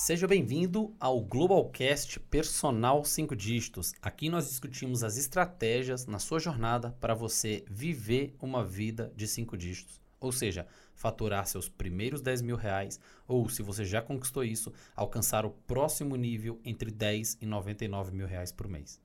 Seja 0.00 0.28
bem-vindo 0.28 0.94
ao 1.00 1.20
Globalcast 1.20 2.20
Personal 2.20 3.04
5 3.04 3.34
Dígitos. 3.34 3.92
Aqui 4.00 4.30
nós 4.30 4.48
discutimos 4.48 5.02
as 5.02 5.16
estratégias 5.16 6.06
na 6.06 6.20
sua 6.20 6.38
jornada 6.38 6.96
para 7.00 7.14
você 7.14 7.64
viver 7.68 8.32
uma 8.40 8.64
vida 8.64 9.12
de 9.16 9.26
5 9.26 9.56
dígitos. 9.56 10.00
Ou 10.20 10.30
seja, 10.30 10.68
faturar 10.94 11.44
seus 11.48 11.68
primeiros 11.68 12.22
10 12.22 12.42
mil 12.42 12.54
reais, 12.54 13.00
ou 13.26 13.48
se 13.48 13.60
você 13.60 13.84
já 13.84 14.00
conquistou 14.00 14.44
isso, 14.44 14.72
alcançar 14.94 15.44
o 15.44 15.50
próximo 15.50 16.14
nível 16.14 16.60
entre 16.64 16.92
10 16.92 17.38
e 17.40 17.44
99 17.44 18.14
mil 18.14 18.28
reais 18.28 18.52
por 18.52 18.68
mês. 18.68 19.00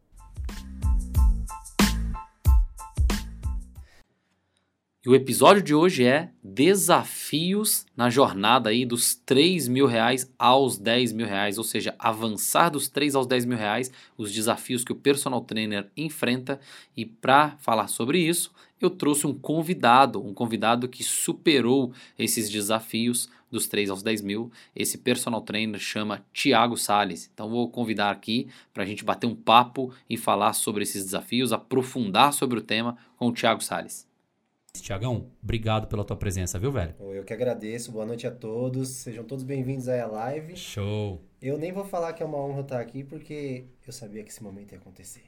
E 5.06 5.10
o 5.10 5.16
episódio 5.16 5.62
de 5.62 5.76
hoje 5.76 6.06
é 6.06 6.30
desafios 6.42 7.86
na 7.94 8.10
jornada 8.10 8.70
aí 8.70 8.86
dos 8.86 9.14
3 9.14 9.68
mil 9.68 9.86
reais 9.86 10.32
aos 10.40 10.78
10 10.78 11.12
mil 11.12 11.28
reais, 11.28 11.58
ou 11.58 11.64
seja, 11.66 11.94
avançar 12.00 12.70
dos 12.70 12.88
3 12.88 13.14
aos 13.14 13.28
10 13.28 13.44
mil 13.44 13.58
reais, 13.58 13.92
os 14.18 14.32
desafios 14.32 14.82
que 14.82 14.94
o 14.94 14.96
personal 14.96 15.42
trainer 15.42 15.92
enfrenta. 15.98 16.58
E 16.96 17.06
para 17.06 17.58
falar 17.58 17.90
sobre 17.90 18.18
isso, 18.18 18.54
eu 18.80 18.90
trouxe 18.90 19.28
um 19.28 19.34
convidado, 19.34 20.26
um 20.26 20.34
convidado 20.34 20.88
que 20.88 21.04
superou 21.04 21.92
esses 22.18 22.50
desafios 22.50 23.28
dos 23.52 23.68
3 23.68 23.90
aos 23.90 24.04
10 24.04 24.22
mil. 24.22 24.54
Esse 24.74 24.98
personal 24.98 25.42
trainer 25.42 25.82
chama 25.82 26.26
Tiago 26.32 26.78
Sales. 26.78 27.30
Então 27.34 27.50
vou 27.50 27.70
convidar 27.70 28.10
aqui 28.10 28.48
para 28.74 28.84
a 28.84 28.86
gente 28.86 29.04
bater 29.04 29.28
um 29.28 29.36
papo 29.36 29.92
e 30.10 30.16
falar 30.16 30.54
sobre 30.54 30.84
esses 30.84 31.04
desafios, 31.04 31.52
aprofundar 31.52 32.32
sobre 32.32 32.58
o 32.58 32.64
tema 32.64 32.96
com 33.18 33.28
o 33.28 33.34
Tiago 33.34 33.62
Sales. 33.62 34.13
Tiagão, 34.84 35.28
obrigado 35.42 35.88
pela 35.88 36.04
tua 36.04 36.18
presença, 36.18 36.58
viu, 36.58 36.72
velho? 36.72 36.96
Eu 37.00 37.24
que 37.24 37.32
agradeço. 37.32 37.92
Boa 37.92 38.08
noite 38.08 38.26
a 38.26 38.32
todos. 38.32 38.90
Sejam 38.90 39.24
todos 39.24 39.44
bem-vindos 39.44 39.88
aí 39.88 40.00
à 40.00 40.08
live. 40.08 40.58
Show. 40.58 41.22
Eu 41.44 41.58
nem 41.58 41.74
vou 41.74 41.84
falar 41.84 42.14
que 42.14 42.24
é 42.24 42.26
uma 42.26 42.38
honra 42.38 42.62
estar 42.62 42.80
aqui, 42.80 43.04
porque 43.04 43.66
eu 43.86 43.92
sabia 43.92 44.24
que 44.24 44.30
esse 44.30 44.42
momento 44.42 44.72
ia 44.72 44.78
acontecer. 44.78 45.24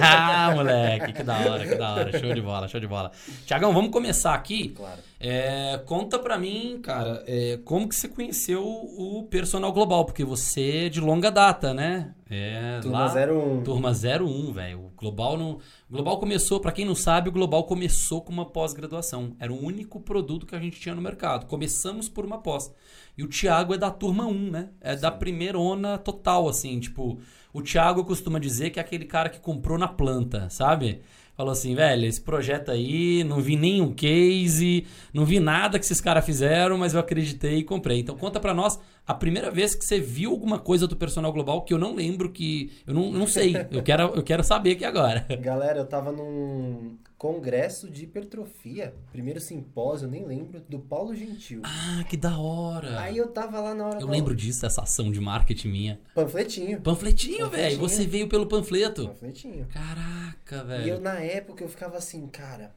ah, 0.00 0.52
moleque, 0.54 1.14
que 1.14 1.22
da 1.24 1.36
hora, 1.36 1.66
que 1.66 1.74
da 1.74 1.94
hora. 1.96 2.16
Show 2.16 2.32
de 2.32 2.40
bola, 2.40 2.68
show 2.68 2.80
de 2.80 2.86
bola. 2.86 3.10
Tiagão, 3.44 3.74
vamos 3.74 3.90
começar 3.90 4.34
aqui. 4.34 4.68
Claro. 4.68 5.00
É, 5.18 5.82
conta 5.84 6.16
pra 6.16 6.38
mim, 6.38 6.78
cara, 6.80 7.24
é, 7.26 7.58
como 7.64 7.88
que 7.88 7.96
você 7.96 8.06
conheceu 8.06 8.64
o 8.64 9.26
Personal 9.28 9.72
Global? 9.72 10.04
Porque 10.04 10.24
você 10.24 10.86
é 10.86 10.88
de 10.88 11.00
longa 11.00 11.28
data, 11.28 11.74
né? 11.74 12.14
É, 12.30 12.78
turma 12.80 13.06
lá, 13.06 13.26
01. 13.32 13.62
Turma 13.62 13.90
01, 13.90 14.52
velho. 14.52 14.80
O 14.84 14.90
Global 14.90 15.36
não. 15.36 15.58
Global 15.90 16.18
começou, 16.18 16.60
para 16.60 16.70
quem 16.70 16.84
não 16.84 16.94
sabe, 16.94 17.30
o 17.30 17.32
Global 17.32 17.64
começou 17.64 18.20
com 18.20 18.32
uma 18.32 18.44
pós-graduação. 18.44 19.34
Era 19.40 19.52
o 19.52 19.60
único 19.60 19.98
produto 19.98 20.46
que 20.46 20.54
a 20.54 20.60
gente 20.60 20.78
tinha 20.78 20.94
no 20.94 21.00
mercado. 21.00 21.46
Começamos 21.46 22.08
por 22.08 22.24
uma 22.26 22.38
pós. 22.38 22.70
E 23.16 23.24
o 23.24 23.28
Thiago 23.28 23.74
é 23.74 23.78
da 23.78 23.90
turma 23.90 24.26
1, 24.26 24.50
né? 24.50 24.68
É 24.80 24.94
Sim. 24.94 25.02
da 25.02 25.10
primeira 25.10 25.47
ona 25.56 25.98
total, 25.98 26.48
assim. 26.48 26.78
Tipo, 26.80 27.18
o 27.58 27.62
Thiago 27.62 28.04
costuma 28.04 28.38
dizer 28.38 28.70
que 28.70 28.78
é 28.78 28.82
aquele 28.82 29.04
cara 29.04 29.28
que 29.28 29.40
comprou 29.40 29.76
na 29.76 29.88
planta, 29.88 30.48
sabe? 30.48 31.02
Falou 31.38 31.52
assim, 31.52 31.72
velho, 31.72 32.04
esse 32.04 32.20
projeto 32.20 32.70
aí, 32.70 33.22
não 33.22 33.40
vi 33.40 33.54
nenhum 33.54 33.92
case, 33.92 34.84
não 35.14 35.24
vi 35.24 35.38
nada 35.38 35.78
que 35.78 35.84
esses 35.84 36.00
caras 36.00 36.26
fizeram, 36.26 36.76
mas 36.76 36.94
eu 36.94 37.00
acreditei 37.00 37.58
e 37.58 37.62
comprei. 37.62 38.00
Então 38.00 38.16
conta 38.16 38.40
pra 38.40 38.52
nós 38.52 38.76
a 39.06 39.14
primeira 39.14 39.50
vez 39.50 39.74
que 39.74 39.84
você 39.84 40.00
viu 40.00 40.32
alguma 40.32 40.58
coisa 40.58 40.86
do 40.86 40.96
Personal 40.96 41.32
Global 41.32 41.62
que 41.62 41.72
eu 41.72 41.78
não 41.78 41.94
lembro 41.94 42.30
que. 42.30 42.72
Eu 42.86 42.92
não, 42.92 43.12
não 43.12 43.26
sei. 43.26 43.54
Eu 43.70 43.82
quero, 43.82 44.02
eu 44.16 44.22
quero 44.22 44.42
saber 44.42 44.72
aqui 44.72 44.84
agora. 44.84 45.24
Galera, 45.40 45.78
eu 45.78 45.86
tava 45.86 46.10
num 46.10 46.98
congresso 47.16 47.90
de 47.90 48.04
hipertrofia, 48.04 48.94
primeiro 49.10 49.40
simpósio, 49.40 50.06
nem 50.06 50.24
lembro, 50.24 50.60
do 50.68 50.78
Paulo 50.78 51.16
Gentil. 51.16 51.62
Ah, 51.64 52.04
que 52.08 52.16
da 52.16 52.38
hora! 52.38 53.00
Aí 53.00 53.16
eu 53.16 53.26
tava 53.28 53.60
lá 53.60 53.74
na 53.74 53.86
hora. 53.86 54.00
Eu 54.00 54.06
lembro 54.06 54.36
disso, 54.36 54.64
essa 54.64 54.82
ação 54.82 55.10
de 55.10 55.20
marketing 55.20 55.68
minha. 55.68 56.00
Panfletinho. 56.14 56.80
Panfletinho, 56.80 57.47
velho. 57.48 57.78
Você 57.78 58.06
veio 58.06 58.28
pelo 58.28 58.46
panfleto. 58.46 59.08
Panfletinho. 59.08 59.66
Caraca, 59.72 60.64
velho. 60.64 60.86
E 60.86 60.88
eu, 60.88 61.00
na 61.00 61.20
época, 61.20 61.64
eu 61.64 61.68
ficava 61.68 61.96
assim, 61.96 62.26
cara, 62.26 62.74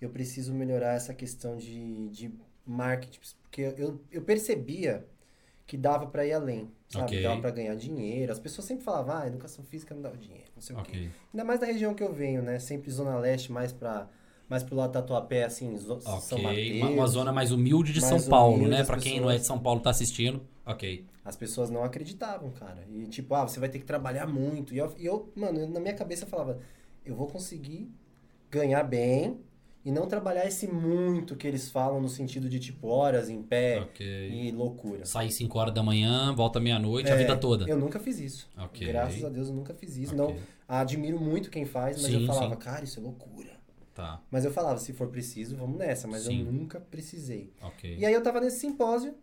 eu 0.00 0.10
preciso 0.10 0.52
melhorar 0.52 0.94
essa 0.94 1.12
questão 1.14 1.56
de, 1.56 2.08
de 2.08 2.32
marketing. 2.66 3.20
Porque 3.42 3.62
eu, 3.76 4.00
eu 4.10 4.22
percebia 4.22 5.06
que 5.66 5.76
dava 5.76 6.06
para 6.06 6.26
ir 6.26 6.32
além, 6.32 6.70
sabe? 6.88 7.04
Okay. 7.04 7.22
Dava 7.22 7.40
para 7.40 7.50
ganhar 7.50 7.74
dinheiro. 7.76 8.32
As 8.32 8.40
pessoas 8.40 8.66
sempre 8.66 8.84
falavam, 8.84 9.16
ah, 9.16 9.26
educação 9.26 9.64
física 9.64 9.94
não 9.94 10.02
dá 10.02 10.10
dinheiro, 10.10 10.50
não 10.54 10.62
sei 10.62 10.74
okay. 10.74 10.82
o 10.82 11.04
quê. 11.04 11.10
Ainda 11.32 11.44
mais 11.44 11.60
da 11.60 11.66
região 11.66 11.94
que 11.94 12.02
eu 12.02 12.12
venho, 12.12 12.42
né? 12.42 12.58
Sempre 12.58 12.90
Zona 12.90 13.16
Leste, 13.18 13.52
mais 13.52 13.72
para 13.72 14.08
mais 14.50 14.64
pro 14.64 14.74
lado 14.74 14.92
da 14.92 15.00
Tatuapé, 15.00 15.44
assim, 15.44 15.76
okay. 15.76 16.20
São 16.20 16.42
Mateus. 16.42 16.76
Uma, 16.76 16.90
uma 16.90 17.06
zona 17.06 17.32
mais 17.32 17.52
humilde 17.52 17.92
de 17.92 18.00
São 18.00 18.20
Paulo, 18.20 18.66
né? 18.66 18.84
Quem 18.84 18.96
pessoas... 18.96 19.20
não 19.20 19.30
é 19.30 19.38
de 19.38 19.46
São 19.46 19.58
Paulo 19.60 19.80
tá 19.80 19.90
assistindo, 19.90 20.42
ok. 20.66 21.06
As 21.24 21.36
pessoas 21.36 21.70
não 21.70 21.84
acreditavam, 21.84 22.50
cara. 22.50 22.84
E 22.90 23.06
tipo, 23.06 23.32
ah, 23.34 23.46
você 23.46 23.60
vai 23.60 23.68
ter 23.68 23.78
que 23.78 23.84
trabalhar 23.84 24.26
muito. 24.26 24.74
E 24.74 24.78
eu, 24.78 24.92
e 24.98 25.06
eu 25.06 25.32
mano, 25.36 25.68
na 25.68 25.78
minha 25.78 25.94
cabeça 25.94 26.24
eu 26.24 26.28
falava, 26.28 26.58
eu 27.06 27.14
vou 27.14 27.28
conseguir 27.28 27.88
ganhar 28.50 28.82
bem, 28.82 29.38
e 29.84 29.90
não 29.90 30.06
trabalhar 30.06 30.46
esse 30.46 30.66
muito 30.66 31.34
que 31.36 31.46
eles 31.46 31.70
falam 31.70 32.00
no 32.00 32.08
sentido 32.08 32.48
de 32.48 32.58
tipo 32.58 32.88
horas 32.88 33.30
em 33.30 33.42
pé 33.42 33.80
okay. 33.80 34.30
e 34.30 34.50
loucura. 34.50 35.06
Sair 35.06 35.30
5 35.30 35.58
horas 35.58 35.72
da 35.72 35.82
manhã, 35.82 36.34
volta 36.34 36.60
meia-noite, 36.60 37.08
é, 37.08 37.12
a 37.12 37.16
vida 37.16 37.36
toda. 37.36 37.66
Eu 37.66 37.78
nunca 37.78 37.98
fiz 37.98 38.18
isso. 38.18 38.50
Okay. 38.66 38.88
Graças 38.88 39.24
a 39.24 39.28
Deus 39.28 39.48
eu 39.48 39.54
nunca 39.54 39.72
fiz 39.72 39.96
isso. 39.96 40.14
Okay. 40.20 40.34
Não 40.34 40.42
admiro 40.68 41.18
muito 41.18 41.50
quem 41.50 41.64
faz, 41.64 42.02
mas 42.02 42.10
sim, 42.10 42.20
eu 42.20 42.26
falava, 42.26 42.54
sim. 42.54 42.60
cara, 42.60 42.84
isso 42.84 43.00
é 43.00 43.02
loucura. 43.02 43.59
Tá. 44.00 44.22
Mas 44.30 44.44
eu 44.44 44.50
falava, 44.50 44.78
se 44.78 44.92
for 44.92 45.08
preciso, 45.08 45.56
vamos 45.56 45.78
nessa, 45.78 46.08
mas 46.08 46.22
sim. 46.22 46.40
eu 46.40 46.52
nunca 46.52 46.80
precisei. 46.80 47.52
E 47.98 48.04
aí 48.04 48.12
eu 48.12 48.22
tava 48.22 48.40
nesse 48.40 48.60
simpósio 48.60 49.14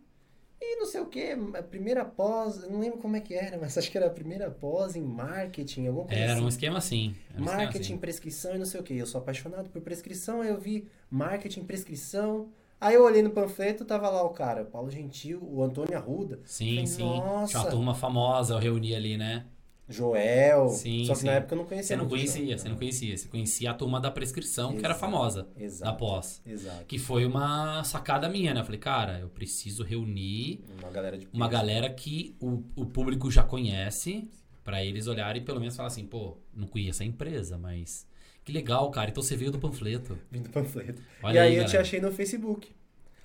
e 0.60 0.76
não 0.76 0.86
sei 0.86 1.00
o 1.00 1.06
que, 1.06 1.36
a 1.56 1.62
primeira 1.62 2.04
pós, 2.04 2.64
eu 2.64 2.70
não 2.70 2.80
lembro 2.80 2.98
como 2.98 3.16
é 3.16 3.20
que 3.20 3.32
era, 3.32 3.56
mas 3.56 3.78
acho 3.78 3.90
que 3.90 3.96
era 3.96 4.08
a 4.08 4.10
primeira 4.10 4.50
pós 4.50 4.96
em 4.96 5.02
marketing, 5.02 5.86
alguma 5.86 6.06
coisa 6.06 6.20
Era 6.20 6.32
assim. 6.32 6.42
um 6.42 6.48
esquema 6.48 6.78
assim. 6.78 7.14
Um 7.36 7.44
marketing, 7.44 7.62
esquema 7.62 7.80
assim. 7.80 7.98
prescrição 7.98 8.54
e 8.56 8.58
não 8.58 8.66
sei 8.66 8.80
o 8.80 8.82
que. 8.82 8.94
Eu 8.94 9.06
sou 9.06 9.20
apaixonado 9.20 9.70
por 9.70 9.80
prescrição, 9.80 10.40
aí 10.40 10.48
eu 10.48 10.58
vi 10.58 10.88
marketing, 11.08 11.62
prescrição. 11.64 12.48
Aí 12.80 12.94
eu 12.94 13.04
olhei 13.04 13.22
no 13.22 13.30
panfleto, 13.30 13.84
tava 13.84 14.08
lá 14.08 14.22
o 14.22 14.30
cara, 14.30 14.64
Paulo 14.64 14.90
Gentil, 14.90 15.40
o 15.42 15.62
Antônio 15.62 15.96
Arruda. 15.96 16.40
Sim, 16.44 16.70
falei, 16.70 16.86
sim. 16.86 17.02
Nossa. 17.02 17.50
Tinha 17.50 17.62
uma 17.62 17.70
turma 17.70 17.94
famosa, 17.94 18.54
eu 18.54 18.58
reuni 18.58 18.94
ali, 18.94 19.16
né? 19.16 19.46
Joel. 19.88 20.68
Sim, 20.68 21.04
só 21.06 21.14
que 21.14 21.20
sim. 21.20 21.26
na 21.26 21.32
época 21.32 21.54
eu 21.54 21.58
não 21.58 21.64
conhecia. 21.64 21.96
Você 21.96 21.96
não 21.96 22.08
conhecia, 22.08 22.58
você 22.58 22.68
não 22.68 22.76
conhecia. 22.76 23.16
Você 23.16 23.28
conhecia 23.28 23.70
a 23.70 23.74
turma 23.74 24.00
da 24.00 24.10
prescrição, 24.10 24.66
exato, 24.66 24.80
que 24.80 24.84
era 24.84 24.94
famosa. 24.94 25.48
Exato. 25.56 25.90
Da 25.90 25.96
pós. 25.96 26.42
Exato. 26.44 26.84
Que 26.84 26.98
foi 26.98 27.24
uma 27.24 27.82
sacada 27.84 28.28
minha, 28.28 28.52
né? 28.52 28.60
Eu 28.60 28.64
falei, 28.64 28.80
cara, 28.80 29.20
eu 29.20 29.28
preciso 29.28 29.82
reunir 29.82 30.62
uma 30.78 30.90
galera, 30.90 31.18
de 31.18 31.28
uma 31.32 31.48
galera 31.48 31.88
que 31.88 32.36
o, 32.38 32.62
o 32.76 32.84
público 32.84 33.30
já 33.30 33.42
conhece, 33.42 34.28
para 34.62 34.84
eles 34.84 35.06
olharem 35.06 35.40
e 35.40 35.44
pelo 35.44 35.58
menos 35.58 35.74
falar 35.74 35.86
assim, 35.86 36.04
pô, 36.04 36.36
não 36.54 36.66
conheço 36.66 37.02
a 37.02 37.06
empresa, 37.06 37.56
mas. 37.56 38.06
Que 38.44 38.52
legal, 38.52 38.90
cara. 38.90 39.10
Então 39.10 39.22
você 39.22 39.36
veio 39.36 39.50
do 39.50 39.58
panfleto. 39.58 40.18
Vim 40.30 40.42
do 40.42 40.50
panfleto. 40.50 41.02
Olha 41.22 41.34
e 41.34 41.38
aí, 41.38 41.48
aí 41.52 41.56
eu 41.56 41.66
te 41.66 41.76
achei 41.76 42.00
no 42.00 42.12
Facebook. 42.12 42.70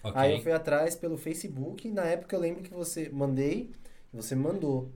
Okay. 0.02 0.22
Aí 0.22 0.34
eu 0.34 0.42
fui 0.42 0.52
atrás 0.52 0.96
pelo 0.96 1.18
Facebook. 1.18 1.90
Na 1.90 2.04
época 2.04 2.36
eu 2.36 2.40
lembro 2.40 2.64
que 2.64 2.74
você 2.74 3.10
mandei, 3.10 3.72
você 4.14 4.36
mandou 4.36 4.92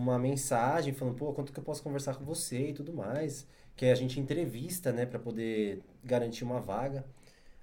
uma 0.00 0.18
mensagem 0.18 0.92
falando, 0.94 1.16
pô, 1.16 1.32
quanto 1.32 1.52
que 1.52 1.58
eu 1.58 1.64
posso 1.64 1.82
conversar 1.82 2.14
com 2.14 2.24
você 2.24 2.70
e 2.70 2.72
tudo 2.72 2.92
mais. 2.92 3.46
Que 3.76 3.86
a 3.86 3.94
gente 3.94 4.18
entrevista, 4.18 4.92
né, 4.92 5.06
para 5.06 5.18
poder 5.18 5.82
garantir 6.02 6.44
uma 6.44 6.60
vaga. 6.60 7.04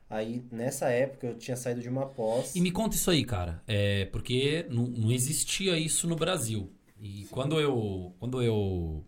Aí, 0.09 0.43
nessa 0.51 0.89
época, 0.89 1.27
eu 1.27 1.37
tinha 1.37 1.57
saído 1.57 1.81
de 1.81 1.89
uma 1.89 2.05
pós. 2.05 2.55
E 2.55 2.61
me 2.61 2.71
conta 2.71 2.95
isso 2.95 3.11
aí, 3.11 3.25
cara. 3.25 3.61
É, 3.67 4.05
porque 4.05 4.65
não, 4.69 4.83
não 4.83 5.11
existia 5.11 5.77
isso 5.77 6.07
no 6.07 6.15
Brasil. 6.15 6.71
E 6.99 7.23
Sim. 7.23 7.27
quando 7.29 7.59
eu, 7.59 8.15
quando 8.19 8.41
eu 8.41 9.03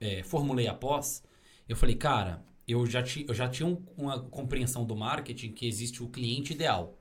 é, 0.00 0.22
formulei 0.22 0.68
a 0.68 0.74
pós, 0.74 1.22
eu 1.68 1.76
falei, 1.76 1.96
cara, 1.96 2.44
eu 2.68 2.86
já, 2.86 3.02
ti, 3.02 3.26
eu 3.28 3.34
já 3.34 3.48
tinha 3.48 3.76
uma 3.96 4.20
compreensão 4.20 4.84
do 4.84 4.94
marketing 4.94 5.52
que 5.52 5.66
existe 5.66 6.02
o 6.02 6.08
cliente 6.08 6.52
ideal. 6.52 6.96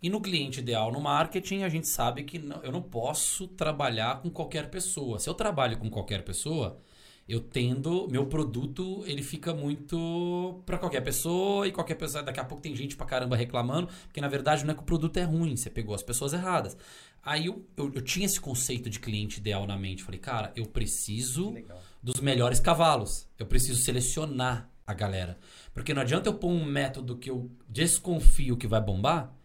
E 0.00 0.08
no 0.08 0.20
cliente 0.20 0.60
ideal 0.60 0.92
no 0.92 1.00
marketing, 1.00 1.62
a 1.62 1.68
gente 1.68 1.88
sabe 1.88 2.22
que 2.22 2.38
não, 2.38 2.62
eu 2.62 2.70
não 2.70 2.82
posso 2.82 3.48
trabalhar 3.48 4.22
com 4.22 4.30
qualquer 4.30 4.70
pessoa. 4.70 5.18
Se 5.18 5.28
eu 5.28 5.34
trabalho 5.34 5.76
com 5.76 5.90
qualquer 5.90 6.24
pessoa, 6.24 6.80
eu 7.28 7.40
tendo 7.40 8.08
meu 8.08 8.24
produto 8.26 9.04
ele 9.06 9.22
fica 9.22 9.52
muito 9.52 10.62
para 10.64 10.78
qualquer 10.78 11.02
pessoa 11.02 11.68
e 11.68 11.72
qualquer 11.72 11.96
pessoa 11.96 12.22
daqui 12.22 12.40
a 12.40 12.44
pouco 12.44 12.62
tem 12.62 12.74
gente 12.74 12.96
pra 12.96 13.04
caramba 13.04 13.36
reclamando 13.36 13.88
porque 14.04 14.18
na 14.18 14.28
verdade 14.28 14.64
não 14.64 14.72
é 14.72 14.74
que 14.74 14.80
o 14.80 14.84
produto 14.84 15.18
é 15.18 15.24
ruim 15.24 15.54
você 15.54 15.68
pegou 15.68 15.94
as 15.94 16.02
pessoas 16.02 16.32
erradas. 16.32 16.76
Aí 17.22 17.46
eu, 17.46 17.66
eu, 17.76 17.92
eu 17.94 18.00
tinha 18.00 18.24
esse 18.24 18.40
conceito 18.40 18.88
de 18.88 18.98
cliente 18.98 19.40
ideal 19.40 19.66
na 19.66 19.76
mente. 19.76 20.02
Falei 20.02 20.20
cara 20.20 20.52
eu 20.56 20.64
preciso 20.64 21.54
dos 22.02 22.20
melhores 22.20 22.60
cavalos. 22.60 23.28
Eu 23.38 23.46
preciso 23.46 23.82
selecionar 23.82 24.70
a 24.86 24.94
galera. 24.94 25.38
Porque 25.74 25.92
não 25.92 26.00
adianta 26.00 26.30
eu 26.30 26.34
pôr 26.34 26.48
um 26.48 26.64
método 26.64 27.18
que 27.18 27.28
eu 27.28 27.50
desconfio 27.68 28.56
que 28.56 28.66
vai 28.66 28.80
bombar 28.80 29.37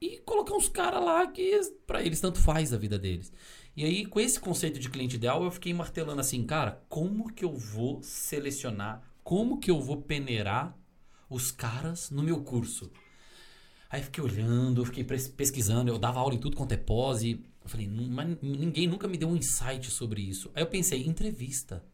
e 0.00 0.18
colocar 0.18 0.54
uns 0.54 0.68
caras 0.68 1.04
lá 1.04 1.26
que 1.26 1.60
para 1.86 2.02
eles 2.02 2.20
tanto 2.20 2.40
faz 2.40 2.72
a 2.72 2.78
vida 2.78 2.98
deles. 2.98 3.32
E 3.76 3.84
aí, 3.84 4.06
com 4.06 4.18
esse 4.18 4.40
conceito 4.40 4.78
de 4.78 4.88
cliente 4.88 5.16
ideal, 5.16 5.44
eu 5.44 5.50
fiquei 5.50 5.72
martelando 5.72 6.20
assim, 6.20 6.44
cara, 6.44 6.82
como 6.88 7.32
que 7.32 7.44
eu 7.44 7.54
vou 7.54 8.02
selecionar, 8.02 9.02
como 9.22 9.58
que 9.58 9.70
eu 9.70 9.80
vou 9.80 10.02
peneirar 10.02 10.76
os 11.30 11.50
caras 11.50 12.10
no 12.10 12.22
meu 12.22 12.42
curso? 12.42 12.90
Aí 13.90 14.02
fiquei 14.02 14.22
olhando, 14.22 14.84
fiquei 14.84 15.04
pesquisando, 15.04 15.90
eu 15.90 15.98
dava 15.98 16.20
aula 16.20 16.34
em 16.34 16.38
tudo 16.38 16.56
quanto 16.56 16.72
é 16.72 16.76
pós 16.76 17.22
e 17.22 17.42
Eu 17.62 17.68
falei, 17.68 17.86
mas 17.86 18.36
ninguém 18.42 18.86
nunca 18.86 19.06
me 19.06 19.16
deu 19.16 19.28
um 19.28 19.36
insight 19.36 19.90
sobre 19.90 20.22
isso. 20.22 20.50
Aí 20.54 20.62
eu 20.62 20.66
pensei, 20.66 21.06
entrevista. 21.06 21.84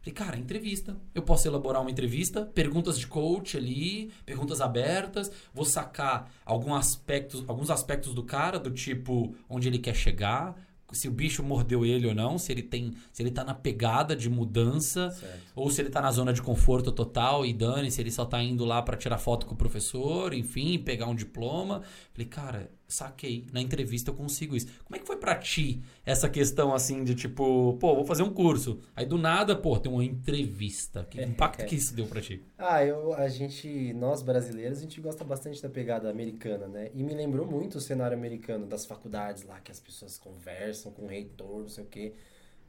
Falei, 0.00 0.14
cara, 0.14 0.38
entrevista. 0.38 0.96
Eu 1.14 1.22
posso 1.22 1.46
elaborar 1.46 1.82
uma 1.82 1.90
entrevista, 1.90 2.46
perguntas 2.46 2.98
de 2.98 3.06
coach 3.06 3.56
ali, 3.56 4.10
perguntas 4.24 4.60
abertas, 4.60 5.30
vou 5.52 5.64
sacar 5.64 6.30
algum 6.44 6.74
aspectos, 6.74 7.44
alguns 7.46 7.70
aspectos 7.70 8.14
do 8.14 8.22
cara, 8.22 8.58
do 8.58 8.70
tipo 8.70 9.34
onde 9.48 9.68
ele 9.68 9.78
quer 9.78 9.94
chegar, 9.94 10.56
se 10.92 11.08
o 11.08 11.10
bicho 11.10 11.42
mordeu 11.42 11.84
ele 11.84 12.06
ou 12.06 12.14
não, 12.14 12.38
se 12.38 12.50
ele 12.50 12.62
tem, 12.62 12.94
se 13.12 13.22
ele 13.22 13.30
tá 13.30 13.44
na 13.44 13.54
pegada 13.54 14.16
de 14.16 14.28
mudança, 14.28 15.10
certo. 15.10 15.40
ou 15.54 15.70
se 15.70 15.80
ele 15.80 15.90
tá 15.90 16.00
na 16.00 16.10
zona 16.10 16.32
de 16.32 16.42
conforto 16.42 16.90
total 16.90 17.46
e 17.46 17.52
dane, 17.52 17.90
se 17.90 18.00
ele 18.00 18.10
só 18.10 18.24
tá 18.24 18.42
indo 18.42 18.64
lá 18.64 18.82
para 18.82 18.96
tirar 18.96 19.18
foto 19.18 19.46
com 19.46 19.54
o 19.54 19.58
professor, 19.58 20.34
enfim, 20.34 20.78
pegar 20.78 21.06
um 21.06 21.14
diploma. 21.14 21.82
Falei, 22.12 22.26
cara, 22.26 22.70
saquei, 22.92 23.46
na 23.52 23.60
entrevista 23.60 24.10
eu 24.10 24.14
consigo 24.14 24.56
isso. 24.56 24.66
Como 24.84 24.96
é 24.96 24.98
que 24.98 25.06
foi 25.06 25.16
para 25.16 25.34
ti 25.36 25.82
essa 26.04 26.28
questão 26.28 26.74
assim 26.74 27.04
de 27.04 27.14
tipo, 27.14 27.76
pô, 27.78 27.94
vou 27.94 28.04
fazer 28.04 28.22
um 28.22 28.32
curso. 28.32 28.80
Aí 28.94 29.06
do 29.06 29.18
nada, 29.18 29.56
pô, 29.56 29.78
tem 29.78 29.90
uma 29.90 30.04
entrevista. 30.04 31.06
Que 31.10 31.22
impacto 31.22 31.64
que 31.64 31.76
isso 31.76 31.94
deu 31.94 32.06
para 32.06 32.20
ti? 32.20 32.42
Ah, 32.58 32.84
eu, 32.84 33.14
a 33.14 33.28
gente, 33.28 33.92
nós 33.94 34.22
brasileiros, 34.22 34.78
a 34.78 34.82
gente 34.82 35.00
gosta 35.00 35.24
bastante 35.24 35.62
da 35.62 35.68
pegada 35.68 36.10
americana, 36.10 36.66
né? 36.66 36.90
E 36.94 37.02
me 37.02 37.14
lembrou 37.14 37.46
muito 37.46 37.78
o 37.78 37.80
cenário 37.80 38.16
americano 38.16 38.66
das 38.66 38.84
faculdades 38.86 39.44
lá, 39.44 39.60
que 39.60 39.70
as 39.70 39.80
pessoas 39.80 40.18
conversam 40.18 40.92
com 40.92 41.02
o 41.02 41.06
reitor, 41.06 41.62
não 41.62 41.68
sei 41.68 41.84
o 41.84 41.86
quê. 41.86 42.14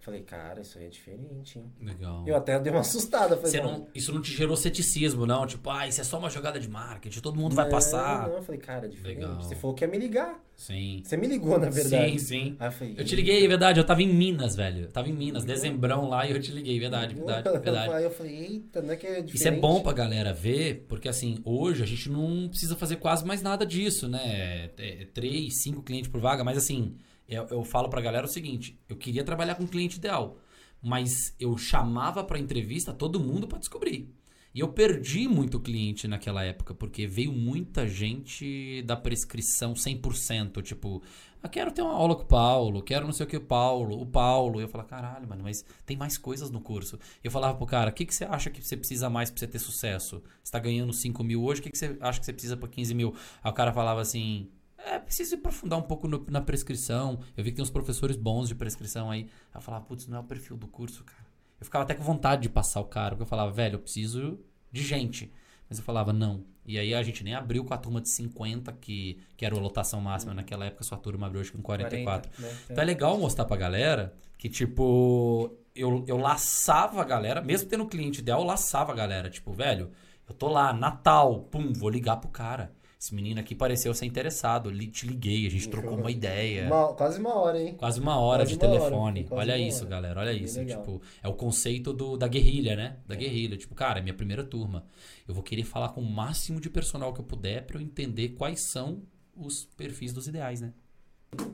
Falei, 0.02 0.22
cara, 0.22 0.62
isso 0.62 0.80
aí 0.80 0.86
é 0.86 0.90
diferente, 0.90 1.60
hein? 1.60 1.72
Legal. 1.80 2.24
Eu 2.28 2.36
até 2.36 2.60
dei 2.60 2.72
uma 2.72 2.82
assustada. 2.82 3.38
Falei, 3.38 3.62
não, 3.62 3.88
isso 3.94 4.12
não 4.12 4.20
te 4.20 4.32
gerou 4.32 4.58
ceticismo, 4.58 5.28
não? 5.28 5.46
Tipo, 5.46 5.70
ah, 5.70 5.88
isso 5.88 6.02
é 6.02 6.04
só 6.04 6.18
uma 6.18 6.28
jogada 6.28 6.60
de 6.60 6.68
marketing, 6.68 7.20
todo 7.20 7.40
mundo 7.40 7.54
vai 7.54 7.70
passar. 7.70 8.28
Não, 8.28 8.38
eu 8.38 8.42
falei, 8.42 8.60
cara, 8.60 8.88
é 8.88 8.90
diferente. 8.90 9.20
Legal. 9.20 9.36
Você 9.36 9.56
falou 9.56 9.76
que 9.76 9.84
ia 9.84 9.88
me 9.88 10.00
ligar. 10.00 10.44
Sim. 10.58 11.04
Você 11.06 11.16
me 11.18 11.28
ligou, 11.28 11.60
na 11.60 11.70
verdade. 11.70 12.14
Sim, 12.14 12.18
sim. 12.18 12.56
Aí 12.60 12.68
eu, 12.68 12.72
falei, 12.72 12.96
eu 12.98 13.06
te 13.06 13.16
liguei, 13.16 13.46
é 13.46 13.48
verdade, 13.48 13.80
eu 13.80 13.84
tava 13.84 14.02
em 14.02 14.12
Minas, 14.12 14.56
velho. 14.56 14.86
Eu 14.86 14.92
tava 14.92 15.08
em 15.08 15.14
Minas, 15.14 15.44
dezembrão 15.44 16.10
lá 16.10 16.26
e 16.26 16.32
eu 16.32 16.42
te 16.42 16.52
liguei, 16.52 16.80
verdade, 16.80 17.14
verdade, 17.14 17.50
verdade. 17.60 17.94
Aí 17.94 18.04
eu 18.04 18.12
falei, 18.12 18.36
eita, 18.36 18.82
não 18.82 18.94
é 18.94 18.96
que 18.96 19.06
é 19.06 19.22
diferente. 19.22 19.36
Isso 19.36 19.48
é 19.48 19.52
bom 19.52 19.82
pra 19.82 19.94
galera 19.94 20.34
ver, 20.34 20.86
porque 20.90 21.08
assim, 21.08 21.40
hoje 21.46 21.84
a 21.84 21.86
gente 21.86 22.10
não 22.10 22.50
precisa 22.50 22.76
fazer 22.76 22.96
quase 22.96 23.24
mais 23.24 23.44
nada 23.44 23.66
disso, 23.68 24.08
né? 24.08 24.22
É, 24.24 24.72
é 24.78 25.06
três, 25.14 25.62
cinco 25.62 25.84
clientes 25.84 26.10
por 26.10 26.20
vaga, 26.20 26.44
mas 26.44 26.58
assim, 26.58 26.96
eu, 27.32 27.48
eu 27.50 27.64
falo 27.64 27.90
pra 27.90 28.02
galera 28.02 28.26
o 28.26 28.30
seguinte, 28.30 28.80
eu 28.88 28.96
queria 28.96 29.24
trabalhar 29.24 29.56
com 29.56 29.66
cliente 29.66 29.98
ideal 29.98 30.38
mas 30.82 31.36
eu 31.40 31.56
chamava 31.58 32.24
para 32.24 32.40
entrevista 32.40 32.94
todo 32.94 33.20
mundo 33.20 33.48
para 33.48 33.60
descobrir. 33.60 34.14
E 34.54 34.60
eu 34.60 34.68
perdi 34.68 35.30
muito 35.30 35.62
cliente 35.62 36.10
naquela 36.10 36.44
época, 36.44 36.74
porque 36.74 37.08
veio 37.08 37.32
muita 37.32 37.88
gente 37.88 38.82
da 38.82 38.98
prescrição 38.98 39.74
100%, 39.74 40.62
tipo, 40.62 41.02
ah, 41.42 41.48
quero 41.48 41.72
ter 41.72 41.82
uma 41.82 41.94
aula 41.94 42.16
com 42.16 42.24
o 42.24 42.26
Paulo, 42.26 42.82
quero 42.82 43.06
não 43.06 43.14
sei 43.14 43.26
o 43.26 43.30
que 43.30 43.38
o 43.38 43.42
Paulo, 43.42 44.02
o 44.02 44.06
Paulo. 44.06 44.60
E 44.60 44.64
eu 44.64 44.68
falava, 44.68 44.90
caralho, 44.90 45.30
mano, 45.30 45.44
mas 45.44 45.64
tem 45.86 45.96
mais 45.96 46.18
coisas 46.18 46.52
no 46.52 46.60
curso. 46.60 47.00
Eu 47.24 47.32
falava 47.32 47.58
pro 47.58 47.66
cara, 47.66 47.92
o 47.92 47.94
que, 47.94 48.06
que 48.06 48.14
você 48.14 48.26
acha 48.26 48.50
que 48.50 48.62
você 48.62 48.76
precisa 48.76 49.10
mais 49.10 49.30
pra 49.32 49.40
você 49.40 49.48
ter 49.48 49.60
sucesso? 49.60 50.22
Você 50.44 50.52
tá 50.52 50.60
ganhando 50.60 50.92
5 50.92 51.24
mil 51.24 51.42
hoje, 51.44 51.62
o 51.62 51.64
que, 51.64 51.72
que 51.72 51.78
você 51.78 51.96
acha 52.02 52.20
que 52.20 52.26
você 52.26 52.34
precisa 52.34 52.58
pra 52.58 52.68
15 52.68 52.94
mil? 52.94 53.16
Aí 53.42 53.50
o 53.50 53.54
cara 53.54 53.72
falava 53.72 54.02
assim, 54.02 54.50
é, 54.86 55.00
preciso 55.00 55.36
aprofundar 55.36 55.78
um 55.78 55.84
pouco 55.84 56.08
no, 56.08 56.26
na 56.30 56.42
prescrição. 56.42 57.20
Eu 57.36 57.44
vi 57.44 57.52
que 57.52 57.58
tem 57.58 57.64
uns 57.64 57.70
professores 57.70 58.16
bons 58.16 58.48
de 58.48 58.56
prescrição 58.56 59.10
aí. 59.12 59.28
Eu 59.54 59.62
falava, 59.62 59.86
putz, 59.86 60.08
não 60.08 60.18
é 60.18 60.22
o 60.22 60.24
perfil 60.24 60.58
do 60.58 60.68
curso, 60.68 61.04
cara. 61.04 61.26
Eu 61.60 61.66
ficava 61.66 61.84
até 61.84 61.94
com 61.94 62.04
vontade 62.04 62.42
de 62.42 62.50
passar 62.50 62.80
o 62.80 62.86
cara, 62.86 63.10
porque 63.10 63.24
eu 63.24 63.28
falava, 63.28 63.52
velho, 63.52 63.76
eu 63.76 63.80
preciso 63.80 64.40
de 64.72 64.82
gente. 64.82 65.32
Mas 65.70 65.78
eu 65.78 65.84
falava, 65.84 66.12
não. 66.12 66.44
E 66.66 66.78
aí 66.78 66.94
a 66.94 67.02
gente 67.04 67.24
nem 67.24 67.34
abriu 67.34 67.64
com 67.64 67.74
a 67.74 67.78
turma 67.78 68.02
de 68.02 68.10
50, 68.10 68.72
que, 68.74 69.20
que 69.38 69.46
era 69.46 69.56
a 69.56 69.60
lotação 69.60 70.02
máxima. 70.02 70.32
Uhum. 70.32 70.38
Naquela 70.38 70.66
época, 70.66 70.84
sua 70.84 70.98
turma 70.98 71.28
abriu 71.28 71.42
que 71.44 71.52
com 71.52 71.62
44. 71.62 72.32
40, 72.32 72.42
né? 72.42 72.60
Então 72.70 72.82
é 72.82 72.86
legal 72.86 73.18
mostrar 73.18 73.46
pra 73.46 73.58
galera 73.58 74.14
que, 74.38 74.50
tipo, 74.50 75.56
eu, 75.76 76.04
eu 76.08 76.18
laçava 76.18 77.02
a 77.02 77.06
galera, 77.06 77.42
mesmo 77.42 77.70
tendo 77.70 77.86
cliente 77.86 78.20
ideal, 78.20 78.42
eu 78.42 78.46
laçava 78.46 78.92
a 78.92 78.96
galera. 78.96 79.30
Tipo, 79.30 79.54
velho, 79.54 79.92
eu 80.28 80.34
tô 80.34 80.48
lá, 80.50 80.74
Natal, 80.74 81.42
pum, 81.44 81.72
vou 81.74 81.90
ligar 81.90 82.18
pro 82.18 82.30
cara. 82.30 82.72
Esse 83.02 83.16
menino 83.16 83.40
aqui 83.40 83.56
pareceu 83.56 83.92
ser 83.96 84.06
interessado. 84.06 84.72
Te 84.92 85.08
liguei, 85.08 85.48
a 85.48 85.50
gente 85.50 85.68
trocou 85.70 85.98
uma 85.98 86.12
ideia. 86.12 86.68
Uma, 86.68 86.94
quase 86.94 87.20
uma 87.20 87.34
hora, 87.34 87.60
hein? 87.60 87.74
Quase 87.74 88.00
uma 88.00 88.20
hora 88.20 88.44
quase 88.44 88.56
de 88.56 88.64
uma 88.64 88.78
telefone. 88.78 89.28
Hora, 89.28 89.42
olha 89.42 89.58
isso, 89.58 89.80
hora. 89.80 89.90
galera. 89.90 90.20
Olha 90.20 90.34
Bem 90.34 90.44
isso. 90.44 90.60
Legal. 90.60 90.82
Tipo, 90.82 91.02
é 91.24 91.28
o 91.28 91.34
conceito 91.34 91.94
do, 91.94 92.16
da 92.16 92.28
guerrilha, 92.28 92.76
né? 92.76 92.98
Da 93.08 93.16
é. 93.16 93.18
guerrilha. 93.18 93.58
Tipo, 93.58 93.74
cara, 93.74 93.98
é 93.98 94.04
minha 94.04 94.14
primeira 94.14 94.44
turma. 94.44 94.86
Eu 95.28 95.34
vou 95.34 95.42
querer 95.42 95.64
falar 95.64 95.90
com 95.90 96.02
o 96.02 96.08
máximo 96.08 96.62
de 96.62 96.70
personal 96.70 97.12
que 97.12 97.20
eu 97.20 97.26
puder 97.26 97.66
para 97.66 97.78
eu 97.78 97.82
entender 97.82 98.30
quais 98.30 98.62
são 98.62 99.02
os 99.36 99.66
perfis 99.76 100.14
dos 100.14 100.28
ideais, 100.28 100.62
né? 100.62 100.72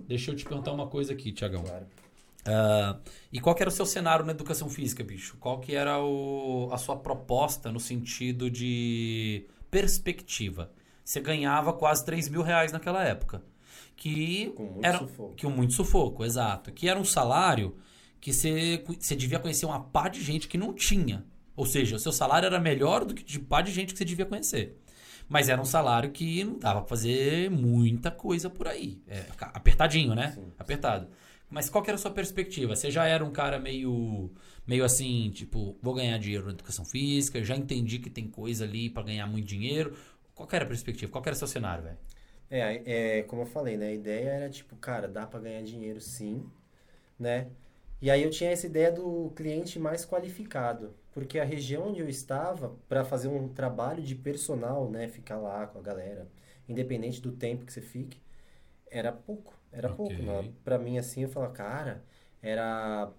Deixa 0.06 0.32
eu 0.32 0.36
te 0.36 0.44
perguntar 0.44 0.74
uma 0.74 0.88
coisa 0.88 1.14
aqui, 1.14 1.32
Tiagão. 1.32 1.64
Claro. 1.64 1.86
Uh, 2.46 3.00
e 3.32 3.40
qual 3.40 3.56
que 3.56 3.64
era 3.64 3.70
o 3.70 3.74
seu 3.74 3.86
cenário 3.86 4.26
na 4.26 4.34
educação 4.34 4.70
física, 4.70 5.02
bicho? 5.02 5.38
Qual 5.40 5.62
que 5.62 5.74
era 5.76 5.98
o, 6.04 6.68
a 6.74 6.78
sua 6.78 6.98
proposta 6.98 7.72
no 7.72 7.80
sentido 7.80 8.52
de 8.52 9.46
perspectiva? 9.72 10.76
Você 11.08 11.22
ganhava 11.22 11.72
quase 11.72 12.04
3 12.04 12.28
mil 12.28 12.42
reais 12.42 12.74
naquela 12.74 13.02
época. 13.02 13.42
Que 13.96 14.48
Com 14.58 14.64
muito 14.66 14.86
era 14.86 14.98
sufoco. 14.98 15.36
Que 15.36 15.48
um 15.48 15.50
muito 15.50 15.72
sufoco, 15.72 16.26
exato. 16.26 16.70
Que 16.70 16.90
era 16.90 17.00
um 17.00 17.06
salário 17.06 17.78
que 18.20 18.34
você, 18.34 18.84
você 19.00 19.16
devia 19.16 19.40
conhecer 19.40 19.66
uma 19.66 19.80
pá 19.80 20.10
de 20.10 20.22
gente 20.22 20.50
que 20.50 20.58
não 20.58 20.74
tinha. 20.74 21.26
Ou 21.56 21.66
seja, 21.66 21.96
o 21.96 22.00
seu 22.00 22.12
salário 22.12 22.48
era 22.48 22.60
melhor 22.60 23.06
do 23.06 23.16
que 23.16 23.24
de 23.24 23.40
pá 23.40 23.62
de 23.62 23.72
gente 23.72 23.94
que 23.94 23.98
você 23.98 24.04
devia 24.04 24.26
conhecer. 24.26 24.82
Mas 25.30 25.48
era 25.48 25.62
um 25.62 25.66
salário 25.66 26.12
que 26.12 26.44
não 26.44 26.60
dava 26.60 26.82
pra 26.82 26.90
fazer 26.90 27.50
muita 27.50 28.12
coisa 28.12 28.50
por 28.50 28.68
aí. 28.68 29.02
É, 29.08 29.28
apertadinho, 29.40 30.14
né? 30.14 30.34
Sim, 30.36 30.52
Apertado. 30.60 31.08
Mas 31.50 31.70
qual 31.70 31.82
que 31.82 31.90
era 31.90 31.96
a 31.96 32.02
sua 32.02 32.12
perspectiva? 32.12 32.76
Você 32.76 32.92
já 32.92 33.06
era 33.06 33.24
um 33.24 33.32
cara 33.32 33.58
meio 33.58 34.30
meio 34.68 34.84
assim, 34.84 35.32
tipo, 35.34 35.78
vou 35.82 35.94
ganhar 35.94 36.18
dinheiro 36.18 36.46
na 36.46 36.52
educação 36.52 36.84
física, 36.84 37.42
já 37.42 37.56
entendi 37.56 38.00
que 38.00 38.10
tem 38.10 38.28
coisa 38.28 38.66
ali 38.66 38.90
para 38.90 39.04
ganhar 39.04 39.26
muito 39.26 39.48
dinheiro, 39.48 39.96
qual 40.38 40.48
era 40.52 40.64
a 40.64 40.68
perspectiva? 40.68 41.12
Qual 41.12 41.24
era 41.26 41.36
o 41.36 41.38
seu 41.38 41.48
cenário, 41.48 41.84
velho? 41.84 41.98
É, 42.50 43.20
é, 43.20 43.24
como 43.24 43.42
eu 43.42 43.46
falei, 43.46 43.76
né? 43.76 43.88
A 43.88 43.94
ideia 43.94 44.30
era 44.30 44.50
tipo, 44.50 44.76
cara, 44.76 45.08
dá 45.08 45.26
para 45.26 45.40
ganhar 45.40 45.64
dinheiro 45.64 46.00
sim, 46.00 46.46
né? 47.20 47.48
E 48.00 48.12
aí 48.12 48.22
eu 48.22 48.30
tinha 48.30 48.52
essa 48.52 48.68
ideia 48.68 48.92
do 48.92 49.32
cliente 49.36 49.80
mais 49.80 50.06
qualificado, 50.06 50.94
porque 51.14 51.40
a 51.40 51.44
região 51.44 51.90
onde 51.90 52.00
eu 52.00 52.08
estava, 52.08 52.76
para 52.88 53.04
fazer 53.04 53.28
um 53.28 53.50
trabalho 53.50 54.04
de 54.04 54.14
personal, 54.14 54.88
né, 54.90 55.08
ficar 55.08 55.38
lá 55.38 55.66
com 55.66 55.80
a 55.80 55.82
galera, 55.82 56.28
independente 56.70 57.20
do 57.20 57.32
tempo 57.32 57.66
que 57.66 57.74
você 57.74 57.82
fique, 57.82 58.22
era 58.92 59.12
pouco, 59.12 59.54
era 59.72 59.92
okay. 59.92 59.98
pouco. 59.98 60.22
Né? 60.22 60.54
Para 60.64 60.78
mim 60.78 61.00
assim, 61.00 61.24
eu 61.24 61.30
falava, 61.30 61.54
cara, 61.54 62.04
era 62.40 63.12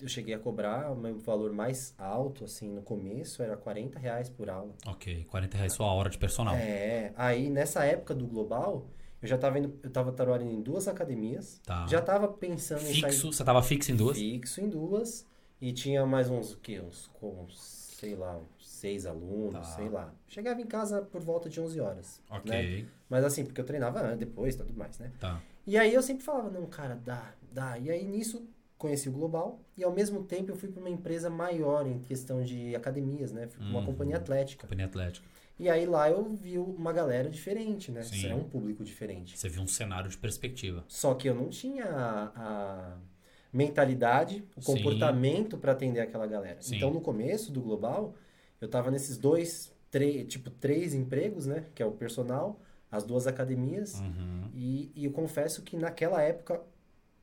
eu 0.00 0.08
cheguei 0.08 0.34
a 0.34 0.38
cobrar 0.38 0.90
um 0.92 1.18
valor 1.18 1.52
mais 1.52 1.94
alto, 1.98 2.44
assim, 2.44 2.68
no 2.68 2.82
começo, 2.82 3.42
era 3.42 3.56
40 3.56 3.98
reais 3.98 4.28
por 4.28 4.48
aula. 4.48 4.72
Ok, 4.86 5.24
40 5.24 5.56
reais 5.56 5.72
só 5.72 5.84
a 5.84 5.92
hora 5.92 6.10
de 6.10 6.18
personal. 6.18 6.54
É, 6.54 7.12
aí 7.16 7.50
nessa 7.50 7.84
época 7.84 8.14
do 8.14 8.26
Global, 8.26 8.86
eu 9.20 9.28
já 9.28 9.34
estava 9.36 9.58
indo, 9.58 9.78
eu 9.82 9.90
tava 9.90 10.12
trabalhando 10.12 10.52
em 10.52 10.62
duas 10.62 10.86
academias, 10.86 11.60
tá. 11.64 11.86
já 11.86 11.98
estava 11.98 12.28
pensando 12.28 12.80
fixo, 12.80 13.06
em 13.06 13.10
Fixo, 13.10 13.32
você 13.32 13.42
estava 13.42 13.62
fixo 13.62 13.92
em 13.92 13.96
duas? 13.96 14.16
Fixo 14.16 14.60
em 14.60 14.68
duas, 14.68 15.26
e 15.60 15.72
tinha 15.72 16.06
mais 16.06 16.30
uns, 16.30 16.52
o 16.52 16.58
quê, 16.58 16.80
uns, 16.80 17.10
uns 17.20 17.88
sei 17.98 18.14
lá, 18.14 18.40
seis 18.60 19.06
alunos, 19.06 19.66
tá. 19.66 19.74
sei 19.74 19.88
lá. 19.88 20.14
Chegava 20.28 20.60
em 20.60 20.66
casa 20.66 21.02
por 21.02 21.20
volta 21.20 21.48
de 21.48 21.60
11 21.60 21.80
horas. 21.80 22.22
Ok. 22.30 22.82
Né? 22.82 22.88
Mas 23.10 23.24
assim, 23.24 23.44
porque 23.44 23.60
eu 23.60 23.64
treinava 23.64 24.16
depois, 24.16 24.54
tudo 24.54 24.72
mais, 24.72 24.96
né? 25.00 25.10
Tá. 25.18 25.42
E 25.66 25.76
aí 25.76 25.92
eu 25.92 26.00
sempre 26.00 26.22
falava, 26.22 26.48
não, 26.48 26.64
cara, 26.66 26.94
dá, 27.04 27.34
dá. 27.52 27.76
E 27.76 27.90
aí 27.90 28.04
nisso 28.04 28.48
conheci 28.78 29.08
o 29.08 29.12
Global 29.12 29.60
e 29.76 29.82
ao 29.82 29.92
mesmo 29.92 30.22
tempo 30.22 30.52
eu 30.52 30.56
fui 30.56 30.68
para 30.68 30.80
uma 30.80 30.88
empresa 30.88 31.28
maior 31.28 31.86
em 31.86 31.98
questão 31.98 32.42
de 32.42 32.74
academias, 32.76 33.32
né? 33.32 33.48
Fui 33.48 33.66
uma 33.66 33.80
uhum. 33.80 33.86
companhia 33.86 34.16
atlética. 34.16 34.62
Companhia 34.62 34.86
atlética. 34.86 35.26
E 35.58 35.68
aí 35.68 35.84
lá 35.84 36.08
eu 36.08 36.24
vi 36.24 36.56
uma 36.56 36.92
galera 36.92 37.28
diferente, 37.28 37.90
né? 37.90 38.02
Sim. 38.02 38.28
É 38.28 38.34
um 38.34 38.44
público 38.44 38.84
diferente. 38.84 39.36
Você 39.36 39.48
viu 39.48 39.60
um 39.62 39.66
cenário 39.66 40.08
de 40.08 40.16
perspectiva. 40.16 40.84
Só 40.86 41.14
que 41.14 41.28
eu 41.28 41.34
não 41.34 41.48
tinha 41.48 41.84
a, 41.84 42.32
a 42.36 42.96
mentalidade, 43.52 44.44
o 44.56 44.62
comportamento 44.62 45.58
para 45.58 45.72
atender 45.72 46.00
aquela 46.00 46.28
galera. 46.28 46.62
Sim. 46.62 46.76
Então 46.76 46.92
no 46.92 47.00
começo 47.00 47.50
do 47.50 47.60
Global, 47.60 48.14
eu 48.60 48.68
tava 48.68 48.92
nesses 48.92 49.18
dois, 49.18 49.74
três, 49.90 50.28
tipo 50.28 50.48
três 50.50 50.94
empregos, 50.94 51.46
né? 51.46 51.64
Que 51.74 51.82
é 51.82 51.86
o 51.86 51.90
personal, 51.90 52.60
as 52.88 53.02
duas 53.02 53.26
academias. 53.26 53.98
Uhum. 53.98 54.48
E, 54.54 54.92
e 54.94 55.04
eu 55.04 55.10
confesso 55.10 55.62
que 55.62 55.76
naquela 55.76 56.22
época 56.22 56.62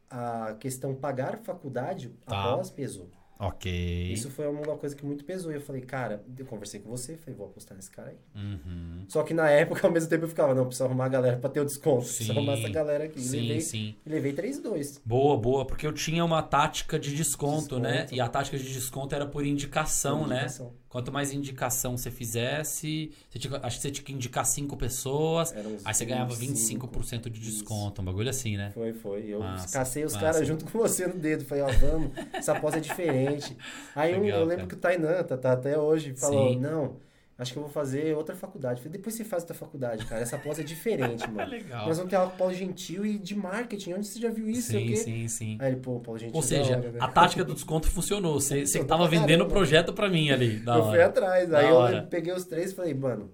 a 0.09 0.55
questão 0.59 0.93
pagar 0.93 1.37
faculdade 1.43 2.09
tá. 2.25 2.51
após 2.51 2.69
pesou. 2.69 3.09
Ok. 3.37 4.11
Isso 4.11 4.29
foi 4.29 4.47
uma 4.47 4.77
coisa 4.77 4.95
que 4.95 5.05
muito 5.05 5.25
pesou. 5.25 5.51
E 5.51 5.55
eu 5.55 5.61
falei, 5.61 5.81
cara, 5.81 6.23
eu 6.37 6.45
conversei 6.45 6.79
com 6.79 6.89
você, 6.89 7.17
falei, 7.17 7.35
vou 7.35 7.47
apostar 7.47 7.75
nesse 7.75 7.91
cara 7.91 8.09
aí. 8.09 8.17
Uhum. 8.41 9.05
Só 9.09 9.23
que 9.23 9.33
na 9.33 9.49
época, 9.49 9.85
ao 9.85 9.91
mesmo 9.91 10.09
tempo, 10.09 10.23
eu 10.23 10.29
ficava, 10.29 10.55
não, 10.55 10.65
preciso 10.65 10.85
arrumar 10.85 11.05
a 11.05 11.09
galera 11.09 11.37
pra 11.37 11.49
ter 11.49 11.59
o 11.59 11.65
desconto. 11.65 12.03
Sim. 12.05 12.15
Preciso 12.15 12.31
arrumar 12.31 12.53
essa 12.53 12.69
galera 12.69 13.03
aqui. 13.05 13.19
Sim, 13.19 13.41
levei, 13.41 13.61
sim. 13.61 13.95
levei 14.05 14.33
3-2. 14.33 15.01
Boa, 15.05 15.37
boa, 15.37 15.65
porque 15.65 15.85
eu 15.85 15.91
tinha 15.91 16.23
uma 16.23 16.41
tática 16.41 16.97
de 16.97 17.13
desconto, 17.13 17.77
né? 17.77 17.91
desconto, 17.91 18.11
né? 18.11 18.17
E 18.17 18.21
a 18.21 18.29
tática 18.29 18.57
de 18.57 18.71
desconto 18.71 19.13
era 19.13 19.25
por 19.25 19.45
indicação, 19.45 20.19
por 20.19 20.27
né? 20.29 20.35
indicação. 20.37 20.67
né? 20.67 20.71
Quanto 20.95 21.11
mais 21.11 21.33
indicação 21.33 21.97
você 21.97 22.09
fizesse, 22.09 23.11
você 23.29 23.37
tinha, 23.37 23.59
acho 23.61 23.75
que 23.75 23.81
você 23.81 23.91
tinha 23.91 24.05
que 24.05 24.13
indicar 24.13 24.45
cinco 24.45 24.77
pessoas, 24.77 25.53
aí 25.83 25.93
você 25.93 26.05
ganhava 26.05 26.33
25% 26.33 27.29
de 27.29 27.41
desconto, 27.41 28.01
um 28.01 28.05
bagulho 28.05 28.29
assim, 28.29 28.55
né? 28.55 28.71
Foi, 28.73 28.93
foi. 28.93 29.25
Eu 29.27 29.41
massa, 29.41 29.77
cacei 29.77 30.05
os 30.05 30.15
caras 30.15 30.47
junto 30.47 30.63
com 30.63 30.79
você 30.79 31.05
no 31.05 31.15
dedo. 31.15 31.43
Falei, 31.43 31.65
ó, 31.65 31.67
vamos, 31.67 32.11
essa 32.31 32.57
pós 32.61 32.75
é 32.75 32.79
diferente. 32.79 33.57
Aí 33.93 34.13
Legal, 34.13 34.25
eu, 34.25 34.35
eu, 34.35 34.45
lembro 34.45 34.67
cara. 34.67 34.67
que 34.69 34.75
o 34.75 34.77
Tainan 34.77 35.23
tá, 35.23 35.37
tá 35.37 35.51
até 35.51 35.77
hoje, 35.77 36.15
falou, 36.15 36.53
Sim. 36.53 36.59
não 36.61 36.95
Acho 37.37 37.51
que 37.51 37.59
eu 37.59 37.63
vou 37.63 37.71
fazer 37.71 38.15
outra 38.15 38.33
faculdade. 38.33 38.79
Falei, 38.81 38.93
depois 38.97 39.13
você 39.13 39.25
faz 39.25 39.43
outra 39.43 39.53
faculdade, 39.53 40.05
cara. 40.05 40.21
Essa 40.21 40.37
pós 40.37 40.57
é 40.57 40.63
diferente, 40.63 41.27
mano. 41.29 41.51
Legal. 41.51 41.85
Nós 41.85 41.97
vamos 41.97 42.09
ter 42.09 42.15
aula 42.15 42.31
com 42.31 42.37
Paulo 42.37 42.53
Gentil 42.53 43.05
e 43.05 43.17
de 43.17 43.35
marketing. 43.35 43.93
Onde 43.93 44.07
você 44.07 44.19
já 44.19 44.29
viu 44.29 44.49
isso? 44.49 44.71
Sim, 44.71 44.95
sim, 44.95 45.27
sim. 45.27 45.57
Aí 45.59 45.73
ele, 45.73 45.81
pô, 45.81 45.99
Paulo 45.99 46.17
Gentil. 46.17 46.33
Ou 46.33 46.41
é 46.41 46.45
seja, 46.45 46.77
hora, 46.77 46.91
né? 46.91 46.99
a 47.01 47.07
tática 47.09 47.43
do 47.43 47.53
desconto 47.53 47.89
funcionou. 47.89 48.39
Você, 48.39 48.65
você 48.65 48.85
tava 48.85 49.05
vendendo 49.09 49.43
o 49.43 49.47
projeto 49.47 49.91
pra 49.91 50.07
mim 50.07 50.29
ali. 50.29 50.63
eu 50.65 50.71
hora. 50.71 50.83
fui 50.91 51.01
atrás. 51.01 51.49
Da 51.49 51.59
aí 51.59 51.71
hora. 51.71 51.97
eu 51.97 52.07
peguei 52.07 52.31
os 52.31 52.45
três 52.45 52.71
e 52.71 52.75
falei, 52.75 52.93
mano, 52.93 53.29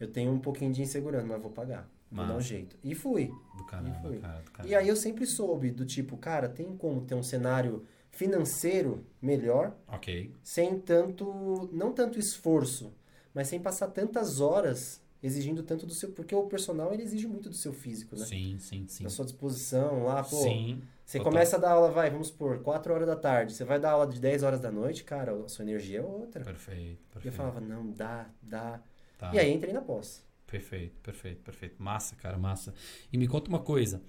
eu 0.00 0.08
tenho 0.08 0.32
um 0.32 0.40
pouquinho 0.40 0.72
de 0.72 0.82
insegurança, 0.82 1.24
mas 1.24 1.40
vou 1.40 1.52
pagar. 1.52 1.88
Vou 2.10 2.26
dar 2.26 2.34
um 2.34 2.40
jeito. 2.40 2.76
E 2.82 2.92
fui. 2.92 3.30
Do 3.56 3.64
caramba, 3.66 3.90
e 3.90 4.02
fui. 4.02 4.18
Cara, 4.18 4.40
do 4.40 4.50
caramba. 4.50 4.72
E 4.72 4.74
aí 4.74 4.88
eu 4.88 4.96
sempre 4.96 5.26
soube 5.26 5.70
do 5.70 5.84
tipo, 5.84 6.16
cara, 6.16 6.48
tem 6.48 6.76
como 6.76 7.02
ter 7.02 7.14
um 7.14 7.22
cenário 7.22 7.84
financeiro 8.10 9.06
melhor. 9.22 9.76
Ok. 9.86 10.32
Sem 10.42 10.80
tanto. 10.80 11.70
Não 11.72 11.92
tanto 11.92 12.18
esforço 12.18 12.92
mas 13.38 13.46
sem 13.46 13.60
passar 13.60 13.86
tantas 13.86 14.40
horas 14.40 15.00
exigindo 15.22 15.62
tanto 15.62 15.86
do 15.86 15.94
seu. 15.94 16.10
Porque 16.10 16.34
o 16.34 16.48
personal 16.48 16.92
ele 16.92 17.04
exige 17.04 17.28
muito 17.28 17.48
do 17.48 17.54
seu 17.54 17.72
físico, 17.72 18.16
né? 18.16 18.26
Sim, 18.26 18.58
sim, 18.58 18.84
sim. 18.88 19.04
Da 19.04 19.10
sua 19.10 19.24
disposição 19.24 20.02
lá, 20.02 20.24
pô. 20.24 20.42
Sim. 20.42 20.82
Você 21.04 21.18
total. 21.18 21.32
começa 21.32 21.54
a 21.56 21.60
dar 21.60 21.70
aula, 21.70 21.88
vai, 21.88 22.10
vamos 22.10 22.32
por 22.32 22.60
4 22.64 22.92
horas 22.92 23.06
da 23.06 23.14
tarde. 23.14 23.52
Você 23.52 23.64
vai 23.64 23.78
dar 23.78 23.92
aula 23.92 24.08
de 24.08 24.20
10 24.20 24.42
horas 24.42 24.58
da 24.58 24.72
noite, 24.72 25.04
cara, 25.04 25.32
a 25.32 25.48
sua 25.48 25.62
energia 25.62 26.00
é 26.00 26.02
outra. 26.02 26.42
Perfeito, 26.42 26.98
perfeito. 27.12 27.24
E 27.24 27.28
eu 27.28 27.32
falava, 27.32 27.60
não, 27.60 27.92
dá, 27.92 28.28
dá. 28.42 28.82
Tá. 29.16 29.32
E 29.32 29.38
aí 29.38 29.54
entrei 29.54 29.72
na 29.72 29.82
pós. 29.82 30.20
Perfeito, 30.44 31.00
perfeito, 31.00 31.40
perfeito. 31.44 31.80
Massa, 31.80 32.16
cara, 32.16 32.36
massa. 32.36 32.74
E 33.12 33.16
me 33.16 33.28
conta 33.28 33.48
uma 33.48 33.60
coisa. 33.60 34.02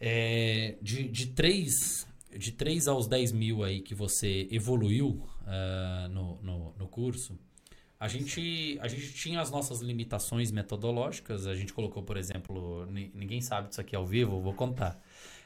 É, 0.00 0.76
de, 0.80 1.06
de 1.08 1.26
3 1.26 2.06
de 2.38 2.52
3 2.52 2.88
aos 2.88 3.06
10 3.06 3.32
mil 3.32 3.62
aí 3.62 3.82
que 3.82 3.94
você 3.94 4.48
evoluiu 4.50 5.08
uh, 5.42 6.08
no, 6.08 6.40
no, 6.42 6.74
no 6.78 6.88
curso, 6.88 7.38
a 7.98 8.08
gente, 8.08 8.78
a 8.80 8.88
gente 8.88 9.12
tinha 9.14 9.40
as 9.40 9.50
nossas 9.50 9.80
limitações 9.80 10.50
metodológicas. 10.50 11.46
A 11.46 11.54
gente 11.54 11.72
colocou, 11.72 12.02
por 12.02 12.16
exemplo, 12.16 12.86
ninguém 12.86 13.40
sabe 13.40 13.68
disso 13.68 13.80
aqui 13.80 13.96
ao 13.96 14.04
vivo, 14.04 14.40
vou 14.40 14.52
contar. 14.52 15.02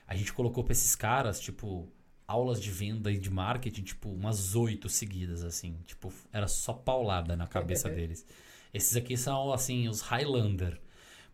A 0.07 0.16
gente 0.16 0.33
colocou 0.33 0.64
para 0.64 0.73
esses 0.73 0.97
caras, 0.97 1.40
tipo, 1.40 1.88
aulas 2.26 2.61
de 2.61 2.71
venda 2.71 3.12
e 3.12 3.19
de 3.19 3.30
marketing, 3.30 3.83
tipo, 3.83 4.09
umas 4.09 4.57
oito 4.57 4.88
seguidas, 4.88 5.45
assim. 5.45 5.76
Tipo, 5.87 6.12
era 6.33 6.49
só 6.49 6.73
paulada 6.73 7.37
na 7.37 7.47
cabeça 7.47 7.88
deles. 7.90 8.26
Esses 8.75 8.97
aqui 8.97 9.16
são, 9.16 9.52
assim, 9.52 9.88
os 9.88 10.00
Highlander. 10.00 10.80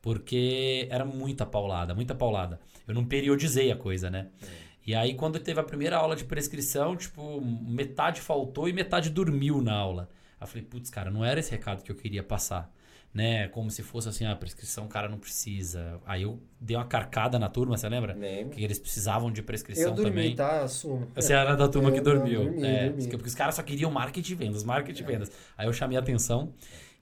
Porque 0.03 0.87
era 0.91 1.05
muita 1.05 1.47
paulada, 1.47 1.95
muita 1.95 2.15
paulada. 2.15 2.61
Eu 2.87 2.95
não 2.95 3.05
periodizei 3.05 3.73
a 3.73 3.77
coisa, 3.77 4.11
né? 4.11 4.29
É. 4.43 4.67
E 4.87 4.95
aí, 4.95 5.15
quando 5.15 5.41
teve 5.41 5.59
a 5.59 5.65
primeira 5.65 5.97
aula 5.97 6.15
de 6.15 6.25
prescrição, 6.25 6.95
tipo, 6.95 7.41
metade 7.41 8.21
faltou 8.21 8.69
e 8.69 8.73
metade 8.73 9.11
dormiu 9.11 9.61
na 9.61 9.75
aula. 9.75 10.09
Eu 10.41 10.47
falei, 10.47 10.63
putz, 10.63 10.91
cara, 10.91 11.11
não 11.11 11.25
era 11.25 11.41
esse 11.41 11.51
recado 11.51 11.83
que 11.83 11.91
eu 11.91 11.97
queria 11.97 12.23
passar. 12.23 12.73
Né? 13.15 13.49
Como 13.49 13.71
se 13.71 13.83
fosse 13.83 14.11
assim, 14.11 14.27
a 14.27 14.37
prescrição 14.37 14.85
o 14.85 14.89
cara 14.89 15.09
não 15.09 15.19
precisa. 15.19 15.99
Aí 16.05 16.23
eu 16.23 16.39
dei 16.61 16.77
uma 16.77 16.85
carcada 16.85 17.39
na 17.39 17.49
turma, 17.49 17.77
você 17.77 17.89
lembra? 17.89 18.13
Lembro. 18.13 18.55
Que 18.55 18.63
eles 18.63 18.79
precisavam 18.79 19.33
de 19.33 19.43
prescrição 19.43 19.91
eu 19.91 19.95
dormi, 19.95 20.11
também. 20.11 20.37
tá? 20.37 20.63
Assumo. 20.65 21.09
Você 21.15 21.33
era 21.33 21.55
da 21.55 21.67
turma 21.67 21.89
eu, 21.89 21.95
que 21.95 22.01
dormiu. 22.03 22.45
Não, 22.45 22.53
dormi, 22.53 22.67
é, 22.67 22.89
dormi. 22.91 23.09
Porque 23.09 23.29
os 23.29 23.35
caras 23.35 23.55
só 23.55 23.63
queriam 23.63 23.91
marketing 23.91 24.33
e 24.33 24.35
vendas, 24.35 24.63
marketing 24.63 25.03
e 25.03 25.05
é. 25.05 25.09
vendas. 25.09 25.33
Aí 25.57 25.67
eu 25.67 25.73
chamei 25.73 25.97
a 25.97 26.01
atenção 26.01 26.53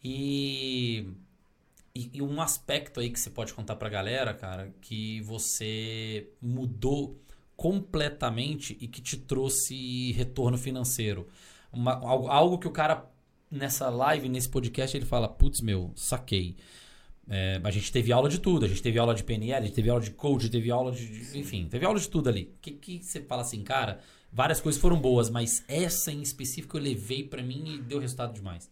e, 0.04 1.08
e, 1.92 2.10
e 2.12 2.22
um 2.22 2.40
aspecto 2.40 3.00
aí 3.00 3.10
que 3.10 3.18
você 3.18 3.30
pode 3.30 3.52
contar 3.52 3.74
pra 3.74 3.88
galera, 3.88 4.32
cara, 4.34 4.72
que 4.82 5.20
você 5.22 6.28
mudou 6.40 7.18
completamente 7.56 8.76
e 8.80 8.86
que 8.86 9.00
te 9.00 9.16
trouxe 9.16 10.12
retorno 10.12 10.58
financeiro. 10.58 11.26
Uma, 11.72 11.94
algo, 11.94 12.28
algo 12.28 12.58
que 12.58 12.68
o 12.68 12.70
cara 12.70 13.10
nessa 13.54 13.88
live, 13.88 14.28
nesse 14.28 14.49
podcast, 14.49 14.96
ele 14.96 15.06
fala: 15.06 15.28
putz, 15.28 15.61
meu, 15.61 15.92
saquei. 15.94 16.56
É, 17.28 17.58
a 17.64 17.70
gente 17.70 17.90
teve 17.90 18.12
aula 18.12 18.28
de 18.28 18.38
tudo. 18.38 18.66
A 18.66 18.68
gente 18.68 18.82
teve 18.82 18.99
aula 18.99 19.14
de 19.14 19.25
PNL, 19.25 19.62
a 19.62 19.66
gente 19.66 19.75
teve 19.75 19.88
aula 19.88 20.02
de 20.02 20.11
coach, 20.11 20.50
teve 20.50 20.70
aula 20.70 20.92
de. 20.92 21.38
Enfim, 21.38 21.66
teve 21.70 21.87
aula 21.87 21.99
de 21.99 22.08
tudo 22.08 22.28
ali. 22.28 22.54
O 22.56 22.61
que, 22.61 22.73
que 22.73 23.02
você 23.02 23.20
fala 23.20 23.42
assim, 23.42 23.62
cara? 23.62 24.00
Várias 24.30 24.61
coisas 24.61 24.80
foram 24.80 25.00
boas, 25.00 25.30
mas 25.30 25.64
essa 25.68 26.11
em 26.11 26.20
específico 26.20 26.76
eu 26.76 26.82
levei 26.82 27.23
para 27.23 27.42
mim 27.42 27.76
e 27.76 27.78
deu 27.78 28.00
resultado 28.00 28.34
demais. 28.34 28.68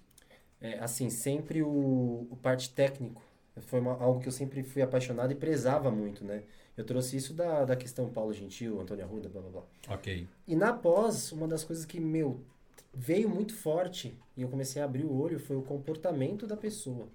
É, 0.61 0.79
assim, 0.81 1.09
sempre 1.09 1.63
o, 1.63 2.27
o 2.31 2.39
parte 2.43 2.71
técnico 2.71 3.23
foi 3.61 3.81
uma, 3.81 3.93
algo 3.93 4.21
que 4.21 4.29
eu 4.29 4.33
sempre 4.33 4.63
fui 4.63 4.83
apaixonado 4.83 5.31
e 5.33 5.35
prezava 5.35 5.91
muito, 5.91 6.25
né? 6.25 6.43
Eu 6.77 6.85
trouxe 6.85 7.17
isso 7.17 7.35
da, 7.35 7.65
da 7.65 7.77
questão 7.77 8.09
Paulo 8.09 8.33
Gentil, 8.33 8.81
Antônio 8.81 9.05
Arruda, 9.05 9.29
blá 9.29 9.43
blá 9.43 9.51
blá. 9.51 9.63
Ok. 9.89 10.27
E 10.47 10.57
na 10.57 10.73
pós, 10.73 11.31
uma 11.31 11.47
das 11.47 11.63
coisas 11.63 11.85
que, 11.85 12.01
meu, 12.01 12.41
veio 12.95 13.29
muito 13.29 13.55
forte 13.55 14.15
e 14.37 14.43
eu 14.43 14.49
comecei 14.49 14.81
a 14.81 14.85
abrir 14.85 15.05
o 15.05 15.21
olho 15.21 15.39
foi 15.39 15.57
o 15.57 15.63
comportamento 15.63 16.47
da 16.47 16.57
pessoa. 16.57 17.09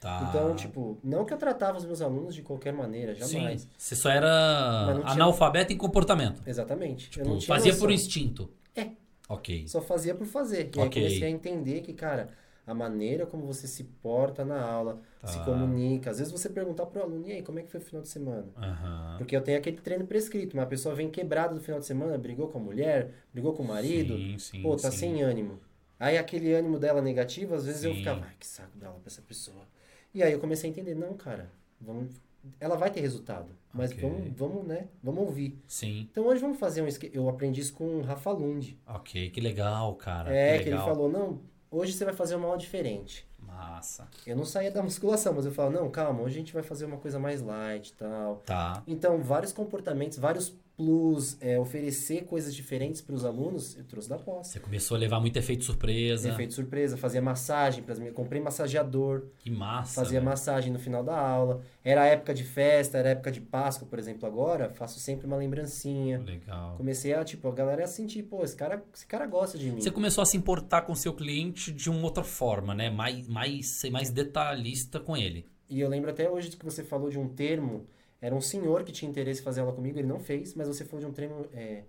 Tá. 0.00 0.26
Então, 0.28 0.54
tipo, 0.54 0.96
não 1.02 1.24
que 1.24 1.34
eu 1.34 1.38
tratava 1.38 1.76
os 1.76 1.84
meus 1.84 2.00
alunos 2.00 2.34
de 2.34 2.42
qualquer 2.42 2.72
maneira, 2.72 3.14
jamais. 3.14 3.62
Sim, 3.62 3.68
você 3.76 3.96
só 3.96 4.10
era 4.10 4.94
tinha... 5.00 5.12
analfabeto 5.12 5.72
em 5.72 5.76
comportamento. 5.76 6.40
Exatamente. 6.46 7.10
Tipo, 7.10 7.40
fazia 7.40 7.72
noção. 7.72 7.86
por 7.86 7.90
instinto. 7.90 8.48
É. 8.76 8.90
Ok. 9.28 9.66
Só 9.66 9.80
fazia 9.80 10.14
por 10.14 10.26
fazer. 10.26 10.66
E 10.66 10.68
okay. 10.68 10.82
aí 10.82 10.90
comecei 10.90 11.24
a 11.24 11.30
entender 11.30 11.80
que, 11.80 11.92
cara, 11.92 12.28
a 12.68 12.74
maneira 12.74 13.24
como 13.24 13.46
você 13.46 13.66
se 13.66 13.82
porta 13.82 14.44
na 14.44 14.60
aula, 14.60 15.00
tá. 15.20 15.26
se 15.26 15.42
comunica. 15.42 16.10
Às 16.10 16.18
vezes 16.18 16.30
você 16.30 16.50
perguntar 16.50 16.84
pro 16.84 17.02
aluno, 17.02 17.26
e 17.26 17.32
aí, 17.32 17.42
como 17.42 17.58
é 17.58 17.62
que 17.62 17.70
foi 17.70 17.80
o 17.80 17.82
final 17.82 18.02
de 18.02 18.08
semana? 18.08 18.46
Uhum. 18.58 19.16
Porque 19.16 19.34
eu 19.34 19.40
tenho 19.40 19.56
aquele 19.56 19.78
treino 19.78 20.06
prescrito, 20.06 20.52
uma 20.52 20.66
pessoa 20.66 20.94
vem 20.94 21.08
quebrada 21.08 21.54
do 21.54 21.60
final 21.60 21.80
de 21.80 21.86
semana, 21.86 22.18
brigou 22.18 22.48
com 22.48 22.58
a 22.58 22.60
mulher, 22.60 23.10
brigou 23.32 23.54
com 23.54 23.62
o 23.62 23.66
marido, 23.66 24.14
sim, 24.14 24.38
sim, 24.38 24.62
pô, 24.62 24.76
tá 24.76 24.90
sim. 24.90 24.98
sem 24.98 25.22
ânimo. 25.22 25.58
Aí 25.98 26.18
aquele 26.18 26.52
ânimo 26.52 26.78
dela 26.78 27.00
negativo, 27.00 27.54
às 27.54 27.64
vezes 27.64 27.84
eu 27.84 27.94
ficava, 27.94 28.20
ai, 28.26 28.34
que 28.38 28.46
saco 28.46 28.76
dar 28.76 28.88
aula 28.88 29.00
pra 29.00 29.08
essa 29.08 29.22
pessoa. 29.22 29.66
E 30.14 30.22
aí 30.22 30.32
eu 30.32 30.38
comecei 30.38 30.68
a 30.68 30.70
entender, 30.70 30.94
não, 30.94 31.14
cara, 31.14 31.50
vamos 31.80 32.14
ela 32.60 32.76
vai 32.76 32.90
ter 32.90 33.00
resultado. 33.00 33.48
Mas 33.72 33.92
okay. 33.92 34.08
vamos, 34.08 34.32
vamos, 34.36 34.66
né? 34.66 34.88
Vamos 35.02 35.20
ouvir. 35.20 35.58
Sim. 35.66 36.08
Então 36.10 36.26
hoje 36.26 36.40
vamos 36.40 36.58
fazer 36.58 36.82
um 36.82 36.88
Eu 37.12 37.28
aprendi 37.28 37.60
isso 37.60 37.74
com 37.74 37.98
o 37.98 38.02
Rafa 38.02 38.30
Lund. 38.30 38.78
Ok, 38.86 39.30
que 39.30 39.40
legal, 39.40 39.94
cara. 39.96 40.34
É, 40.34 40.58
que, 40.58 40.64
que 40.64 40.70
ele 40.70 40.78
falou, 40.78 41.10
não, 41.10 41.40
hoje 41.70 41.92
você 41.92 42.04
vai 42.04 42.14
fazer 42.14 42.34
uma 42.36 42.46
aula 42.46 42.58
diferente. 42.58 43.28
Massa. 43.38 44.08
Eu 44.26 44.36
não 44.36 44.44
saía 44.44 44.70
da 44.70 44.82
musculação, 44.82 45.32
mas 45.32 45.46
eu 45.46 45.52
falo, 45.52 45.70
não, 45.70 45.90
calma, 45.90 46.22
hoje 46.22 46.36
a 46.36 46.38
gente 46.38 46.52
vai 46.52 46.62
fazer 46.62 46.84
uma 46.84 46.98
coisa 46.98 47.18
mais 47.18 47.40
light 47.40 47.88
e 47.88 47.92
tal. 47.94 48.36
Tá. 48.44 48.82
Então, 48.86 49.20
vários 49.22 49.52
comportamentos, 49.52 50.18
vários 50.18 50.54
plus, 50.78 51.36
é, 51.40 51.58
oferecer 51.58 52.24
coisas 52.24 52.54
diferentes 52.54 53.00
para 53.00 53.12
os 53.12 53.24
alunos, 53.24 53.76
eu 53.76 53.82
trouxe 53.82 54.08
da 54.08 54.16
pós. 54.16 54.46
Você 54.46 54.60
começou 54.60 54.96
a 54.96 55.00
levar 55.00 55.18
muito 55.18 55.36
efeito 55.36 55.64
surpresa. 55.64 56.28
Efeito 56.28 56.54
surpresa, 56.54 56.96
fazia 56.96 57.20
massagem 57.20 57.82
para 57.82 57.96
mim, 57.96 58.12
comprei 58.12 58.40
massageador. 58.40 59.24
Que 59.40 59.50
massa. 59.50 59.96
Fazia 59.96 60.20
véio. 60.20 60.30
massagem 60.30 60.72
no 60.72 60.78
final 60.78 61.02
da 61.02 61.18
aula. 61.18 61.62
Era 61.84 62.06
época 62.06 62.32
de 62.32 62.44
festa, 62.44 62.96
era 62.96 63.08
época 63.08 63.32
de 63.32 63.40
Páscoa, 63.40 63.88
por 63.88 63.98
exemplo, 63.98 64.24
agora, 64.24 64.70
faço 64.70 65.00
sempre 65.00 65.26
uma 65.26 65.36
lembrancinha. 65.36 66.20
Legal. 66.20 66.76
Comecei 66.76 67.12
a, 67.12 67.24
tipo, 67.24 67.48
a 67.48 67.52
galera 67.52 67.82
a 67.82 67.88
sentir, 67.88 68.22
pô, 68.22 68.44
esse 68.44 68.54
cara, 68.54 68.80
esse 68.94 69.04
cara 69.04 69.26
gosta 69.26 69.58
de 69.58 69.72
mim. 69.72 69.80
Você 69.80 69.90
começou 69.90 70.22
a 70.22 70.26
se 70.26 70.36
importar 70.36 70.82
com 70.82 70.92
o 70.92 70.96
seu 70.96 71.12
cliente 71.12 71.72
de 71.72 71.90
uma 71.90 72.04
outra 72.04 72.22
forma, 72.22 72.72
né? 72.72 72.88
Mais 72.88 73.26
mais 73.26 73.66
ser 73.66 73.90
mais 73.90 74.10
detalhista 74.10 75.00
com 75.00 75.16
ele. 75.16 75.44
E 75.68 75.80
eu 75.80 75.88
lembro 75.88 76.08
até 76.08 76.30
hoje 76.30 76.50
que 76.50 76.64
você 76.64 76.84
falou 76.84 77.10
de 77.10 77.18
um 77.18 77.28
termo 77.28 77.84
era 78.20 78.34
um 78.34 78.40
senhor 78.40 78.82
que 78.82 78.92
tinha 78.92 79.08
interesse 79.08 79.40
em 79.40 79.44
fazer 79.44 79.60
aula 79.60 79.72
comigo, 79.72 79.98
ele 79.98 80.08
não 80.08 80.18
fez, 80.18 80.54
mas 80.54 80.66
você 80.68 80.84
falou 80.84 81.00
de 81.00 81.10
um 81.10 81.12
treino 81.12 81.46
é, 81.52 81.84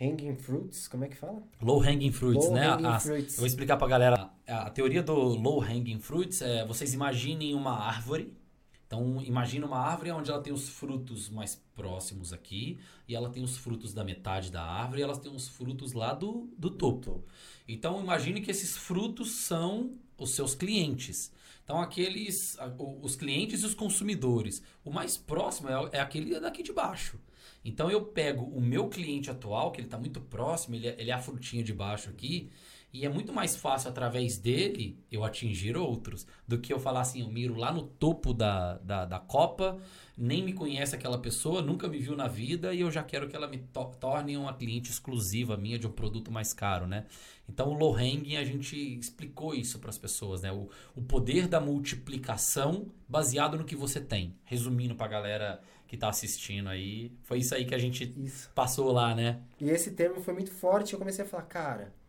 hanging 0.00 0.36
fruits, 0.36 0.88
como 0.88 1.04
é 1.04 1.08
que 1.08 1.16
fala? 1.16 1.42
Low 1.60 1.80
hanging 1.80 2.12
fruits, 2.12 2.46
low 2.46 2.54
né? 2.54 2.68
Hanging 2.68 3.00
fruits. 3.00 3.34
Eu 3.34 3.40
vou 3.40 3.46
explicar 3.46 3.76
pra 3.76 3.88
galera. 3.88 4.30
A, 4.46 4.66
a 4.66 4.70
teoria 4.70 5.02
do 5.02 5.14
low 5.14 5.60
hanging 5.60 5.98
fruits 6.00 6.42
é 6.42 6.66
vocês 6.66 6.92
imaginem 6.92 7.54
uma 7.54 7.72
árvore. 7.72 8.32
Então, 8.94 9.20
imagina 9.24 9.66
uma 9.66 9.80
árvore 9.80 10.12
onde 10.12 10.30
ela 10.30 10.40
tem 10.40 10.52
os 10.52 10.68
frutos 10.68 11.28
mais 11.28 11.60
próximos 11.74 12.32
aqui, 12.32 12.78
e 13.08 13.16
ela 13.16 13.28
tem 13.28 13.42
os 13.42 13.56
frutos 13.56 13.92
da 13.92 14.04
metade 14.04 14.52
da 14.52 14.62
árvore, 14.62 15.00
e 15.00 15.02
elas 15.02 15.18
têm 15.18 15.34
os 15.34 15.48
frutos 15.48 15.92
lá 15.92 16.14
do, 16.14 16.48
do 16.56 16.70
topo. 16.70 17.24
Então, 17.66 18.00
imagine 18.00 18.40
que 18.40 18.52
esses 18.52 18.76
frutos 18.76 19.32
são 19.32 19.98
os 20.16 20.30
seus 20.30 20.54
clientes. 20.54 21.32
Então, 21.64 21.80
aqueles, 21.80 22.56
os 23.02 23.16
clientes 23.16 23.64
e 23.64 23.66
os 23.66 23.74
consumidores. 23.74 24.62
O 24.84 24.92
mais 24.92 25.16
próximo 25.16 25.68
é, 25.68 25.96
é 25.98 26.00
aquele 26.00 26.38
daqui 26.38 26.62
de 26.62 26.72
baixo. 26.72 27.18
Então, 27.64 27.90
eu 27.90 28.00
pego 28.00 28.44
o 28.44 28.60
meu 28.60 28.88
cliente 28.88 29.28
atual, 29.28 29.72
que 29.72 29.80
ele 29.80 29.88
está 29.88 29.98
muito 29.98 30.20
próximo, 30.20 30.76
ele 30.76 30.86
é, 30.86 30.94
ele 31.00 31.10
é 31.10 31.14
a 31.14 31.18
frutinha 31.18 31.64
de 31.64 31.72
baixo 31.72 32.10
aqui, 32.10 32.48
E 32.94 33.04
é 33.04 33.08
muito 33.08 33.32
mais 33.32 33.56
fácil, 33.56 33.90
através 33.90 34.38
dele, 34.38 34.96
eu 35.10 35.24
atingir 35.24 35.76
outros, 35.76 36.24
do 36.46 36.60
que 36.60 36.72
eu 36.72 36.78
falar 36.78 37.00
assim, 37.00 37.22
eu 37.22 37.28
miro 37.28 37.56
lá 37.56 37.72
no 37.72 37.82
topo 37.82 38.32
da, 38.32 38.78
da, 38.78 39.04
da 39.04 39.18
Copa, 39.18 39.80
nem 40.16 40.44
me 40.44 40.52
conhece 40.52 40.94
aquela 40.94 41.18
pessoa, 41.18 41.60
nunca 41.60 41.88
me 41.88 41.98
viu 41.98 42.14
na 42.14 42.28
vida 42.28 42.72
e 42.72 42.82
eu 42.82 42.92
já 42.92 43.02
quero 43.02 43.26
que 43.26 43.34
ela 43.34 43.48
me 43.48 43.58
to 43.58 43.84
torne 43.98 44.36
uma 44.36 44.54
cliente 44.54 44.92
exclusiva 44.92 45.56
minha 45.56 45.76
de 45.76 45.88
um 45.88 45.90
produto 45.90 46.30
mais 46.30 46.52
caro, 46.52 46.86
né? 46.86 47.06
Então, 47.48 47.70
o 47.70 47.74
low 47.74 47.96
hanging, 47.96 48.36
a 48.36 48.44
gente 48.44 48.76
explicou 48.76 49.56
isso 49.56 49.80
para 49.80 49.90
as 49.90 49.98
pessoas, 49.98 50.42
né? 50.42 50.52
O, 50.52 50.70
o 50.94 51.02
poder 51.02 51.48
da 51.48 51.60
multiplicação 51.60 52.86
baseado 53.08 53.58
no 53.58 53.64
que 53.64 53.74
você 53.74 54.00
tem. 54.00 54.36
Resumindo 54.44 54.94
para 54.94 55.06
a 55.06 55.10
galera 55.10 55.60
que 55.88 55.96
está 55.96 56.08
assistindo 56.08 56.68
aí, 56.68 57.10
foi 57.24 57.40
isso 57.40 57.56
aí 57.56 57.64
que 57.64 57.74
a 57.74 57.78
gente 57.78 58.04
isso. 58.16 58.52
passou 58.54 58.92
lá, 58.92 59.16
né? 59.16 59.42
E 59.60 59.68
esse 59.68 59.90
termo 59.90 60.20
foi 60.20 60.32
muito 60.32 60.52
forte, 60.52 60.92
eu 60.92 60.98
comecei 61.00 61.24
a 61.24 61.28
falar, 61.28 61.42
cara, 61.42 62.03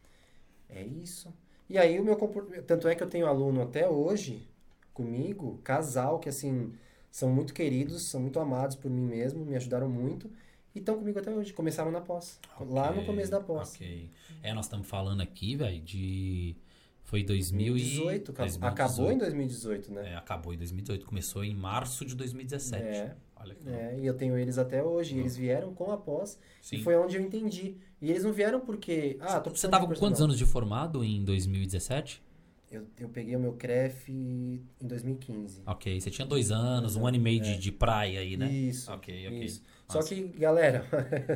é 0.69 0.83
isso. 0.83 1.33
E 1.69 1.77
aí 1.77 1.99
o 1.99 2.03
meu 2.03 2.15
comportamento, 2.15 2.65
tanto 2.65 2.87
é 2.87 2.95
que 2.95 3.03
eu 3.03 3.09
tenho 3.09 3.27
aluno 3.27 3.61
até 3.61 3.87
hoje 3.89 4.47
comigo, 4.93 5.59
casal 5.63 6.19
que 6.19 6.29
assim, 6.29 6.73
são 7.11 7.29
muito 7.29 7.53
queridos, 7.53 8.03
são 8.03 8.21
muito 8.21 8.39
amados 8.39 8.75
por 8.75 8.89
mim 8.89 9.05
mesmo, 9.05 9.43
me 9.45 9.55
ajudaram 9.55 9.89
muito 9.89 10.29
e 10.75 10.79
estão 10.79 10.97
comigo 10.97 11.17
até 11.17 11.31
hoje. 11.31 11.53
Começaram 11.53 11.91
na 11.91 12.01
pós. 12.01 12.39
Okay, 12.59 12.73
lá 12.73 12.91
no 12.91 13.05
começo 13.05 13.31
da 13.31 13.39
pós. 13.39 13.75
Ok. 13.75 14.09
É, 14.43 14.53
nós 14.53 14.65
estamos 14.65 14.87
falando 14.87 15.21
aqui, 15.21 15.55
velho, 15.55 15.81
de. 15.81 16.55
Foi 17.03 17.23
2018, 17.23 18.33
2018. 18.33 18.65
Acabou 18.65 19.11
em 19.11 19.17
2018, 19.17 19.93
né? 19.93 20.13
É, 20.13 20.15
acabou 20.15 20.53
em 20.53 20.57
2018. 20.57 21.05
Começou 21.05 21.43
em 21.43 21.53
março 21.53 22.03
de 22.03 22.15
2017. 22.15 22.83
É. 22.83 23.15
Olha 23.45 23.55
que 23.55 23.69
é, 23.69 23.99
e 23.99 24.05
eu 24.05 24.13
tenho 24.15 24.37
eles 24.37 24.57
até 24.57 24.83
hoje. 24.83 25.19
Eles 25.19 25.37
vieram 25.37 25.73
com 25.73 25.91
a 25.91 25.97
pós. 25.97 26.39
Sim. 26.61 26.77
E 26.77 26.83
foi 26.83 26.95
onde 26.95 27.15
eu 27.15 27.21
entendi. 27.21 27.77
E 28.01 28.09
eles 28.09 28.23
não 28.23 28.33
vieram 28.33 28.59
porque. 28.59 29.17
Ah, 29.19 29.39
tô 29.39 29.51
Você 29.51 29.67
tava 29.67 29.87
com 29.87 29.93
quantos 29.93 30.21
anos 30.21 30.37
de 30.37 30.45
formado 30.45 31.03
em 31.03 31.23
2017? 31.23 32.23
Eu, 32.71 32.87
eu 32.99 33.07
peguei 33.07 33.35
o 33.35 33.39
meu 33.39 33.53
CREF 33.53 34.11
em 34.11 34.59
2015. 34.81 35.61
Ok, 35.65 36.01
você 36.01 36.09
tinha 36.09 36.25
dois 36.25 36.51
anos, 36.51 36.95
um 36.95 37.05
ano 37.05 37.15
e 37.15 37.19
meio 37.19 37.39
é. 37.39 37.43
de, 37.43 37.57
de 37.59 37.71
praia 37.71 38.19
aí, 38.19 38.35
né? 38.35 38.51
Isso. 38.51 38.91
Ok, 38.91 39.27
ok. 39.27 39.43
Isso. 39.43 39.61
Só 39.87 40.01
que, 40.01 40.23
galera, 40.29 40.83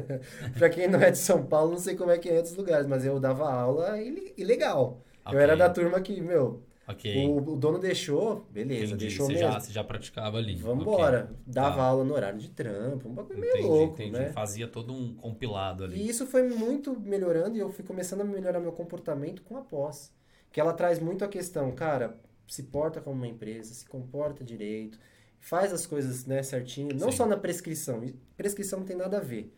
pra 0.57 0.69
quem 0.69 0.87
não 0.87 0.99
é 0.99 1.11
de 1.11 1.19
São 1.19 1.45
Paulo, 1.45 1.71
não 1.71 1.77
sei 1.77 1.95
como 1.95 2.09
é 2.09 2.17
que 2.17 2.27
é 2.27 2.33
em 2.33 2.37
outros 2.37 2.55
lugares, 2.55 2.87
mas 2.87 3.05
eu 3.05 3.19
dava 3.19 3.49
aula 3.49 4.01
ilegal. 4.01 5.01
Okay. 5.23 5.37
Eu 5.37 5.41
era 5.41 5.55
da 5.55 5.69
turma 5.69 6.01
que, 6.01 6.19
meu, 6.19 6.63
okay. 6.91 7.27
o, 7.27 7.37
o, 7.37 7.55
dono 7.55 7.79
deixou, 7.79 8.47
beleza, 8.51 8.95
entendi. 8.95 9.07
deixou 9.07 9.25
você 9.25 9.33
mesmo. 9.33 9.51
Já, 9.51 9.59
você 9.59 9.71
já 9.71 9.83
praticava 9.83 10.37
ali. 10.37 10.55
Vambora. 10.55 11.25
Okay. 11.25 11.35
Dava 11.47 11.77
tá. 11.77 11.83
aula 11.83 12.03
no 12.03 12.13
horário 12.13 12.39
de 12.39 12.49
trampo, 12.49 13.09
um 13.09 13.13
bagulho 13.13 13.39
meio 13.39 13.67
louco, 13.67 13.93
entendi. 13.93 14.11
né? 14.11 14.31
Fazia 14.31 14.67
todo 14.67 14.93
um 14.93 15.13
compilado 15.15 15.83
ali. 15.83 16.01
E 16.01 16.09
isso 16.09 16.25
foi 16.25 16.43
muito 16.43 16.99
melhorando 16.99 17.57
e 17.57 17.59
eu 17.59 17.69
fui 17.71 17.83
começando 17.83 18.21
a 18.21 18.25
melhorar 18.25 18.59
meu 18.59 18.71
comportamento 18.71 19.41
com 19.43 19.57
a 19.57 19.61
pós. 19.61 20.11
Que 20.51 20.59
ela 20.59 20.73
traz 20.73 20.99
muito 20.99 21.23
a 21.23 21.27
questão, 21.27 21.71
cara, 21.71 22.19
se 22.47 22.63
porta 22.63 22.99
como 22.99 23.15
uma 23.15 23.27
empresa, 23.27 23.73
se 23.73 23.85
comporta 23.87 24.43
direito, 24.43 24.99
faz 25.39 25.71
as 25.71 25.85
coisas 25.85 26.25
né, 26.25 26.41
certinho, 26.43 26.89
não 26.95 27.11
Sim. 27.11 27.17
só 27.17 27.25
na 27.25 27.37
prescrição. 27.37 28.01
Prescrição 28.35 28.79
não 28.79 28.85
tem 28.85 28.97
nada 28.97 29.17
a 29.17 29.21
ver 29.21 29.53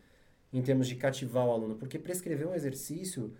em 0.53 0.61
termos 0.61 0.87
de 0.87 0.95
cativar 0.95 1.45
o 1.45 1.51
aluno, 1.51 1.75
porque 1.75 1.97
prescrever 1.97 2.47
um 2.47 2.53
exercício, 2.53 3.33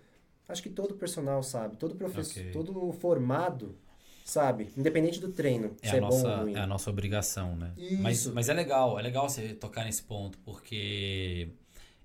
acho 0.48 0.62
que 0.62 0.70
todo 0.70 0.94
personal 0.94 1.42
sabe, 1.42 1.76
todo 1.76 1.94
professor, 1.94 2.40
okay. 2.40 2.52
todo 2.52 2.90
formado 2.92 3.76
sabe, 4.24 4.68
independente 4.76 5.20
do 5.20 5.30
treino, 5.32 5.76
é 5.82 5.90
a 5.90 5.96
é 5.96 6.00
nossa. 6.00 6.28
É 6.54 6.60
a 6.60 6.66
nossa 6.66 6.90
obrigação, 6.90 7.56
né? 7.56 7.72
Mas, 8.00 8.26
mas 8.26 8.48
é 8.48 8.54
legal, 8.54 8.98
é 8.98 9.02
legal 9.02 9.28
você 9.28 9.54
tocar 9.54 9.84
nesse 9.84 10.02
ponto, 10.02 10.38
porque 10.38 11.48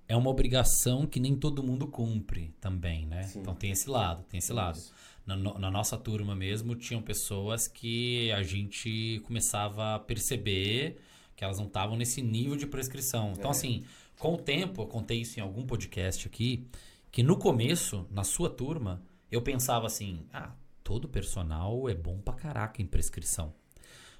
é 0.08 0.16
uma 0.16 0.30
obrigação 0.30 1.06
que 1.06 1.20
nem 1.20 1.36
todo 1.36 1.64
mundo 1.64 1.88
cumpre 1.88 2.54
também, 2.60 3.06
né? 3.06 3.24
Sim. 3.24 3.40
Então 3.40 3.56
tem 3.56 3.72
esse 3.72 3.90
lado, 3.90 4.24
tem 4.30 4.38
esse 4.38 4.54
lado. 4.54 4.78
Isso 4.78 4.94
na, 5.28 5.36
na, 5.36 5.70
nossa 5.70 5.98
turma 5.98 6.34
mesmo, 6.34 6.74
tinham 6.74 7.02
pessoas 7.02 7.68
que 7.68 8.32
a 8.32 8.42
gente 8.42 9.22
começava 9.26 9.96
a 9.96 10.00
perceber 10.00 11.02
que 11.36 11.44
elas 11.44 11.60
não 11.60 11.68
estavam 11.68 11.98
nesse 11.98 12.22
nível 12.22 12.56
de 12.56 12.66
prescrição. 12.66 13.34
Então, 13.38 13.50
é. 13.50 13.52
assim, 13.52 13.84
com 14.18 14.36
o 14.36 14.38
tempo, 14.38 14.82
eu 14.82 14.88
contei 14.88 15.20
isso 15.20 15.38
em 15.38 15.44
algum 15.44 15.66
podcast 15.66 16.26
aqui, 16.26 16.66
que 17.12 17.22
no 17.22 17.38
começo, 17.38 18.08
na 18.10 18.24
sua 18.24 18.50
turma, 18.50 19.04
eu 19.30 19.42
pensava 19.42 19.86
assim: 19.86 20.26
ah, 20.32 20.54
todo 20.88 21.10
personal 21.10 21.90
é 21.90 21.94
bom 21.94 22.18
pra 22.18 22.34
caraca 22.34 22.82
em 22.82 22.86
prescrição. 22.86 23.54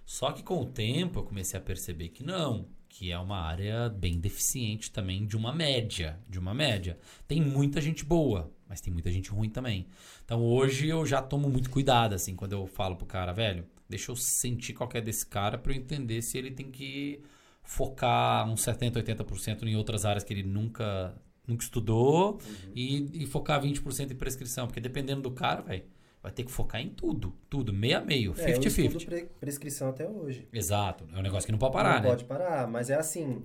Só 0.06 0.34
que 0.34 0.44
com 0.44 0.60
o 0.60 0.66
tempo 0.66 1.18
eu 1.18 1.24
comecei 1.24 1.58
a 1.58 1.64
perceber 1.64 2.10
que 2.10 2.26
não, 2.26 2.68
que 2.90 3.10
é 3.10 3.18
uma 3.18 3.40
área 3.40 3.88
bem 3.88 4.20
deficiente 4.20 4.92
também 4.92 5.26
de 5.26 5.38
uma 5.38 5.54
média, 5.54 6.20
de 6.28 6.38
uma 6.38 6.54
média. 6.54 7.00
Tem 7.26 7.40
muita 7.40 7.80
gente 7.80 8.04
boa, 8.04 8.52
mas 8.68 8.82
tem 8.82 8.92
muita 8.92 9.10
gente 9.10 9.30
ruim 9.30 9.50
também. 9.50 9.88
Então 10.26 10.44
hoje 10.44 10.90
eu 10.90 11.06
já 11.06 11.22
tomo 11.22 11.50
muito 11.50 11.70
cuidado, 11.70 12.14
assim, 12.14 12.36
quando 12.36 12.52
eu 12.52 12.68
falo 12.68 12.98
pro 12.98 13.06
cara, 13.06 13.32
velho, 13.32 13.66
deixa 13.88 14.12
eu 14.12 14.18
sentir 14.18 14.74
qualquer 14.74 15.02
desse 15.02 15.26
cara 15.26 15.58
para 15.58 15.72
eu 15.72 15.78
entender 15.78 16.22
se 16.22 16.38
ele 16.38 16.52
tem 16.52 16.70
que 16.70 17.22
focar 17.64 18.46
uns 18.50 18.62
70, 18.62 19.02
80% 19.04 19.64
em 19.64 19.78
outras 19.78 20.04
áreas 20.04 20.22
que 20.22 20.34
ele 20.34 20.44
nunca, 20.44 21.16
nunca 21.48 21.64
estudou 21.64 22.34
uhum. 22.34 22.72
e, 22.76 23.24
e 23.24 23.26
focar 23.26 23.62
20% 23.62 24.12
em 24.12 24.16
prescrição. 24.16 24.68
Porque 24.68 24.82
dependendo 24.82 25.22
do 25.22 25.32
cara, 25.32 25.62
velho, 25.62 25.86
vai 26.22 26.32
ter 26.32 26.44
que 26.44 26.52
focar 26.52 26.82
em 26.82 26.90
tudo. 26.90 27.34
Tudo, 27.50 27.74
meio 27.74 27.98
a 27.98 28.02
meio, 28.02 28.34
50-50. 28.34 29.02
É, 29.02 29.06
pre 29.06 29.30
prescrição 29.40 29.90
até 29.90 30.08
hoje. 30.08 30.48
Exato. 30.52 31.06
É 31.14 31.20
um 31.20 31.22
negócio 31.22 31.46
que 31.46 31.52
não 31.52 31.60
pode 31.60 31.74
parar, 31.74 31.96
não 31.96 32.02
né? 32.02 32.02
Não 32.02 32.10
pode 32.10 32.26
parar, 32.26 32.68
mas 32.68 32.90
é 32.90 32.96
assim 32.96 33.44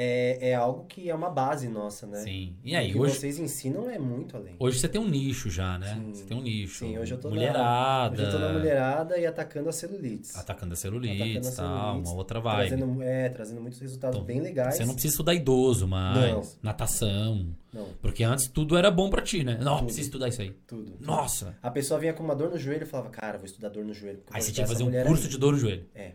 é, 0.00 0.50
é 0.50 0.54
algo 0.54 0.84
que 0.84 1.10
é 1.10 1.14
uma 1.14 1.28
base 1.28 1.68
nossa, 1.68 2.06
né? 2.06 2.18
Sim. 2.18 2.54
E 2.62 2.76
aí, 2.76 2.90
o 2.90 2.92
que 2.92 2.98
hoje... 3.00 3.14
vocês 3.16 3.40
ensinam 3.40 3.90
é 3.90 3.98
muito 3.98 4.36
além. 4.36 4.54
Hoje 4.60 4.78
você 4.78 4.86
tem 4.86 5.00
um 5.00 5.08
nicho 5.08 5.50
já, 5.50 5.76
né? 5.76 5.92
Sim. 5.92 6.14
Você 6.14 6.24
tem 6.24 6.36
um 6.36 6.40
nicho. 6.40 6.78
Sim, 6.78 6.96
hoje 6.96 7.14
eu 7.14 7.18
tô 7.18 7.30
mulherada. 7.30 7.58
Na, 7.58 8.12
hoje 8.12 8.22
eu 8.22 8.30
tô 8.30 8.38
na 8.38 8.52
mulherada 8.52 9.18
e 9.18 9.26
atacando 9.26 9.68
a 9.68 9.72
celulites. 9.72 10.36
Atacando 10.36 10.74
a 10.74 10.76
celulite, 10.76 11.56
tal, 11.56 11.98
uma 11.98 12.12
outra 12.12 12.38
vibe. 12.38 12.68
Trazendo, 12.68 13.02
é, 13.02 13.28
trazendo 13.28 13.60
muitos 13.60 13.80
resultados 13.80 14.16
então, 14.18 14.24
bem 14.24 14.40
legais. 14.40 14.76
Você 14.76 14.84
não 14.84 14.92
precisa 14.92 15.14
estudar 15.14 15.34
idoso 15.34 15.88
mais, 15.88 16.32
não. 16.32 16.42
natação. 16.62 17.48
Não. 17.72 17.88
Porque 18.00 18.22
antes 18.22 18.46
tudo 18.46 18.76
era 18.76 18.92
bom 18.92 19.10
para 19.10 19.20
ti, 19.20 19.42
né? 19.42 19.58
Não, 19.60 19.82
precisa 19.82 20.02
estudar 20.02 20.28
isso 20.28 20.40
aí. 20.40 20.54
Tudo. 20.64 20.96
Nossa. 21.00 21.56
A 21.60 21.72
pessoa 21.72 21.98
vinha 21.98 22.12
com 22.12 22.22
uma 22.22 22.36
dor 22.36 22.50
no 22.50 22.58
joelho 22.58 22.84
e 22.84 22.86
falava, 22.86 23.10
cara, 23.10 23.36
vou 23.36 23.46
estudar 23.46 23.68
dor 23.68 23.84
no 23.84 23.92
joelho. 23.92 24.22
Aí 24.30 24.40
você 24.40 24.52
tinha 24.52 24.64
que 24.64 24.72
fazer 24.72 24.84
um 24.84 24.92
curso 24.92 25.24
aí. 25.24 25.28
de 25.28 25.38
dor 25.38 25.54
no 25.54 25.58
joelho. 25.58 25.86
É. 25.92 26.12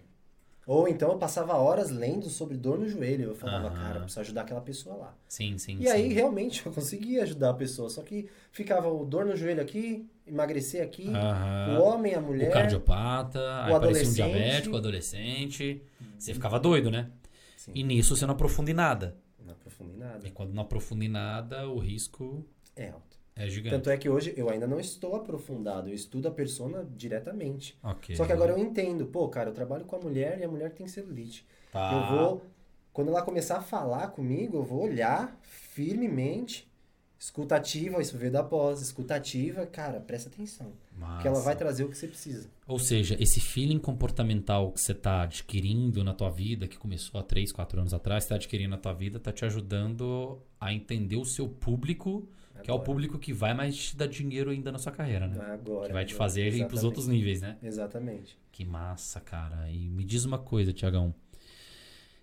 Ou 0.66 0.88
então 0.88 1.12
eu 1.12 1.18
passava 1.18 1.54
horas 1.56 1.90
lendo 1.90 2.30
sobre 2.30 2.56
dor 2.56 2.80
no 2.80 2.88
joelho. 2.88 3.26
Eu 3.26 3.36
falava, 3.36 3.68
uhum. 3.68 3.76
cara, 3.76 4.00
preciso 4.00 4.20
ajudar 4.22 4.42
aquela 4.42 4.62
pessoa 4.62 4.96
lá. 4.96 5.18
Sim, 5.28 5.58
sim. 5.58 5.78
E 5.80 5.84
sim. 5.84 5.90
aí 5.90 6.14
realmente 6.14 6.66
eu 6.66 6.72
conseguia 6.72 7.24
ajudar 7.24 7.50
a 7.50 7.54
pessoa. 7.54 7.90
Só 7.90 8.02
que 8.02 8.30
ficava 8.52 8.88
o 8.88 9.06
dor 9.06 9.26
no 9.26 9.36
joelho 9.36 9.62
aqui, 9.62 10.08
emagrecer 10.26 10.82
aqui, 10.82 11.08
uhum. 11.08 11.78
o 11.78 11.84
homem, 11.84 12.16
a 12.16 12.22
mulher. 12.22 12.50
O 12.50 12.54
cardiopata, 12.54 13.40
o 13.40 13.64
aí 13.66 13.74
aparecia 13.74 14.10
um 14.10 14.14
diabético, 14.14 14.76
o 14.76 14.78
adolescente. 14.78 15.82
Você 16.18 16.34
ficava 16.34 16.60
doido, 16.60 16.90
né? 16.90 17.10
Sim. 17.58 17.72
E 17.76 17.84
nisso 17.84 18.16
você 18.16 18.26
não 18.26 18.34
aprofunda 18.34 18.72
em 18.72 18.74
nada. 18.74 19.18
Não 19.46 19.54
aprofunda 19.54 19.94
em 19.94 19.98
nada. 19.98 20.28
E 20.28 20.32
quando 20.32 20.54
não 20.54 20.64
aprofunda 20.64 21.04
em 21.04 21.10
nada, 21.10 21.68
o 21.68 21.78
risco 21.78 22.46
é 22.76 22.90
alto. 22.90 23.13
É 23.36 23.50
gigante. 23.50 23.76
Tanto 23.76 23.90
é 23.90 23.98
que 23.98 24.08
hoje 24.08 24.34
eu 24.38 24.50
ainda 24.50 24.68
não 24.68 24.80
estou 24.80 25.16
aprofundado, 25.16 25.90
eu 25.90 25.94
estudo 25.94 26.28
a 26.28 26.32
persona 26.32 26.88
diretamente. 26.96 27.78
Okay. 27.84 28.16
Só 28.16 28.26
que 28.26 28.32
agora 28.32 28.52
eu 28.52 28.58
entendo, 28.58 29.08
pô, 29.08 29.28
cara, 29.28 29.50
eu 29.50 29.54
trabalho 29.54 29.86
com 29.86 29.96
a 29.96 30.00
mulher 30.00 30.40
e 30.40 30.44
a 30.44 30.48
mulher 30.48 30.72
tem 30.72 30.88
celulite. 30.88 31.46
Tá. 31.72 31.92
Eu 31.92 32.18
vou, 32.18 32.46
quando 32.92 33.10
ela 33.10 33.24
começar 33.24 33.58
a 33.58 33.62
falar 33.62 34.10
comigo, 34.10 34.58
eu 34.58 34.64
vou 34.64 34.84
olhar 34.84 35.36
firmemente, 35.42 36.72
escutativa, 37.18 38.02
isso 38.02 38.18
veio 38.18 38.32
da 38.32 38.44
pós, 38.44 38.82
escutativa, 38.82 39.66
cara, 39.66 40.00
presta 40.00 40.30
atenção. 40.30 40.74
Massa. 40.96 41.22
Que 41.22 41.28
ela 41.28 41.40
vai 41.40 41.56
trazer 41.56 41.86
o 41.86 41.90
que 41.90 41.98
você 41.98 42.08
precisa. 42.08 42.50
Ou 42.68 42.78
seja, 42.78 43.18
esse 43.20 43.40
feeling 43.40 43.80
comportamental 43.80 44.72
que 44.72 44.80
você 44.80 44.92
está 44.92 45.24
adquirindo 45.24 46.04
na 46.04 46.14
tua 46.14 46.30
vida, 46.30 46.68
que 46.68 46.78
começou 46.78 47.20
há 47.20 47.24
3, 47.24 47.52
4 47.52 47.80
anos 47.80 47.94
atrás, 47.96 48.26
está 48.26 48.36
adquirindo 48.36 48.70
na 48.70 48.78
tua 48.78 48.94
vida, 48.94 49.18
está 49.18 49.32
te 49.32 49.44
ajudando 49.44 50.40
a 50.60 50.72
entender 50.72 51.16
o 51.16 51.26
seu 51.26 51.48
público 51.48 52.28
que 52.62 52.70
é 52.70 52.74
o 52.74 52.80
público 52.80 53.18
que 53.18 53.34
vai 53.34 53.54
mais 53.54 53.76
te 53.76 53.96
dar 53.96 54.08
dinheiro 54.08 54.52
ainda 54.52 54.72
na 54.72 54.78
sua 54.78 54.92
carreira, 54.92 55.28
né? 55.28 55.40
Agora. 55.54 55.88
Que 55.88 55.94
vai 55.94 56.06
te 56.06 56.14
agora, 56.14 56.30
fazer 56.30 56.54
ir 56.54 56.68
pros 56.68 56.84
outros 56.84 57.08
níveis, 57.08 57.42
né? 57.42 57.58
Exatamente. 57.62 58.38
Que 58.52 58.64
massa, 58.64 59.20
cara. 59.20 59.70
E 59.72 59.90
me 59.90 60.04
diz 60.04 60.26
uma 60.26 60.38
coisa, 60.38 60.72
Tiagão. 60.72 61.14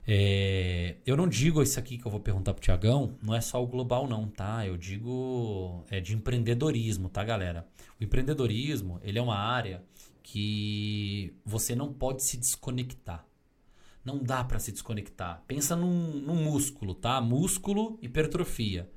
É, 0.06 0.96
eu 1.06 1.16
não 1.16 1.28
digo 1.28 1.62
isso 1.62 1.78
aqui 1.78 1.98
que 1.98 2.06
eu 2.06 2.10
vou 2.10 2.20
perguntar 2.20 2.54
pro 2.54 2.62
Tiagão, 2.62 3.16
não 3.22 3.34
é 3.34 3.40
só 3.40 3.62
o 3.62 3.66
global 3.66 4.08
não, 4.08 4.26
tá? 4.28 4.66
Eu 4.66 4.76
digo 4.76 5.84
é 5.90 6.00
de 6.00 6.14
empreendedorismo, 6.14 7.08
tá, 7.08 7.22
galera? 7.22 7.66
O 8.00 8.04
empreendedorismo, 8.04 8.98
ele 9.02 9.18
é 9.18 9.22
uma 9.22 9.36
área 9.36 9.82
que 10.22 11.34
você 11.44 11.74
não 11.74 11.92
pode 11.92 12.22
se 12.22 12.36
desconectar. 12.36 13.26
Não 14.04 14.18
dá 14.18 14.42
para 14.42 14.58
se 14.58 14.72
desconectar. 14.72 15.42
Pensa 15.46 15.76
num, 15.76 16.14
num 16.14 16.42
músculo, 16.42 16.94
tá? 16.94 17.20
Músculo, 17.20 17.98
hipertrofia. 18.00 18.90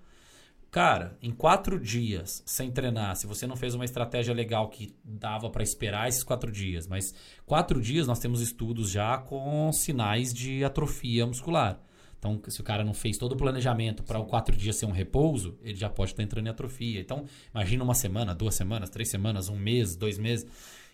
Cara, 0.74 1.16
em 1.22 1.30
quatro 1.30 1.80
dias 1.80 2.42
sem 2.48 2.72
treinar, 2.72 3.16
se 3.16 3.28
você 3.28 3.46
não 3.46 3.56
fez 3.56 3.76
uma 3.76 3.86
estratégia 3.86 4.34
legal 4.34 4.70
que 4.70 4.96
dava 5.06 5.48
para 5.52 5.62
esperar 5.62 6.10
esses 6.10 6.24
quatro 6.24 6.52
dias, 6.52 6.88
mas 6.88 7.14
quatro 7.46 7.80
dias 7.80 8.08
nós 8.08 8.18
temos 8.18 8.42
estudos 8.42 8.90
já 8.90 9.20
com 9.20 9.72
sinais 9.72 10.34
de 10.34 10.64
atrofia 10.64 11.28
muscular. 11.28 11.80
Então, 12.18 12.42
se 12.48 12.60
o 12.60 12.64
cara 12.64 12.84
não 12.84 12.96
fez 12.96 13.20
todo 13.20 13.34
o 13.34 13.38
planejamento 13.38 14.02
para 14.02 14.18
o 14.18 14.26
quatro 14.26 14.56
dias 14.56 14.76
ser 14.76 14.88
um 14.88 14.92
repouso, 14.92 15.60
ele 15.62 15.76
já 15.76 15.92
pode 15.92 16.14
estar 16.14 16.24
entrando 16.24 16.48
em 16.48 16.50
atrofia. 16.50 17.00
Então, 17.00 17.26
imagina 17.54 17.84
uma 17.84 17.94
semana, 17.94 18.34
duas 18.34 18.56
semanas, 18.56 18.90
três 18.90 19.12
semanas, 19.12 19.50
um 19.50 19.60
mês, 19.60 19.96
dois 19.96 20.18
meses. 20.18 20.48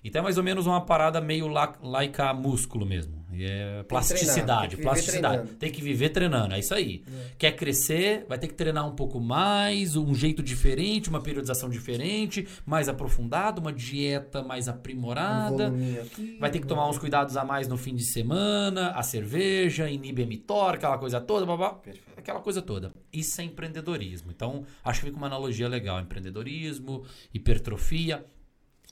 Então 0.03 0.21
é 0.21 0.23
mais 0.23 0.37
ou 0.37 0.43
menos 0.43 0.65
uma 0.65 0.81
parada 0.81 1.19
meio 1.19 1.47
laica 1.47 2.33
músculo 2.33 2.85
mesmo. 2.85 3.19
E 3.31 3.45
é 3.45 3.83
plasticidade, 3.83 4.75
tem 4.75 4.83
plasticidade. 4.83 5.35
Treinando. 5.35 5.59
Tem 5.59 5.71
que 5.71 5.81
viver 5.81 6.09
treinando, 6.09 6.55
é 6.55 6.59
isso 6.59 6.73
aí. 6.73 7.03
É. 7.07 7.31
Quer 7.37 7.51
crescer, 7.53 8.25
vai 8.27 8.37
ter 8.37 8.47
que 8.47 8.53
treinar 8.53 8.87
um 8.87 8.95
pouco 8.95 9.19
mais, 9.19 9.95
um 9.95 10.13
jeito 10.15 10.41
diferente, 10.41 11.09
uma 11.09 11.21
periodização 11.21 11.69
diferente, 11.69 12.47
mais 12.65 12.89
aprofundada, 12.89 13.61
uma 13.61 13.71
dieta 13.71 14.41
mais 14.41 14.67
aprimorada. 14.67 15.69
Um 15.69 16.01
aqui, 16.01 16.37
vai 16.39 16.49
ter 16.49 16.59
que 16.59 16.67
tomar 16.67 16.89
uns 16.89 16.97
cuidados 16.97 17.37
a 17.37 17.45
mais 17.45 17.67
no 17.67 17.77
fim 17.77 17.95
de 17.95 18.03
semana, 18.03 18.91
a 18.91 19.03
cerveja, 19.03 19.89
inibe 19.89 20.25
mTOR, 20.25 20.73
aquela 20.73 20.97
coisa 20.97 21.21
toda, 21.21 21.45
babá, 21.45 21.79
aquela 22.17 22.39
coisa 22.39 22.61
toda. 22.61 22.91
Isso 23.13 23.39
é 23.39 23.43
empreendedorismo. 23.43 24.31
Então, 24.31 24.65
acho 24.83 25.01
que 25.01 25.05
fica 25.05 25.17
uma 25.17 25.27
analogia 25.27 25.67
legal, 25.67 25.99
empreendedorismo, 25.99 27.03
hipertrofia. 27.33 28.25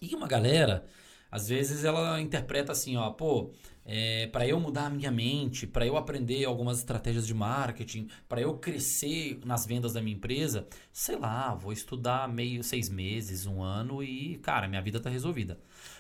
E 0.01 0.15
uma 0.15 0.27
galera 0.27 0.85
às 1.31 1.49
vezes 1.49 1.83
ela 1.83 2.19
interpreta 2.21 2.71
assim, 2.71 2.95
ó, 2.95 3.09
pô, 3.11 3.51
é, 3.85 4.27
para 4.27 4.47
eu 4.47 4.59
mudar 4.59 4.85
a 4.85 4.89
minha 4.89 5.11
mente, 5.11 5.67
para 5.67 5.85
eu 5.85 5.97
aprender 5.97 6.45
algumas 6.45 6.79
estratégias 6.79 7.27
de 7.27 7.33
marketing, 7.33 8.07
para 8.27 8.41
eu 8.41 8.57
crescer 8.57 9.39
nas 9.45 9.65
vendas 9.65 9.93
da 9.93 10.01
minha 10.01 10.15
empresa, 10.15 10.67
sei 10.91 11.17
lá, 11.17 11.53
vou 11.53 11.71
estudar 11.71 12.27
meio 12.27 12.63
seis 12.63 12.89
meses, 12.89 13.45
um 13.45 13.61
ano 13.61 14.01
e, 14.03 14.37
cara, 14.37 14.67
minha 14.67 14.81
vida 14.81 14.99
tá 14.99 15.09
resolvida. 15.09 15.59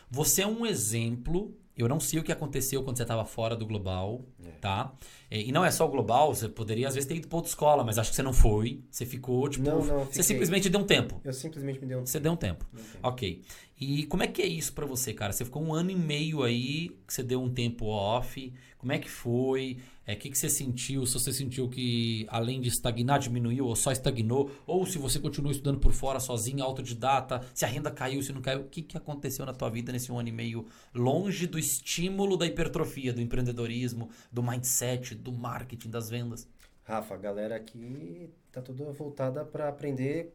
Você 0.09 0.41
é 0.41 0.47
um 0.47 0.65
exemplo 0.65 1.55
eu 1.77 1.87
não 1.87 1.99
sei 1.99 2.19
o 2.19 2.23
que 2.23 2.31
aconteceu 2.31 2.83
quando 2.83 2.97
você 2.97 3.03
estava 3.03 3.23
fora 3.23 3.55
do 3.55 3.65
global, 3.65 4.25
é. 4.43 4.49
tá? 4.59 4.93
É, 5.29 5.39
e 5.41 5.51
não 5.51 5.63
é 5.63 5.69
só 5.69 5.85
o 5.85 5.89
global, 5.89 6.33
você 6.33 6.49
poderia 6.49 6.87
às 6.87 6.95
vezes 6.95 7.07
ter 7.07 7.15
ido 7.15 7.27
para 7.27 7.35
outra 7.35 7.49
escola, 7.49 7.83
mas 7.83 7.97
acho 7.97 8.09
que 8.09 8.15
você 8.15 8.23
não 8.23 8.33
foi. 8.33 8.81
Você 8.89 9.05
ficou, 9.05 9.47
tipo. 9.47 9.69
Não, 9.69 9.83
não, 9.83 10.05
você 10.05 10.23
simplesmente 10.23 10.69
deu 10.69 10.79
um 10.81 10.85
tempo. 10.85 11.21
Eu 11.23 11.33
simplesmente 11.33 11.79
me 11.79 11.85
dei 11.85 11.95
um 11.95 11.99
tempo. 11.99 12.09
Você 12.09 12.19
deu 12.19 12.31
um 12.31 12.35
tempo. 12.35 12.65
Um 12.73 12.77
tempo. 12.77 12.97
Ok. 13.03 13.41
E 13.79 14.05
como 14.07 14.23
é 14.23 14.27
que 14.27 14.41
é 14.41 14.47
isso 14.47 14.73
para 14.73 14.85
você, 14.85 15.13
cara? 15.13 15.31
Você 15.31 15.45
ficou 15.45 15.63
um 15.63 15.73
ano 15.73 15.91
e 15.91 15.95
meio 15.95 16.41
aí, 16.41 16.89
que 17.05 17.13
você 17.13 17.21
deu 17.21 17.41
um 17.41 17.49
tempo 17.49 17.85
off. 17.85 18.51
Como 18.77 18.91
é 18.91 18.97
que 18.97 19.09
foi? 19.09 19.77
O 20.07 20.11
é, 20.11 20.15
que, 20.15 20.29
que 20.29 20.37
você 20.37 20.49
sentiu? 20.49 21.05
Se 21.05 21.15
você 21.15 21.33
sentiu 21.33 21.67
que 21.67 22.25
além 22.29 22.61
de 22.61 22.69
estagnar, 22.69 23.19
diminuiu 23.19 23.65
ou 23.65 23.75
só 23.75 23.91
estagnou? 23.91 24.49
Ou 24.65 24.85
se 24.85 24.97
você 24.97 25.19
continua 25.19 25.51
estudando 25.51 25.79
por 25.79 25.91
fora 25.91 26.17
sozinho, 26.17 26.63
autodidata, 26.63 27.45
se 27.53 27.65
a 27.65 27.67
renda 27.67 27.91
caiu, 27.91 28.23
se 28.23 28.31
não 28.31 28.41
caiu, 28.41 28.61
o 28.61 28.69
que, 28.69 28.81
que 28.81 28.95
aconteceu 28.95 29.45
na 29.45 29.53
tua 29.53 29.69
vida 29.69 29.91
nesse 29.91 30.09
um 30.09 30.17
ano 30.17 30.29
e 30.29 30.31
meio 30.31 30.65
longe 30.95 31.45
do 31.45 31.59
estímulo 31.59 32.37
da 32.37 32.45
hipertrofia, 32.45 33.11
do 33.11 33.19
empreendedorismo, 33.19 34.09
do 34.31 34.41
mindset, 34.41 35.13
do 35.13 35.33
marketing, 35.33 35.89
das 35.89 36.09
vendas? 36.09 36.47
Rafa, 36.85 37.13
a 37.13 37.17
galera 37.17 37.57
aqui 37.57 38.29
tá 38.49 38.61
toda 38.61 38.89
voltada 38.93 39.43
para 39.43 39.67
aprender 39.67 40.33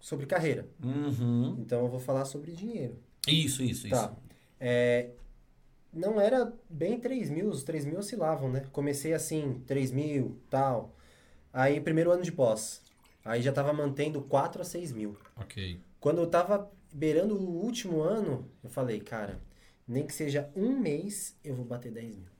sobre 0.00 0.26
carreira. 0.26 0.66
Uhum. 0.82 1.58
Então 1.60 1.82
eu 1.82 1.88
vou 1.88 2.00
falar 2.00 2.24
sobre 2.24 2.50
dinheiro. 2.50 2.98
Isso, 3.28 3.62
isso, 3.62 3.88
tá. 3.88 3.96
isso. 3.96 4.16
É, 4.58 5.10
não 5.92 6.20
era 6.20 6.52
bem 6.68 6.98
3 6.98 7.28
mil, 7.28 7.48
os 7.48 7.62
3 7.62 7.84
mil 7.84 7.98
oscilavam, 7.98 8.50
né? 8.50 8.66
Comecei 8.72 9.12
assim, 9.12 9.62
3 9.66 9.90
mil, 9.92 10.40
tal. 10.48 10.96
Aí, 11.52 11.80
primeiro 11.80 12.10
ano 12.10 12.22
de 12.22 12.32
pós. 12.32 12.82
Aí 13.24 13.42
já 13.42 13.52
tava 13.52 13.72
mantendo 13.72 14.22
4 14.22 14.62
a 14.62 14.64
6 14.64 14.92
mil. 14.92 15.16
Ok. 15.36 15.80
Quando 16.00 16.18
eu 16.18 16.26
tava 16.26 16.70
beirando 16.92 17.36
o 17.36 17.62
último 17.62 18.00
ano, 18.00 18.48
eu 18.64 18.70
falei, 18.70 19.00
cara, 19.00 19.40
nem 19.86 20.06
que 20.06 20.14
seja 20.14 20.50
um 20.56 20.78
mês, 20.78 21.36
eu 21.44 21.54
vou 21.54 21.64
bater 21.64 21.92
10 21.92 22.16
mil. 22.16 22.31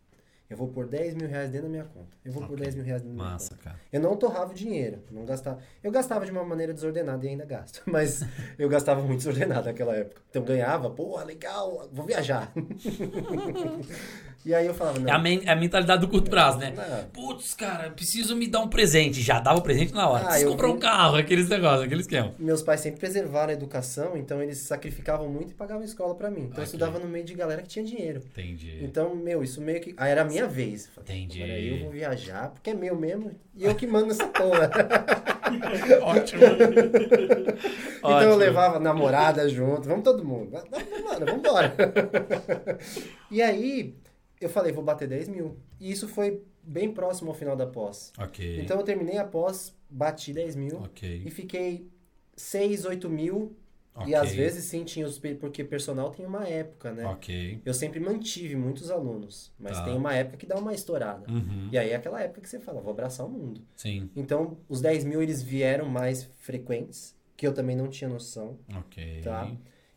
Eu 0.53 0.59
vou 0.59 0.69
pôr 0.69 0.87
10 0.87 1.15
mil 1.15 1.27
reais 1.27 1.51
dentro 1.51 1.67
da 1.67 1.71
minha 1.71 1.85
conta. 1.85 2.15
Eu 2.23 2.31
vou 2.31 2.43
okay. 2.43 2.55
pôr 2.55 2.63
10 2.63 2.75
mil 2.75 2.85
reais 2.85 3.01
dentro 3.01 3.17
da 3.17 3.23
minha 3.23 3.33
Massa, 3.33 3.55
conta. 3.55 3.63
Cara. 3.63 3.81
Eu 3.91 4.01
não 4.03 4.15
torrava 4.17 4.51
o 4.51 4.55
dinheiro. 4.55 4.99
Não 5.11 5.25
gastava. 5.25 5.61
Eu 5.83 5.91
gastava 5.91 6.27
de 6.27 6.31
uma 6.31 6.45
maneira 6.45 6.75
desordenada 6.75 7.25
e 7.25 7.31
ainda 7.31 7.47
gasto. 7.47 7.83
Mas 7.91 8.23
eu 8.59 8.69
gastava 8.69 9.01
muito 9.01 9.19
desordenado 9.21 9.65
naquela 9.65 9.97
época. 9.97 10.21
Então 10.29 10.45
ganhava, 10.45 10.91
pô, 10.91 11.19
legal, 11.25 11.89
vou 11.91 12.05
viajar. 12.05 12.53
E 14.45 14.53
aí 14.53 14.67
eu 14.67 14.75
falava, 14.75 14.99
não. 14.99 15.09
É 15.09 15.13
a, 15.13 15.19
men 15.19 15.41
é 15.45 15.53
a 15.53 15.57
mentalidade 15.57 16.01
do 16.01 16.09
curto 16.09 16.29
prazo, 16.29 16.59
né? 16.59 16.75
Putz, 17.13 17.55
cara, 17.55 17.91
preciso 17.91 18.35
me 18.35 18.49
dar 18.49 18.61
um 18.61 18.69
presente. 18.69 19.21
Já 19.21 19.39
dava 19.39 19.61
o 19.61 19.63
presente 19.63 19.95
na 19.95 20.09
hora. 20.09 20.25
Ah, 20.25 20.29
preciso 20.29 20.51
comprar 20.51 20.67
vi... 20.67 20.73
um 20.73 20.79
carro, 20.79 21.17
aqueles 21.17 21.49
negócios, 21.49 21.85
aquele 21.85 22.01
esquema. 22.01 22.35
Meus 22.39 22.61
pais 22.61 22.81
sempre 22.81 22.99
preservaram 22.99 23.51
a 23.51 23.53
educação, 23.53 24.17
então 24.17 24.43
eles 24.43 24.59
sacrificavam 24.59 25.29
muito 25.29 25.53
e 25.53 25.55
pagavam 25.55 25.85
escola 25.85 26.15
para 26.15 26.29
mim. 26.29 26.41
Então 26.41 26.51
okay. 26.51 26.63
eu 26.63 26.65
estudava 26.65 26.99
no 26.99 27.07
meio 27.07 27.25
de 27.25 27.35
galera 27.35 27.63
que 27.63 27.69
tinha 27.69 27.85
dinheiro. 27.85 28.21
Entendi. 28.33 28.81
Então, 28.83 29.15
meu, 29.15 29.45
isso 29.45 29.61
meio 29.61 29.81
que. 29.81 29.95
Aí 29.97 30.11
era 30.11 30.23
a 30.23 30.25
minha 30.25 30.47
vez. 30.47 30.91
Entendi. 30.99 31.43
Agora 31.43 31.61
eu 31.61 31.79
vou 31.79 31.91
viajar, 31.91 32.51
porque 32.51 32.71
é 32.71 32.75
meu 32.75 32.97
mesmo. 32.97 33.31
E 33.55 33.65
eu 33.65 33.75
que 33.77 33.87
mando 33.87 34.11
essa 34.11 34.27
porra. 34.27 34.71
Ótimo. 36.03 36.43
então 37.99 38.11
Ótimo. 38.11 38.33
eu 38.33 38.37
levava 38.37 38.81
namorada 38.81 39.49
junto, 39.49 39.89
vamos 39.89 40.03
todo 40.03 40.25
mundo. 40.25 40.53
Mano, 40.53 41.27
vamos 41.27 41.35
embora. 41.35 41.75
e 43.31 43.41
aí 43.43 43.95
eu 44.45 44.51
falei, 44.51 44.73
vou 44.73 44.85
bater 44.85 45.09
10 45.09 45.29
mil. 45.29 45.57
E 45.81 45.91
isso 45.91 46.09
foi 46.09 46.43
bem 46.63 46.93
próximo 46.93 47.31
ao 47.31 47.35
final 47.35 47.57
da 47.57 47.67
pós. 47.67 48.13
Ok. 48.19 48.61
Então 48.61 48.79
eu 48.79 48.85
terminei 48.85 49.19
a 49.19 49.25
pós, 49.25 49.77
bati 49.89 50.33
10 50.33 50.57
mil. 50.57 50.79
Ok. 50.79 51.23
E 51.25 51.31
fiquei 51.31 51.89
6, 52.37 52.85
8 52.85 53.09
mil. 53.09 53.57
Okay. 53.95 54.13
E 54.13 54.15
às 54.15 54.33
vezes 54.33 54.65
sim 54.65 54.85
tinha 54.85 55.05
os. 55.05 55.19
Porque 55.19 55.63
personal 55.63 56.11
tem 56.11 56.25
uma 56.25 56.49
época, 56.49 56.93
né? 56.93 57.05
Ok. 57.05 57.61
Eu 57.65 57.75
sempre 57.75 58.01
mantive 58.01 58.57
muitos 58.57 58.91
alunos. 58.91 59.53
Mas 59.59 59.77
tá. 59.77 59.85
tem 59.85 59.95
uma 59.95 60.15
época 60.15 60.39
que 60.39 60.47
dá 60.47 60.57
uma 60.57 60.73
estourada. 60.73 61.31
Uhum. 61.31 61.69
E 61.71 61.77
aí 61.77 61.91
é 61.91 61.97
aquela 61.97 62.21
época 62.21 62.41
que 62.41 62.49
você 62.49 62.59
fala, 62.59 62.81
vou 62.81 62.91
abraçar 62.91 63.27
o 63.27 63.29
mundo. 63.29 63.61
Sim. 63.77 64.09
Então 64.17 64.57
os 64.69 64.81
10 64.81 65.05
mil 65.05 65.23
eles 65.23 65.43
vieram 65.43 65.89
mais 65.89 66.25
frequentes. 66.37 67.15
Que 67.37 67.47
eu 67.47 67.53
também 67.53 67.77
não 67.77 67.89
tinha 67.89 68.09
noção. 68.09 68.59
Ok. 68.75 69.21
Tá? 69.23 69.51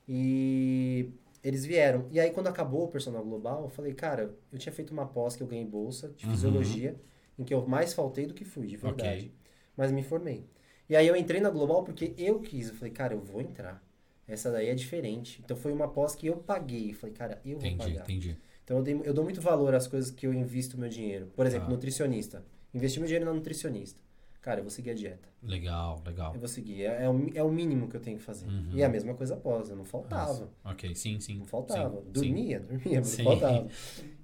E 0.08 1.10
eles 1.46 1.64
vieram. 1.64 2.08
E 2.12 2.20
aí, 2.20 2.32
quando 2.32 2.48
acabou 2.48 2.86
o 2.86 2.88
Personal 2.88 3.24
Global, 3.24 3.64
eu 3.64 3.70
falei, 3.70 3.94
cara, 3.94 4.36
eu 4.52 4.58
tinha 4.58 4.74
feito 4.74 4.92
uma 4.92 5.06
pós 5.06 5.36
que 5.36 5.44
eu 5.44 5.48
ganhei 5.48 5.64
bolsa 5.64 6.10
de 6.10 6.26
uhum. 6.26 6.32
fisiologia, 6.32 7.00
em 7.38 7.44
que 7.44 7.54
eu 7.54 7.68
mais 7.68 7.94
faltei 7.94 8.26
do 8.26 8.34
que 8.34 8.44
fui, 8.44 8.66
de 8.66 8.76
verdade. 8.76 9.28
Okay. 9.28 9.32
Mas 9.78 9.92
me 9.92 10.02
formei. 10.02 10.50
E 10.90 10.96
aí 10.96 11.08
eu 11.08 11.16
entrei 11.16 11.40
na 11.40 11.52
Global 11.52 11.84
porque 11.84 12.16
eu 12.18 12.40
quis. 12.40 12.70
Eu 12.70 12.74
falei, 12.74 12.92
cara, 12.92 13.14
eu 13.14 13.22
vou 13.22 13.42
entrar. 13.42 13.84
Essa 14.28 14.52
daí 14.52 14.70
é 14.70 14.74
diferente. 14.74 15.40
Então 15.46 15.56
foi 15.56 15.72
uma 15.72 15.88
pós 15.88 16.16
que 16.16 16.26
eu 16.26 16.38
paguei. 16.38 16.90
Eu 16.90 16.96
falei, 16.96 17.16
cara, 17.16 17.40
eu 17.46 17.58
entendi, 17.58 17.76
vou 17.76 17.86
pagar. 17.86 18.04
Entendi. 18.06 18.38
Então 18.64 18.78
eu, 18.78 18.84
dei, 18.84 19.02
eu 19.04 19.14
dou 19.14 19.24
muito 19.24 19.40
valor 19.40 19.76
às 19.76 19.86
coisas 19.86 20.10
que 20.10 20.26
eu 20.26 20.34
invisto 20.34 20.80
meu 20.80 20.90
dinheiro. 20.90 21.28
Por 21.36 21.46
exemplo, 21.46 21.68
ah. 21.68 21.72
nutricionista. 21.72 22.44
Investi 22.74 23.00
meu 23.00 23.06
dinheiro 23.06 23.26
na 23.26 23.34
nutricionista 23.34 24.05
cara, 24.46 24.60
eu 24.60 24.64
vou 24.64 24.70
seguir 24.70 24.92
a 24.92 24.94
dieta. 24.94 25.28
Legal, 25.42 26.04
legal. 26.06 26.32
Eu 26.36 26.40
vou 26.40 26.48
seguir. 26.48 26.84
É, 26.84 27.06
é, 27.06 27.10
o, 27.10 27.32
é 27.34 27.42
o 27.42 27.52
mínimo 27.52 27.88
que 27.88 27.98
eu 27.98 28.00
tenho 28.00 28.16
que 28.16 28.24
fazer. 28.24 28.46
Uhum. 28.46 28.70
E 28.76 28.84
a 28.84 28.88
mesma 28.88 29.16
coisa 29.16 29.34
após, 29.34 29.72
eu 29.72 29.76
não 29.76 29.84
faltava. 29.84 30.52
Ok, 30.64 30.94
sim, 30.94 31.20
sim. 31.20 31.40
Não 31.40 31.48
faltava. 31.48 31.98
Sim, 31.98 32.12
dormia, 32.12 32.60
sim. 32.60 32.66
dormia, 32.68 33.00
mas 33.00 33.08
sim. 33.08 33.24
não 33.24 33.32
faltava. 33.32 33.68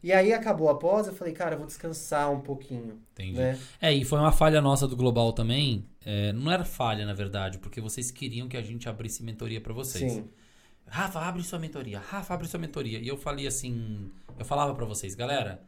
E 0.03 0.11
aí 0.11 0.33
acabou 0.33 0.67
a 0.67 0.75
pós, 0.75 1.05
eu 1.05 1.13
falei, 1.13 1.31
cara, 1.31 1.53
eu 1.53 1.59
vou 1.59 1.67
descansar 1.67 2.31
um 2.31 2.41
pouquinho. 2.41 2.99
Entendi. 3.13 3.37
Né? 3.37 3.59
É, 3.79 3.93
e 3.93 4.03
foi 4.03 4.17
uma 4.17 4.31
falha 4.31 4.59
nossa 4.59 4.87
do 4.87 4.95
Global 4.95 5.31
também. 5.31 5.85
É, 6.03 6.33
não 6.33 6.51
era 6.51 6.65
falha, 6.65 7.05
na 7.05 7.13
verdade, 7.13 7.59
porque 7.59 7.79
vocês 7.79 8.09
queriam 8.09 8.47
que 8.47 8.57
a 8.57 8.63
gente 8.63 8.89
abrisse 8.89 9.23
mentoria 9.23 9.61
para 9.61 9.73
vocês. 9.73 10.13
Sim. 10.13 10.27
Rafa, 10.87 11.19
abre 11.19 11.43
sua 11.43 11.59
mentoria. 11.59 11.99
Rafa, 11.99 12.33
abre 12.33 12.47
sua 12.47 12.59
mentoria. 12.59 12.97
E 12.97 13.07
eu 13.07 13.15
falei 13.15 13.45
assim, 13.45 14.09
eu 14.39 14.43
falava 14.43 14.73
para 14.73 14.85
vocês, 14.85 15.13
galera, 15.13 15.61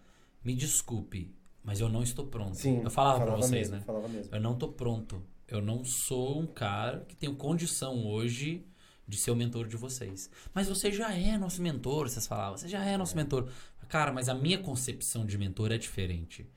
me 0.44 0.56
desculpe, 0.56 1.32
mas 1.64 1.80
eu 1.80 1.90
não 1.90 2.04
estou 2.04 2.28
pronto. 2.28 2.56
Sim, 2.56 2.82
eu 2.84 2.90
falava, 2.90 3.20
falava 3.20 3.38
para 3.38 3.48
vocês, 3.48 3.70
mesmo, 3.70 3.76
né? 3.78 3.84
Falava 3.86 4.08
mesmo. 4.08 4.36
Eu 4.36 4.42
não 4.42 4.54
estou 4.54 4.72
pronto. 4.72 5.24
Eu 5.48 5.62
não 5.62 5.86
sou 5.86 6.40
um 6.40 6.48
cara 6.48 7.06
que 7.08 7.16
tenho 7.16 7.36
condição 7.36 8.06
hoje 8.06 8.66
de 9.08 9.18
ser 9.18 9.32
o 9.32 9.36
mentor 9.36 9.68
de 9.68 9.78
vocês. 9.78 10.30
Mas 10.54 10.68
você 10.68 10.92
já 10.92 11.14
é 11.14 11.38
nosso 11.38 11.62
mentor, 11.62 12.10
vocês 12.10 12.26
falavam. 12.26 12.58
Você 12.58 12.68
já 12.68 12.84
é 12.84 12.98
nosso 12.98 13.16
mentor. 13.16 13.50
Cara, 13.88 14.12
mas 14.12 14.30
a 14.30 14.34
minha 14.34 14.58
concepção 14.58 15.26
de 15.26 15.38
mentor 15.38 15.72
é 15.72 15.78
diferente. 15.78 16.50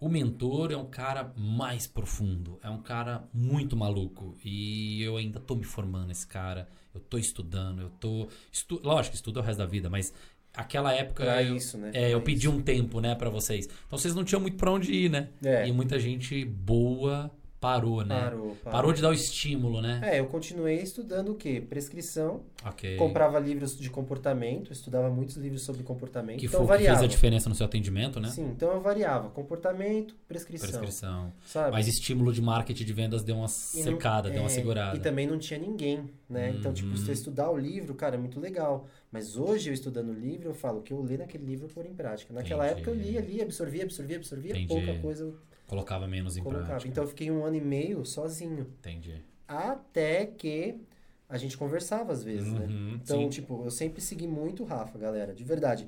O 0.00 0.08
mentor 0.08 0.72
é 0.72 0.76
um 0.76 0.86
cara 0.86 1.32
mais 1.36 1.86
profundo, 1.86 2.58
é 2.60 2.68
um 2.68 2.82
cara 2.82 3.28
muito 3.32 3.76
maluco. 3.76 4.36
E 4.44 5.00
eu 5.00 5.16
ainda 5.16 5.38
tô 5.38 5.54
me 5.54 5.64
formando 5.64 6.10
esse 6.10 6.26
cara. 6.26 6.68
Eu 6.92 7.00
tô 7.00 7.18
estudando, 7.18 7.82
eu 7.82 7.90
tô. 7.90 8.28
Estu... 8.50 8.80
Lógico, 8.82 9.14
estudo 9.14 9.38
é 9.38 9.42
o 9.42 9.46
resto 9.46 9.58
da 9.58 9.66
vida, 9.66 9.88
mas 9.88 10.12
aquela 10.54 10.92
época 10.92 11.24
pra 11.24 11.42
eu, 11.42 11.56
isso, 11.56 11.78
né? 11.78 11.90
É, 11.94 12.12
eu 12.12 12.20
pedi 12.20 12.48
um 12.48 12.60
tempo, 12.60 13.00
né, 13.00 13.14
para 13.14 13.30
vocês. 13.30 13.66
Então 13.86 13.98
vocês 13.98 14.14
não 14.14 14.24
tinham 14.24 14.40
muito 14.40 14.56
para 14.56 14.70
onde 14.70 14.92
ir, 14.92 15.10
né? 15.10 15.28
É. 15.44 15.66
E 15.66 15.72
muita 15.72 15.98
gente 15.98 16.44
boa 16.44 17.30
parou, 17.62 18.04
né? 18.04 18.20
Parou, 18.20 18.56
parou. 18.56 18.72
Parou 18.72 18.92
de 18.92 19.00
dar 19.00 19.10
o 19.10 19.12
estímulo, 19.12 19.80
né? 19.80 20.00
É, 20.02 20.18
eu 20.18 20.26
continuei 20.26 20.82
estudando 20.82 21.30
o 21.30 21.36
quê? 21.36 21.60
Prescrição. 21.66 22.42
Ok. 22.64 22.96
Comprava 22.96 23.38
livros 23.38 23.78
de 23.78 23.88
comportamento, 23.88 24.72
estudava 24.72 25.08
muitos 25.08 25.36
livros 25.36 25.62
sobre 25.62 25.84
comportamento. 25.84 26.40
Que, 26.40 26.46
então 26.46 26.58
foi, 26.58 26.66
variava. 26.66 26.96
que 26.96 27.00
fez 27.02 27.12
a 27.12 27.14
diferença 27.14 27.48
no 27.48 27.54
seu 27.54 27.64
atendimento, 27.64 28.18
né? 28.18 28.30
Sim, 28.30 28.46
então 28.46 28.72
eu 28.72 28.80
variava. 28.80 29.30
Comportamento, 29.30 30.16
prescrição. 30.26 30.68
Prescrição. 30.68 31.32
Sabe? 31.46 31.70
Mas 31.70 31.86
estímulo 31.86 32.32
de 32.32 32.42
marketing 32.42 32.84
de 32.84 32.92
vendas 32.92 33.22
deu 33.22 33.36
uma 33.36 33.48
secada, 33.48 34.28
não, 34.28 34.34
deu 34.34 34.42
uma 34.42 34.50
é, 34.50 34.54
segurada. 34.54 34.96
E 34.96 35.00
também 35.00 35.28
não 35.28 35.38
tinha 35.38 35.60
ninguém, 35.60 36.10
né? 36.28 36.50
Uhum. 36.50 36.56
Então, 36.56 36.72
tipo, 36.72 36.90
você 36.90 37.06
uhum. 37.06 37.12
estudar 37.12 37.48
o 37.48 37.56
livro, 37.56 37.94
cara, 37.94 38.16
é 38.16 38.18
muito 38.18 38.40
legal. 38.40 38.88
Mas 39.12 39.36
hoje, 39.36 39.68
eu 39.68 39.74
estudando 39.74 40.08
o 40.08 40.14
livro, 40.14 40.48
eu 40.48 40.54
falo 40.54 40.80
que 40.80 40.90
eu 40.92 41.04
li 41.04 41.18
naquele 41.18 41.44
livro 41.44 41.68
por 41.68 41.84
em 41.84 41.94
prática. 41.94 42.32
Naquela 42.32 42.64
Entendi. 42.64 42.80
época 42.80 42.90
eu 42.90 43.02
lia, 43.02 43.20
lia, 43.20 43.42
absorvia, 43.44 43.84
absorvia, 43.84 44.16
absorvia, 44.16 44.52
Entendi. 44.52 44.66
pouca 44.66 44.98
coisa 45.00 45.24
eu 45.24 45.38
colocava 45.66 46.08
menos 46.08 46.38
em 46.38 46.42
colocava. 46.42 46.66
prática. 46.66 46.90
Então 46.90 47.04
eu 47.04 47.08
fiquei 47.08 47.30
um 47.30 47.44
ano 47.44 47.56
e 47.56 47.60
meio 47.60 48.06
sozinho. 48.06 48.72
Entendi. 48.80 49.22
Até 49.46 50.24
que 50.24 50.80
a 51.28 51.36
gente 51.36 51.58
conversava 51.58 52.10
às 52.10 52.24
vezes, 52.24 52.50
né? 52.54 52.66
uhum, 52.66 52.90
né? 52.90 53.00
Então, 53.02 53.20
sim. 53.20 53.28
tipo, 53.28 53.62
eu 53.64 53.70
sempre 53.70 54.00
segui 54.00 54.26
muito 54.26 54.62
o 54.62 54.66
Rafa, 54.66 54.98
galera, 54.98 55.34
de 55.34 55.44
verdade. 55.44 55.86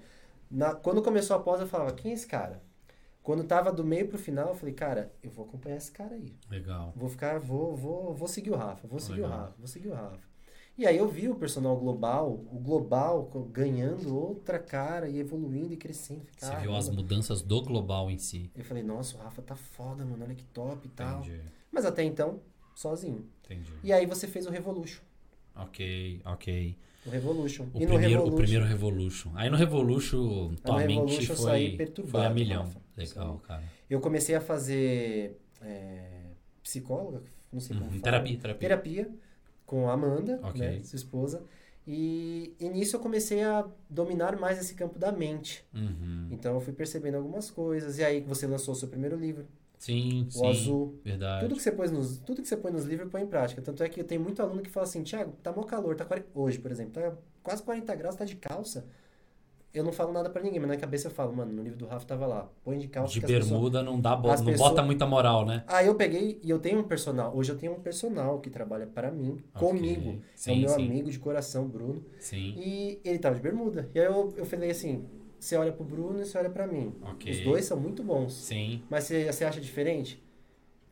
Na, 0.51 0.75
quando 0.75 1.03
começou 1.03 1.35
a 1.35 1.41
pós, 1.41 1.61
eu 1.63 1.67
falava, 1.67 1.93
quem 1.93 2.11
é 2.11 2.15
esse 2.15 2.27
cara? 2.27 2.63
Quando 3.23 3.43
tava 3.45 3.73
do 3.73 3.83
meio 3.83 4.07
pro 4.07 4.19
final, 4.19 4.51
eu 4.51 4.55
falei, 4.55 4.75
cara, 4.75 5.11
eu 5.23 5.31
vou 5.31 5.47
acompanhar 5.47 5.77
esse 5.79 5.91
cara 5.91 6.15
aí. 6.15 6.37
Legal. 6.51 6.93
Vou 6.95 7.09
ficar, 7.09 7.39
vou, 7.39 7.75
vou, 7.75 8.15
vou 8.15 8.29
seguir 8.29 8.51
o 8.51 8.55
Rafa, 8.57 8.87
vou 8.87 9.01
seguir 9.01 9.23
Legal. 9.23 9.31
o 9.31 9.35
Rafa, 9.35 9.55
vou 9.57 9.67
seguir 9.67 9.89
o 9.89 9.95
Rafa. 9.95 10.34
E 10.77 10.87
aí 10.87 10.97
eu 10.97 11.09
vi 11.09 11.29
o 11.29 11.37
personal 11.37 11.77
global, 11.77 12.33
o 12.51 12.59
global 12.59 13.31
ganhando 13.53 14.17
outra 14.17 14.59
cara 14.59 15.09
e 15.09 15.21
evoluindo 15.21 15.73
e 15.73 15.77
crescendo. 15.77 16.23
Você 16.37 16.57
viu 16.57 16.75
as 16.75 16.89
mudanças 16.89 17.43
do 17.43 17.63
global 17.63 18.11
em 18.11 18.19
si. 18.19 18.51
Eu 18.57 18.65
falei, 18.65 18.83
nossa, 18.83 19.17
o 19.17 19.21
Rafa 19.21 19.41
tá 19.41 19.55
foda, 19.55 20.05
mano, 20.05 20.25
olha 20.25 20.35
que 20.35 20.45
top 20.47 20.85
e 20.85 20.91
tal. 20.91 21.21
Entendi. 21.21 21.41
Mas 21.71 21.85
até 21.85 22.03
então, 22.03 22.41
sozinho. 22.75 23.25
Entendi. 23.45 23.73
E 23.85 23.93
aí 23.93 24.05
você 24.05 24.27
fez 24.27 24.47
o 24.47 24.51
Revolution. 24.51 25.01
Ok, 25.55 26.21
ok. 26.25 26.77
O 27.07 27.11
Revolution. 27.11 27.67
O, 27.73 27.81
e 27.81 27.87
primeiro, 27.87 28.01
Revolution, 28.01 28.33
o 28.33 28.37
primeiro 28.37 28.65
Revolution. 28.65 29.31
Aí 29.37 29.51
no 29.51 29.57
Revolution, 29.57 30.55
tua 30.57 30.81
no 30.81 30.87
mente 30.87 31.21
Revolution 31.21 31.37
foi, 31.37 31.79
foi 32.09 32.27
a 32.27 32.31
milhão. 32.31 32.65
Rafa. 32.65 32.81
Legal, 32.97 33.35
Sim. 33.35 33.47
cara. 33.47 33.63
Eu 33.89 34.01
comecei 34.01 34.35
a 34.35 34.41
fazer 34.41 35.39
é, 35.63 36.31
psicóloga, 36.63 37.23
não 37.53 37.61
sei 37.61 37.77
como 37.77 37.91
uhum. 37.91 38.01
Terapia, 38.01 38.39
terapia. 38.39 38.69
Terapia 38.69 39.24
com 39.67 39.89
a 39.89 39.93
Amanda, 39.93 40.41
okay. 40.43 40.61
né, 40.61 40.83
sua 40.83 40.97
esposa. 40.97 41.43
E, 41.87 42.55
e 42.59 42.69
nisso 42.69 42.97
eu 42.97 43.01
comecei 43.01 43.43
a 43.43 43.67
dominar 43.91 44.39
mais 44.39 44.59
esse 44.59 44.75
campo 44.75 44.99
da 44.99 45.13
mente. 45.13 45.65
Uhum. 45.75 46.29
Então 46.31 46.55
eu 46.55 46.61
fui 46.61 46.73
percebendo 46.73 47.17
algumas 47.17 47.51
coisas. 47.51 47.99
E 47.99 48.05
aí 48.05 48.21
você 48.21 48.47
lançou 48.47 48.73
o 48.73 48.77
seu 48.77 48.89
primeiro 48.89 49.17
livro. 49.17 49.47
Sim, 49.79 50.27
o 50.29 50.33
sim. 50.33 50.47
azul. 50.47 50.99
Verdade. 51.05 51.45
Tudo 51.45 51.57
que, 51.57 51.63
você 51.63 51.71
põe 51.71 51.89
nos, 51.89 52.19
tudo 52.19 52.41
que 52.41 52.49
você 52.49 52.57
põe 52.57 52.73
nos 52.73 52.85
livros 52.85 53.11
põe 53.11 53.23
em 53.23 53.27
prática. 53.27 53.61
Tanto 53.61 53.83
é 53.83 53.89
que 53.89 54.01
eu 54.01 54.05
tenho 54.05 54.21
muito 54.21 54.41
aluno 54.41 54.63
que 54.63 54.71
fala 54.71 54.85
assim, 54.85 55.03
Thiago, 55.03 55.33
tá 55.43 55.53
mó 55.53 55.63
calor, 55.65 55.95
tá 55.95 56.07
40... 56.07 56.29
hoje, 56.35 56.59
por 56.59 56.71
exemplo, 56.71 56.93
tá 56.93 57.13
quase 57.43 57.63
40 57.63 57.95
graus, 57.95 58.17
tá 58.17 58.25
de 58.25 58.37
calça 58.37 58.87
eu 59.75 59.83
não 59.83 59.93
falo 59.93 60.13
nada 60.13 60.31
para 60.31 60.41
ninguém, 60.41 60.61
mas 60.61 60.69
na 60.69 60.77
cabeça 60.77 61.09
eu 61.09 61.11
falo, 61.11 61.35
mano, 61.35 61.53
no 61.53 61.63
livro 61.63 61.77
do 61.77 61.87
Rafa 61.87 62.07
tava 62.07 62.27
lá, 62.27 62.49
põe 62.63 62.79
de 62.79 62.87
calça. 62.87 63.13
De 63.13 63.21
bermuda 63.21 63.81
pessoas, 63.81 63.85
não 63.85 64.01
dá, 64.01 64.15
bo 64.15 64.29
não 64.29 64.37
pessoas... 64.37 64.57
bota 64.57 64.83
muita 64.83 65.05
moral, 65.05 65.45
né? 65.45 65.65
Aí 65.67 65.89
eu 65.89 65.97
peguei 65.97 66.41
e 66.43 66.49
eu 66.49 66.61
tenho 66.61 66.79
um 66.79 66.85
personal. 66.85 67.37
Hoje 67.37 67.51
eu 67.51 67.59
tenho 67.59 67.73
um 67.73 67.81
personal 67.81 68.39
que 68.39 68.49
trabalha 68.49 68.87
para 68.87 69.11
mim, 69.11 69.43
okay. 69.55 69.69
comigo. 69.69 70.23
Sim, 70.37 70.53
é 70.53 70.55
o 70.55 70.59
meu 70.61 70.69
sim. 70.69 70.87
amigo 70.87 71.11
de 71.11 71.19
coração, 71.19 71.67
Bruno. 71.67 72.05
Sim. 72.21 72.55
E 72.57 73.01
ele 73.05 73.19
tava 73.19 73.35
de 73.35 73.43
bermuda. 73.43 73.91
E 73.93 73.99
aí 73.99 74.07
eu, 74.07 74.33
eu 74.37 74.45
falei 74.45 74.71
assim, 74.71 75.05
você 75.41 75.57
olha 75.57 75.73
pro 75.73 75.85
Bruno 75.85 76.23
e 76.23 76.25
você 76.25 76.39
olha 76.39 76.49
para 76.49 76.67
mim. 76.67 76.95
Okay. 77.15 77.33
Os 77.33 77.41
dois 77.41 77.65
são 77.67 77.79
muito 77.79 78.03
bons. 78.03 78.33
Sim. 78.33 78.81
Mas 78.89 79.05
você, 79.05 79.31
você 79.31 79.45
acha 79.45 79.61
diferente? 79.61 80.24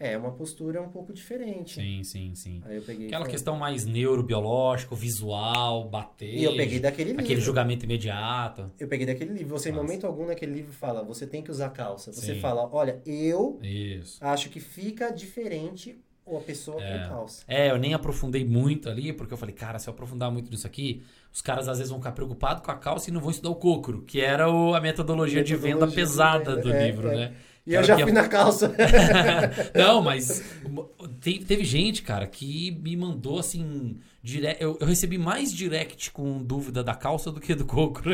É, 0.02 0.18
uma 0.18 0.32
postura 0.32 0.82
um 0.82 0.88
pouco 0.88 1.12
diferente. 1.12 1.74
Sim, 1.74 2.02
sim, 2.02 2.34
sim. 2.34 2.60
Aí 2.64 2.74
eu 2.74 2.82
peguei 2.82 3.06
Aquela 3.06 3.24
questão 3.24 3.56
mais 3.56 3.84
neurobiológico, 3.84 4.96
visual, 4.96 5.88
bater. 5.88 6.34
E 6.34 6.42
eu 6.42 6.56
peguei 6.56 6.80
daquele 6.80 7.10
livro. 7.10 7.24
Aquele 7.24 7.40
julgamento 7.40 7.84
imediato. 7.84 8.68
Eu 8.80 8.88
peguei 8.88 9.06
daquele 9.06 9.32
livro. 9.32 9.56
Você, 9.56 9.70
Nossa. 9.70 9.80
em 9.80 9.86
momento 9.86 10.04
algum, 10.04 10.26
naquele 10.26 10.54
livro, 10.54 10.72
fala: 10.72 11.04
você 11.04 11.24
tem 11.24 11.40
que 11.40 11.52
usar 11.52 11.70
calça. 11.70 12.12
Você 12.12 12.34
sim. 12.34 12.40
fala: 12.40 12.68
olha, 12.72 13.00
eu 13.06 13.60
Isso. 13.62 14.18
acho 14.20 14.50
que 14.50 14.58
fica 14.58 15.10
diferente 15.10 15.96
ou 16.24 16.38
a 16.38 16.40
pessoa 16.40 16.82
é. 16.82 16.98
com 16.98 17.08
calça. 17.08 17.44
É, 17.46 17.70
eu 17.70 17.78
nem 17.78 17.94
aprofundei 17.94 18.44
muito 18.44 18.88
ali, 18.88 19.12
porque 19.12 19.32
eu 19.34 19.38
falei, 19.38 19.54
cara, 19.54 19.78
se 19.78 19.88
eu 19.88 19.94
aprofundar 19.94 20.30
muito 20.30 20.50
nisso 20.50 20.66
aqui, 20.66 21.02
os 21.32 21.40
caras 21.40 21.68
às 21.68 21.78
vezes 21.78 21.90
vão 21.90 22.00
ficar 22.00 22.12
preocupados 22.12 22.64
com 22.64 22.70
a 22.70 22.76
calça 22.76 23.10
e 23.10 23.12
não 23.12 23.20
vão 23.20 23.30
estudar 23.30 23.50
o 23.50 23.56
cocro, 23.56 24.02
que 24.02 24.20
era 24.20 24.48
o, 24.48 24.74
a 24.74 24.80
metodologia, 24.80 25.40
metodologia 25.40 25.42
de 25.42 25.56
venda 25.56 25.86
pesada 25.88 26.56
do 26.56 26.72
é, 26.72 26.86
livro, 26.86 27.08
é. 27.10 27.16
né? 27.16 27.36
E 27.66 27.74
eu 27.74 27.84
já 27.84 27.98
fui 27.98 28.10
na 28.10 28.28
calça. 28.28 28.74
não, 29.74 30.02
mas 30.02 30.42
teve 31.20 31.64
gente, 31.64 32.02
cara, 32.02 32.26
que 32.26 32.72
me 32.82 32.96
mandou 32.96 33.38
assim. 33.38 34.00
Dire... 34.22 34.56
Eu, 34.58 34.76
eu, 34.80 34.86
recebi 34.86 35.16
mais 35.16 35.52
direct 35.52 36.10
com 36.10 36.42
dúvida 36.42 36.82
da 36.82 36.94
calça 36.94 37.30
do 37.30 37.40
que 37.40 37.54
do 37.54 37.64
coco. 37.64 38.02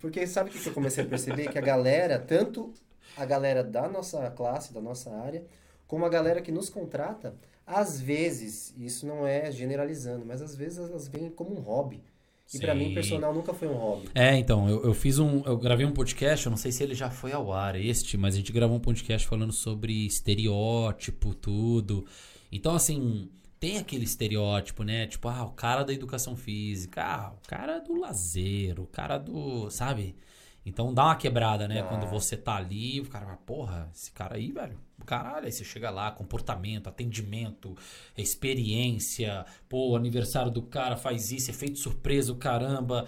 Porque 0.00 0.26
sabe 0.26 0.48
o 0.50 0.52
que 0.52 0.66
eu 0.66 0.72
comecei 0.72 1.04
a 1.04 1.06
perceber? 1.06 1.48
Que 1.48 1.58
a 1.58 1.62
galera, 1.62 2.18
tanto 2.18 2.72
a 3.16 3.24
galera 3.24 3.64
da 3.64 3.88
nossa 3.88 4.30
classe, 4.30 4.72
da 4.72 4.80
nossa 4.80 5.10
área, 5.10 5.44
como 5.86 6.04
a 6.04 6.08
galera 6.08 6.40
que 6.40 6.52
nos 6.52 6.70
contrata, 6.70 7.34
às 7.66 8.00
vezes, 8.00 8.74
isso 8.78 9.06
não 9.06 9.26
é 9.26 9.50
generalizando, 9.50 10.24
mas 10.24 10.40
às 10.40 10.54
vezes 10.54 10.78
elas 10.78 11.08
vêm 11.08 11.28
como 11.28 11.54
um 11.54 11.60
hobby. 11.60 12.02
E 12.52 12.58
para 12.58 12.74
mim, 12.74 12.94
personal 12.94 13.34
nunca 13.34 13.52
foi 13.52 13.68
um 13.68 13.74
hobby. 13.74 14.08
É, 14.14 14.36
então, 14.36 14.68
eu, 14.68 14.82
eu 14.84 14.94
fiz 14.94 15.18
um. 15.18 15.42
Eu 15.44 15.56
gravei 15.58 15.84
um 15.84 15.92
podcast, 15.92 16.46
eu 16.46 16.50
não 16.50 16.56
sei 16.56 16.72
se 16.72 16.82
ele 16.82 16.94
já 16.94 17.10
foi 17.10 17.32
ao 17.32 17.52
ar, 17.52 17.76
este, 17.76 18.16
mas 18.16 18.34
a 18.34 18.38
gente 18.38 18.52
gravou 18.52 18.76
um 18.76 18.80
podcast 18.80 19.28
falando 19.28 19.52
sobre 19.52 20.06
estereótipo, 20.06 21.34
tudo. 21.34 22.06
Então, 22.50 22.74
assim, 22.74 23.28
tem 23.60 23.76
aquele 23.76 24.04
estereótipo, 24.04 24.82
né? 24.82 25.06
Tipo, 25.06 25.28
ah, 25.28 25.44
o 25.44 25.50
cara 25.50 25.82
da 25.82 25.92
educação 25.92 26.36
física, 26.36 27.02
ah, 27.02 27.32
o 27.32 27.46
cara 27.46 27.80
do 27.80 28.00
lazer, 28.00 28.80
o 28.80 28.86
cara 28.86 29.18
do. 29.18 29.68
Sabe? 29.70 30.16
Então 30.68 30.92
dá 30.92 31.06
uma 31.06 31.16
quebrada, 31.16 31.66
né? 31.66 31.80
Ah. 31.80 31.84
Quando 31.84 32.06
você 32.06 32.36
tá 32.36 32.56
ali, 32.56 33.00
o 33.00 33.08
cara 33.08 33.24
vai, 33.26 33.36
porra, 33.36 33.90
esse 33.94 34.12
cara 34.12 34.36
aí, 34.36 34.52
velho, 34.52 34.78
caralho, 35.08 35.46
aí 35.46 35.52
você 35.52 35.64
chega 35.64 35.88
lá, 35.88 36.10
comportamento, 36.10 36.86
atendimento, 36.86 37.74
experiência, 38.16 39.46
pô, 39.68 39.96
aniversário 39.96 40.50
do 40.50 40.62
cara 40.62 40.96
faz 40.96 41.32
isso, 41.32 41.50
efeito 41.50 41.78
surpresa, 41.78 42.30
o 42.30 42.36
caramba, 42.36 43.06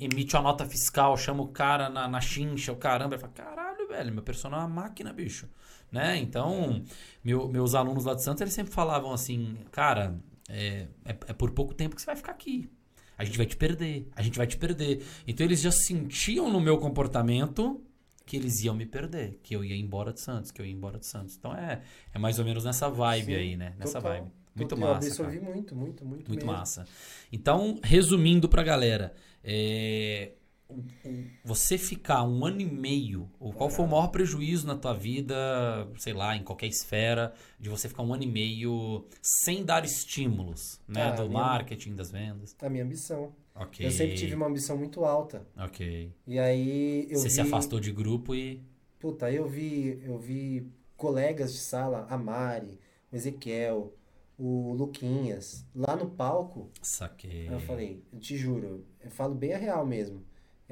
emite 0.00 0.34
uma 0.34 0.42
nota 0.42 0.64
fiscal, 0.64 1.16
chama 1.16 1.42
o 1.42 1.48
cara 1.48 1.90
na, 1.90 2.08
na 2.08 2.20
chincha, 2.20 2.72
o 2.72 2.76
caramba, 2.76 3.18
fala, 3.18 3.32
caralho, 3.32 3.86
velho, 3.86 4.12
meu 4.12 4.22
personal 4.22 4.60
é 4.60 4.64
uma 4.64 4.82
máquina, 4.82 5.12
bicho. 5.12 5.46
Né? 5.90 6.16
Então, 6.16 6.82
meu, 7.22 7.46
meus 7.48 7.74
alunos 7.74 8.06
lá 8.06 8.14
de 8.14 8.22
Santos, 8.22 8.40
eles 8.40 8.54
sempre 8.54 8.72
falavam 8.72 9.12
assim, 9.12 9.58
cara, 9.70 10.18
é, 10.48 10.88
é, 11.04 11.10
é 11.10 11.32
por 11.34 11.50
pouco 11.50 11.74
tempo 11.74 11.94
que 11.94 12.00
você 12.00 12.06
vai 12.06 12.16
ficar 12.16 12.32
aqui. 12.32 12.70
A 13.16 13.24
gente 13.24 13.36
vai 13.36 13.46
te 13.46 13.56
perder, 13.56 14.08
a 14.16 14.22
gente 14.22 14.36
vai 14.36 14.46
te 14.46 14.56
perder. 14.56 15.04
Então 15.26 15.44
eles 15.44 15.60
já 15.60 15.70
sentiam 15.70 16.50
no 16.50 16.60
meu 16.60 16.78
comportamento 16.78 17.80
que 18.24 18.36
eles 18.36 18.62
iam 18.62 18.74
me 18.74 18.86
perder, 18.86 19.38
que 19.42 19.54
eu 19.54 19.64
ia 19.64 19.76
embora 19.76 20.12
de 20.12 20.20
Santos, 20.20 20.50
que 20.50 20.60
eu 20.60 20.66
ia 20.66 20.72
embora 20.72 20.98
de 20.98 21.06
Santos. 21.06 21.36
Então 21.36 21.54
é, 21.54 21.82
é 22.12 22.18
mais 22.18 22.38
ou 22.38 22.44
menos 22.44 22.64
nessa 22.64 22.88
vibe 22.88 23.26
Sim, 23.26 23.34
aí, 23.34 23.56
né? 23.56 23.74
Nessa 23.78 24.00
total, 24.00 24.12
vibe. 24.12 24.32
Muito 24.54 24.68
total, 24.74 24.94
massa. 24.94 25.06
Eu 25.06 25.10
absorvi 25.10 25.38
cara. 25.38 25.52
muito, 25.52 25.74
muito, 25.74 26.04
muito. 26.04 26.28
Muito 26.28 26.46
mesmo. 26.46 26.58
massa. 26.58 26.86
Então, 27.32 27.78
resumindo 27.82 28.48
pra 28.48 28.62
galera, 28.62 29.14
é, 29.42 30.32
você 31.44 31.76
ficar 31.78 32.22
um 32.24 32.44
ano 32.44 32.60
e 32.60 32.64
meio, 32.64 33.28
ou 33.38 33.52
qual 33.52 33.70
foi 33.70 33.84
o 33.84 33.88
maior 33.88 34.08
prejuízo 34.08 34.66
na 34.66 34.76
tua 34.76 34.92
vida, 34.94 35.34
sei 35.98 36.12
lá, 36.12 36.36
em 36.36 36.42
qualquer 36.42 36.66
esfera, 36.66 37.32
de 37.58 37.68
você 37.68 37.88
ficar 37.88 38.02
um 38.02 38.12
ano 38.12 38.22
e 38.22 38.26
meio 38.26 39.06
sem 39.20 39.64
dar 39.64 39.84
estímulos, 39.84 40.80
né? 40.86 41.04
Ah, 41.04 41.10
do 41.12 41.28
minha, 41.28 41.40
marketing, 41.40 41.94
das 41.94 42.10
vendas? 42.10 42.56
A 42.60 42.68
minha 42.68 42.84
ambição. 42.84 43.32
Eu 43.78 43.90
sempre 43.90 44.14
tive 44.14 44.34
uma 44.34 44.46
ambição 44.46 44.76
muito 44.76 45.04
alta. 45.04 45.46
Ok. 45.56 46.12
E 46.26 46.38
aí 46.38 47.06
eu 47.10 47.18
Você 47.18 47.28
vi... 47.28 47.34
se 47.34 47.40
afastou 47.40 47.78
de 47.78 47.92
grupo 47.92 48.34
e... 48.34 48.62
Puta, 48.98 49.30
eu 49.30 49.48
vi, 49.48 50.00
eu 50.04 50.18
vi 50.18 50.70
colegas 50.96 51.52
de 51.52 51.58
sala, 51.58 52.06
a 52.08 52.16
Mari, 52.16 52.78
o 53.10 53.16
Ezequiel, 53.16 53.92
o 54.38 54.72
Luquinhas, 54.72 55.66
lá 55.74 55.96
no 55.96 56.10
palco. 56.10 56.70
Saquei. 56.80 57.48
eu 57.48 57.60
falei, 57.60 58.02
eu 58.12 58.18
te 58.18 58.36
juro, 58.36 58.84
eu 59.00 59.10
falo 59.10 59.34
bem 59.34 59.52
a 59.52 59.58
real 59.58 59.86
mesmo. 59.86 60.24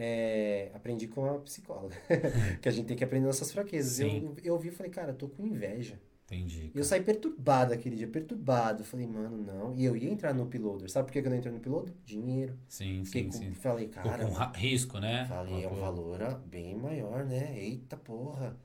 É, 0.03 0.71
aprendi 0.73 1.07
com 1.07 1.27
a 1.27 1.39
psicóloga. 1.41 1.95
que 2.63 2.69
a 2.69 2.73
gente 2.73 2.87
tem 2.87 2.97
que 2.97 3.05
aprender 3.05 3.27
nossas 3.27 3.53
fraquezas. 3.53 4.01
Eu, 4.01 4.35
eu 4.43 4.59
vi 4.59 4.69
e 4.69 4.73
falei, 4.73 4.91
cara, 4.91 5.13
tô 5.13 5.29
com 5.29 5.47
inveja. 5.47 6.01
Entendi. 6.25 6.71
E 6.75 6.79
eu 6.79 6.85
saí 6.85 7.03
perturbado 7.03 7.75
aquele 7.75 7.97
dia, 7.97 8.07
perturbado. 8.07 8.83
Falei, 8.83 9.07
mano, 9.07 9.37
não. 9.37 9.75
E 9.75 9.85
eu 9.85 9.95
ia 9.95 10.09
entrar 10.09 10.33
no 10.33 10.47
Piloder. 10.47 10.91
Sabe 10.91 11.07
por 11.07 11.13
que 11.13 11.19
eu 11.19 11.31
não 11.31 11.37
entrei 11.37 11.53
no 11.53 11.61
Piloder? 11.61 11.93
Dinheiro. 12.03 12.57
Sim, 12.67 13.05
Fiquei 13.05 13.25
sim, 13.25 13.29
com, 13.29 13.45
sim. 13.45 13.55
Falei, 13.55 13.89
cara. 13.89 14.25
Com 14.25 14.59
risco, 14.59 14.99
né? 14.99 15.27
Falei, 15.27 15.65
é 15.65 15.69
um 15.69 15.75
valor 15.75 16.41
bem 16.47 16.75
maior, 16.77 17.27
né? 17.27 17.59
Eita 17.59 17.97
porra. 17.97 18.57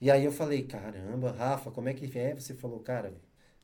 E 0.00 0.10
aí 0.10 0.24
eu 0.24 0.32
falei, 0.32 0.64
caramba, 0.64 1.30
Rafa, 1.30 1.70
como 1.70 1.88
é 1.88 1.94
que 1.94 2.18
é? 2.18 2.34
Você 2.34 2.52
falou, 2.52 2.80
cara, 2.80 3.14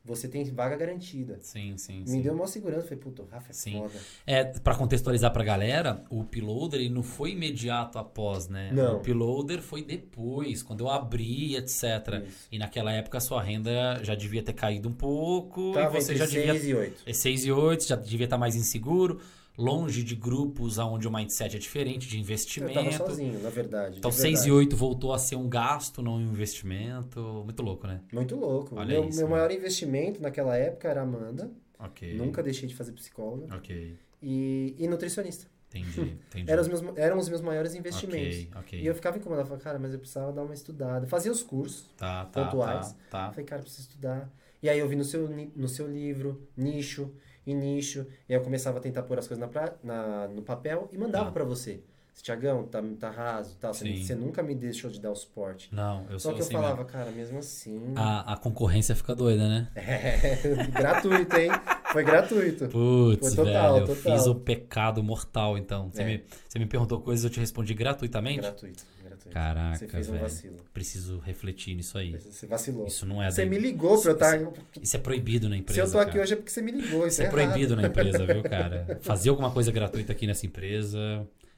você 0.03 0.27
tem 0.27 0.43
vaga 0.45 0.75
garantida. 0.75 1.37
Sim, 1.41 1.77
sim, 1.77 1.99
Me 2.01 2.07
sim. 2.07 2.21
deu 2.21 2.33
uma 2.33 2.47
segurança. 2.47 2.83
Falei, 2.83 2.97
puta, 2.97 3.21
o 3.21 3.25
Rafa 3.25 3.51
é 3.51 3.53
sim. 3.53 3.73
foda. 3.73 3.93
É, 4.25 4.43
pra 4.43 4.75
contextualizar 4.75 5.31
pra 5.31 5.43
galera, 5.43 6.03
o 6.09 6.23
Piloader 6.23 6.79
ele 6.79 6.89
não 6.89 7.03
foi 7.03 7.31
imediato 7.31 7.99
após, 7.99 8.47
né? 8.47 8.71
Não. 8.73 8.97
O 8.97 8.99
Piloader 8.99 9.61
foi 9.61 9.83
depois, 9.83 10.63
quando 10.63 10.81
eu 10.81 10.89
abri, 10.89 11.55
etc. 11.55 12.23
Isso. 12.27 12.47
E 12.51 12.57
naquela 12.57 12.91
época 12.91 13.19
a 13.19 13.21
sua 13.21 13.41
renda 13.41 14.03
já 14.03 14.15
devia 14.15 14.41
ter 14.41 14.53
caído 14.53 14.89
um 14.89 14.93
pouco. 14.93 15.71
Tava 15.73 15.97
e 15.97 16.01
você 16.01 16.15
já 16.15 16.25
6 16.27 16.53
devia. 16.53 16.69
e 16.71 16.75
8. 16.75 17.03
É 17.05 17.13
6 17.13 17.45
e 17.45 17.51
8, 17.51 17.87
já 17.87 17.95
devia 17.95 18.25
estar 18.25 18.37
mais 18.37 18.55
inseguro 18.55 19.19
longe 19.57 20.03
de 20.03 20.15
grupos 20.15 20.77
onde 20.77 21.07
o 21.07 21.13
mindset 21.13 21.55
é 21.55 21.59
diferente, 21.59 22.07
de 22.07 22.19
investimento. 22.19 22.79
Eu 22.79 22.83
tava 22.83 23.09
sozinho, 23.09 23.39
na 23.41 23.49
verdade. 23.49 23.97
Então 23.99 24.11
6 24.11 24.45
e 24.45 24.51
8 24.51 24.75
voltou 24.75 25.13
a 25.13 25.19
ser 25.19 25.35
um 25.35 25.47
gasto, 25.47 26.01
não 26.01 26.15
um 26.15 26.21
investimento. 26.21 27.19
Muito 27.45 27.61
louco, 27.61 27.87
né? 27.87 28.01
Muito 28.11 28.35
louco. 28.35 28.75
Olha 28.75 28.99
meu, 28.99 29.09
isso, 29.09 29.19
meu 29.19 29.27
maior 29.27 29.51
investimento 29.51 30.21
naquela 30.21 30.55
época 30.55 30.87
era 30.87 31.01
Amanda. 31.01 31.51
Ok. 31.79 32.15
Nunca 32.15 32.43
deixei 32.43 32.67
de 32.67 32.75
fazer 32.75 32.91
psicóloga. 32.93 33.55
Ok. 33.55 33.95
e, 34.21 34.75
e 34.77 34.87
nutricionista. 34.87 35.45
Entendi, 35.73 36.17
entendi. 36.29 36.51
Eram 36.51 36.61
os 36.61 36.67
meus, 36.67 36.97
eram 36.97 37.17
os 37.17 37.29
meus 37.29 37.41
maiores 37.41 37.75
investimentos. 37.75 38.47
Ok, 38.47 38.49
ok. 38.55 38.81
E 38.81 38.85
eu 38.85 38.93
ficava 38.93 39.17
incomodado, 39.17 39.47
falava, 39.47 39.63
cara, 39.63 39.79
mas 39.79 39.93
eu 39.93 39.99
precisava 39.99 40.31
dar 40.31 40.43
uma 40.43 40.53
estudada. 40.53 41.07
Fazia 41.07 41.31
os 41.31 41.41
cursos 41.41 41.89
tá, 41.97 42.25
tá, 42.25 42.45
pontuais. 42.45 42.91
Tá, 43.09 43.27
tá. 43.27 43.31
Falei, 43.31 43.45
cara, 43.45 43.61
preciso 43.61 43.87
estudar. 43.87 44.29
E 44.61 44.69
aí 44.69 44.77
eu 44.77 44.87
vi 44.87 44.95
no 44.95 45.03
seu, 45.03 45.27
no 45.55 45.67
seu 45.67 45.87
livro, 45.87 46.47
nicho 46.55 47.11
e 47.45 47.53
nicho. 47.53 48.05
E 48.29 48.33
aí 48.33 48.39
eu 48.39 48.43
começava 48.43 48.77
a 48.77 48.81
tentar 48.81 49.03
pôr 49.03 49.17
as 49.19 49.27
coisas 49.27 49.41
na, 49.41 49.47
pra- 49.47 49.73
na- 49.83 50.27
no 50.27 50.41
papel 50.41 50.87
e 50.91 50.97
mandava 50.97 51.25
Tá. 51.25 51.31
pra 51.31 51.43
você. 51.43 51.81
Tiagão, 52.21 52.65
tá, 52.67 52.83
tá 52.99 53.09
raso, 53.09 53.57
tal. 53.59 53.73
Você, 53.73 53.95
você 53.97 54.13
nunca 54.13 54.43
me 54.43 54.53
deixou 54.53 54.91
de 54.91 54.99
dar 54.99 55.09
o 55.09 55.15
suporte. 55.15 55.73
Não, 55.73 56.05
eu 56.07 56.19
Só 56.19 56.29
sou 56.29 56.33
que 56.33 56.41
eu 56.41 56.43
assim 56.45 56.53
falava, 56.53 56.75
mesmo. 56.75 56.89
cara, 56.91 57.09
mesmo 57.09 57.39
assim. 57.39 57.81
A, 57.95 58.33
a 58.33 58.37
concorrência 58.37 58.95
fica 58.95 59.15
doida, 59.15 59.47
né? 59.49 59.67
É, 59.75 60.67
gratuito, 60.67 61.35
hein? 61.37 61.49
Foi 61.91 62.03
gratuito. 62.03 62.67
Putz, 62.67 63.33
Foi 63.33 63.45
total, 63.45 63.73
velho, 63.73 63.83
eu 63.89 63.95
total. 63.95 64.17
fiz 64.17 64.27
o 64.27 64.35
pecado 64.35 65.01
mortal, 65.01 65.57
então. 65.57 65.89
Você, 65.89 66.01
É. 66.01 66.05
me, 66.05 66.23
você 66.47 66.59
me 66.59 66.65
perguntou 66.67 67.01
coisas, 67.01 67.23
eu 67.23 67.29
te 67.31 67.39
respondi 67.39 67.73
gratuitamente? 67.73 68.41
Gratuito, 68.41 68.83
Caraca, 69.29 69.77
Você 69.77 69.87
fez 69.87 70.07
um 70.09 70.11
velho. 70.13 70.23
vacilo. 70.23 70.57
Preciso 70.73 71.19
refletir 71.19 71.75
nisso 71.75 71.97
aí. 71.97 72.11
Você 72.19 72.47
vacilou. 72.47 72.87
Isso 72.87 73.05
não 73.05 73.21
é 73.21 73.29
Você 73.29 73.43
da- 73.45 73.49
me 73.51 73.57
ligou 73.59 74.01
pra 74.01 74.11
eu 74.11 74.13
estar. 74.15 74.39
Isso 74.81 74.95
é 74.95 74.99
proibido 74.99 75.47
na 75.47 75.55
Se 75.55 75.61
empresa. 75.61 75.81
eu 75.81 75.91
tô 75.91 75.99
aqui 75.99 76.11
cara. 76.11 76.23
hoje 76.23 76.33
é 76.33 76.35
porque 76.35 76.51
você 76.51 76.61
me 76.61 76.71
ligou. 76.71 76.99
Isso 77.07 77.21
Isso 77.21 77.23
é 77.23 77.29
proibido 77.29 77.73
errado. 77.73 77.81
na 77.81 77.87
empresa, 77.87 78.25
viu, 78.25 78.41
cara? 78.43 78.99
Fazer 79.01 79.29
alguma 79.29 79.51
coisa 79.51 79.71
gratuita 79.71 80.11
aqui 80.11 80.25
nessa 80.25 80.45
empresa 80.45 80.97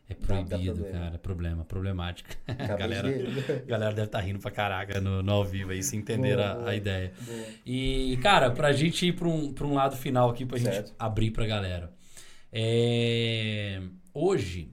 é 0.09 0.13
Dá- 0.15 0.35
dá 0.41 0.43
proibido, 0.45 0.73
problema. 0.75 0.99
cara. 1.05 1.17
Problema, 1.17 1.65
problemática. 1.65 2.35
Galera, 2.77 3.07
a 3.09 3.59
galera 3.65 3.93
deve 3.93 4.07
estar 4.07 4.19
rindo 4.19 4.39
pra 4.39 4.51
caraca 4.51 4.99
no, 4.99 5.23
no 5.23 5.31
ao 5.31 5.45
vivo 5.45 5.71
aí, 5.71 5.81
se 5.81 5.95
entender 5.95 6.35
Boa, 6.35 6.51
a, 6.51 6.55
boa. 6.55 6.69
a 6.71 6.75
ideia. 6.75 7.13
Boa. 7.21 7.45
E, 7.65 8.17
cara, 8.21 8.51
pra 8.51 8.71
gente 8.73 9.07
ir 9.07 9.13
pra 9.13 9.27
um, 9.27 9.53
pra 9.53 9.65
um 9.65 9.73
lado 9.73 9.95
final 9.95 10.29
aqui, 10.29 10.45
pra 10.45 10.57
gente 10.57 10.73
Certo. 10.73 10.93
abrir 10.99 11.31
pra 11.31 11.45
galera. 11.45 11.91
É, 12.51 13.81
Hoje, 14.13 14.69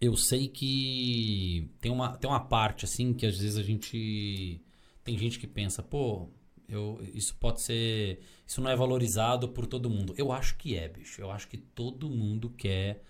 eu 0.00 0.16
sei 0.16 0.48
que 0.48 1.70
tem 1.80 1.90
uma, 1.90 2.16
tem 2.16 2.28
uma 2.28 2.40
parte, 2.40 2.84
assim, 2.84 3.12
que 3.12 3.26
às 3.26 3.38
vezes 3.38 3.56
a 3.56 3.62
gente... 3.62 4.60
Tem 5.02 5.16
gente 5.16 5.38
que 5.38 5.46
pensa, 5.46 5.82
pô, 5.82 6.28
eu, 6.68 7.00
isso 7.14 7.34
pode 7.36 7.62
ser... 7.62 8.20
Isso 8.46 8.60
não 8.60 8.70
é 8.70 8.76
valorizado 8.76 9.48
por 9.48 9.66
todo 9.66 9.90
mundo. 9.90 10.14
Eu 10.16 10.30
acho 10.32 10.56
que 10.56 10.76
é, 10.76 10.88
bicho. 10.88 11.20
Eu 11.20 11.30
acho 11.30 11.48
que 11.48 11.56
todo 11.56 12.10
mundo 12.10 12.50
quer 12.50 13.02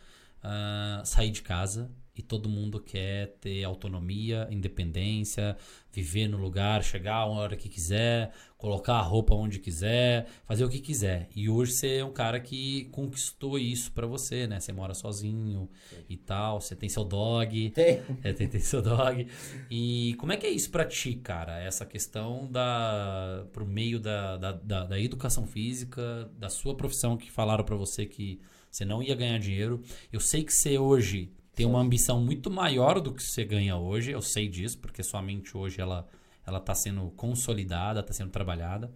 ah, 0.42 1.03
sair 1.05 1.31
de 1.31 1.42
casa 1.42 1.90
e 2.18 2.22
todo 2.22 2.48
mundo 2.48 2.81
quer 2.81 3.28
ter 3.40 3.62
autonomia, 3.62 4.48
independência, 4.50 5.57
viver 5.92 6.26
no 6.26 6.37
lugar, 6.37 6.83
chegar 6.83 7.14
a 7.14 7.26
hora 7.26 7.57
que 7.57 7.68
quiser, 7.68 8.33
colocar 8.57 8.94
a 8.94 9.00
roupa 9.00 9.37
onde 9.37 9.61
quiser, 9.61 10.26
fazer 10.44 10.64
o 10.64 10.68
que 10.68 10.81
quiser. 10.81 11.28
E 11.35 11.48
hoje 11.48 11.72
você 11.72 11.98
é 11.98 12.04
um 12.04 12.12
cara 12.12 12.40
que 12.40 12.87
conquistou 12.87 13.57
isso 13.57 13.92
pra 13.92 14.04
você, 14.04 14.48
né? 14.48 14.59
Você 14.59 14.72
mora 14.72 14.94
sozinho 14.94 15.70
e 16.09 16.16
tal, 16.16 16.61
você 16.61 16.74
tem 16.74 16.88
seu 16.88 17.04
dog, 17.04 17.70
Tem. 17.70 18.02
é, 18.24 18.33
tem, 18.33 18.48
tem 18.48 18.61
seu 18.61 18.83
dog. 18.83 19.24
E 19.70 20.14
como 20.18 20.33
é 20.33 20.37
que 20.37 20.44
é 20.46 20.50
isso 20.50 20.70
pra 20.70 20.85
ti, 20.85 21.14
cara? 21.14 21.61
Essa 21.61 21.87
questão 21.87 22.50
da 22.50 23.46
pro 23.52 23.64
meio 23.64 24.00
da, 24.00 24.37
da, 24.37 24.52
da, 24.52 24.85
da 24.87 25.00
educação 25.00 25.46
física, 25.46 26.28
da 26.37 26.48
sua 26.48 26.76
profissão 26.76 27.16
que 27.16 27.31
falaram 27.31 27.64
pra 27.64 27.76
você 27.76 28.04
que 28.07 28.40
você 28.70 28.85
não 28.85 29.02
ia 29.02 29.14
ganhar 29.14 29.38
dinheiro. 29.38 29.83
Eu 30.12 30.20
sei 30.20 30.44
que 30.44 30.52
você 30.52 30.78
hoje 30.78 31.33
tem 31.59 31.66
uma 31.66 31.81
ambição 31.81 32.21
muito 32.21 32.49
maior 32.53 33.01
do 33.01 33.12
que 33.12 33.21
você 33.21 33.44
ganha 33.44 33.77
hoje. 33.77 34.12
Eu 34.12 34.23
sei 34.23 34.49
disso, 34.49 34.79
porque 34.79 35.03
sua 35.03 35.21
mente 35.21 35.57
hoje 35.57 35.81
ela 35.81 36.07
ela 36.47 36.61
tá 36.61 36.73
sendo 36.73 37.11
consolidada, 37.11 38.01
tá 38.01 38.12
sendo 38.12 38.31
trabalhada. 38.31 38.90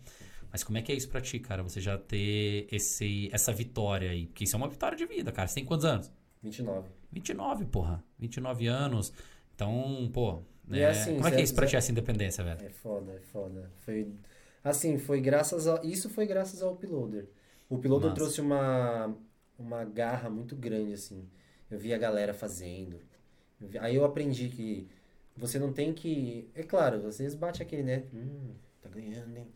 Mas 0.50 0.62
como 0.62 0.78
é 0.78 0.82
que 0.82 0.92
é 0.92 0.94
isso 0.94 1.08
pra 1.08 1.20
ti, 1.20 1.40
cara? 1.40 1.62
Você 1.64 1.80
já 1.80 1.98
ter 1.98 2.68
esse, 2.70 3.28
essa 3.32 3.52
vitória 3.52 4.12
aí? 4.12 4.26
Porque 4.26 4.44
isso 4.44 4.54
é 4.54 4.58
uma 4.58 4.68
vitória 4.68 4.96
de 4.96 5.04
vida, 5.04 5.32
cara. 5.32 5.48
Você 5.48 5.56
tem 5.56 5.64
quantos 5.64 5.84
anos? 5.84 6.10
29. 6.40 6.88
29, 7.10 7.64
porra. 7.66 8.02
29 8.16 8.68
anos. 8.68 9.12
Então, 9.56 10.08
pô. 10.14 10.40
É, 10.70 10.86
assim, 10.86 11.16
como 11.16 11.26
é 11.26 11.30
que 11.32 11.38
é 11.38 11.42
isso 11.42 11.54
pra 11.56 11.66
ti, 11.66 11.74
essa 11.74 11.90
independência, 11.90 12.44
velho? 12.44 12.64
É 12.64 12.70
foda, 12.70 13.12
é 13.12 13.20
foda. 13.32 13.70
Foi. 13.78 14.08
Assim, 14.62 14.98
foi 14.98 15.20
graças 15.20 15.66
a. 15.66 15.82
Isso 15.82 16.08
foi 16.08 16.26
graças 16.26 16.62
ao 16.62 16.74
Uploader. 16.74 17.28
O 17.68 17.74
Uploader 17.74 18.14
trouxe 18.14 18.40
uma, 18.40 19.12
uma 19.58 19.84
garra 19.84 20.30
muito 20.30 20.54
grande, 20.54 20.92
assim. 20.92 21.28
Eu 21.72 21.78
vi 21.78 21.94
a 21.94 21.98
galera 21.98 22.34
fazendo. 22.34 23.00
Aí 23.80 23.96
eu 23.96 24.04
aprendi 24.04 24.50
que 24.50 24.86
você 25.34 25.58
não 25.58 25.72
tem 25.72 25.94
que. 25.94 26.46
É 26.54 26.62
claro, 26.62 27.06
às 27.06 27.18
vezes 27.18 27.34
bate 27.34 27.62
aquele, 27.62 27.82
né? 27.82 28.04
Hum, 28.12 28.52
tá 28.82 28.90
ganhando, 28.90 29.34
hein? 29.38 29.46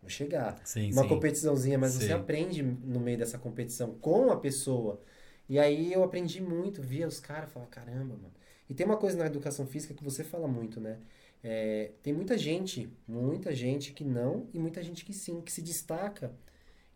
Vou 0.00 0.08
chegar. 0.08 0.60
Sim, 0.64 0.92
uma 0.92 1.02
sim. 1.02 1.08
competiçãozinha, 1.08 1.76
mas 1.76 1.92
Sim. 1.92 2.00
você 2.00 2.12
aprende 2.12 2.62
no 2.62 3.00
meio 3.00 3.18
dessa 3.18 3.36
competição 3.36 3.94
com 4.00 4.30
a 4.30 4.36
pessoa. 4.36 5.00
E 5.48 5.58
aí 5.58 5.92
eu 5.92 6.04
aprendi 6.04 6.40
muito, 6.40 6.80
via 6.80 7.08
os 7.08 7.18
caras, 7.18 7.50
falava, 7.50 7.68
caramba, 7.68 8.14
mano. 8.14 8.32
E 8.68 8.74
tem 8.74 8.86
uma 8.86 8.96
coisa 8.96 9.18
na 9.18 9.26
educação 9.26 9.66
física 9.66 9.92
que 9.92 10.04
você 10.04 10.22
fala 10.22 10.46
muito, 10.46 10.80
né? 10.80 11.00
É, 11.42 11.90
tem 12.00 12.12
muita 12.12 12.38
gente, 12.38 12.88
muita 13.08 13.52
gente 13.52 13.92
que 13.92 14.04
não 14.04 14.46
e 14.54 14.58
muita 14.60 14.80
gente 14.84 15.04
que 15.04 15.12
sim, 15.12 15.40
que 15.40 15.50
se 15.50 15.60
destaca. 15.60 16.32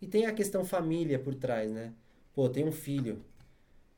E 0.01 0.07
tem 0.07 0.27
a 0.27 0.33
questão 0.33 0.65
família 0.65 1.19
por 1.19 1.35
trás, 1.35 1.73
né? 1.73 1.93
Pô, 2.33 2.49
tem 2.49 2.65
um 2.65 2.73
filho. 2.73 3.21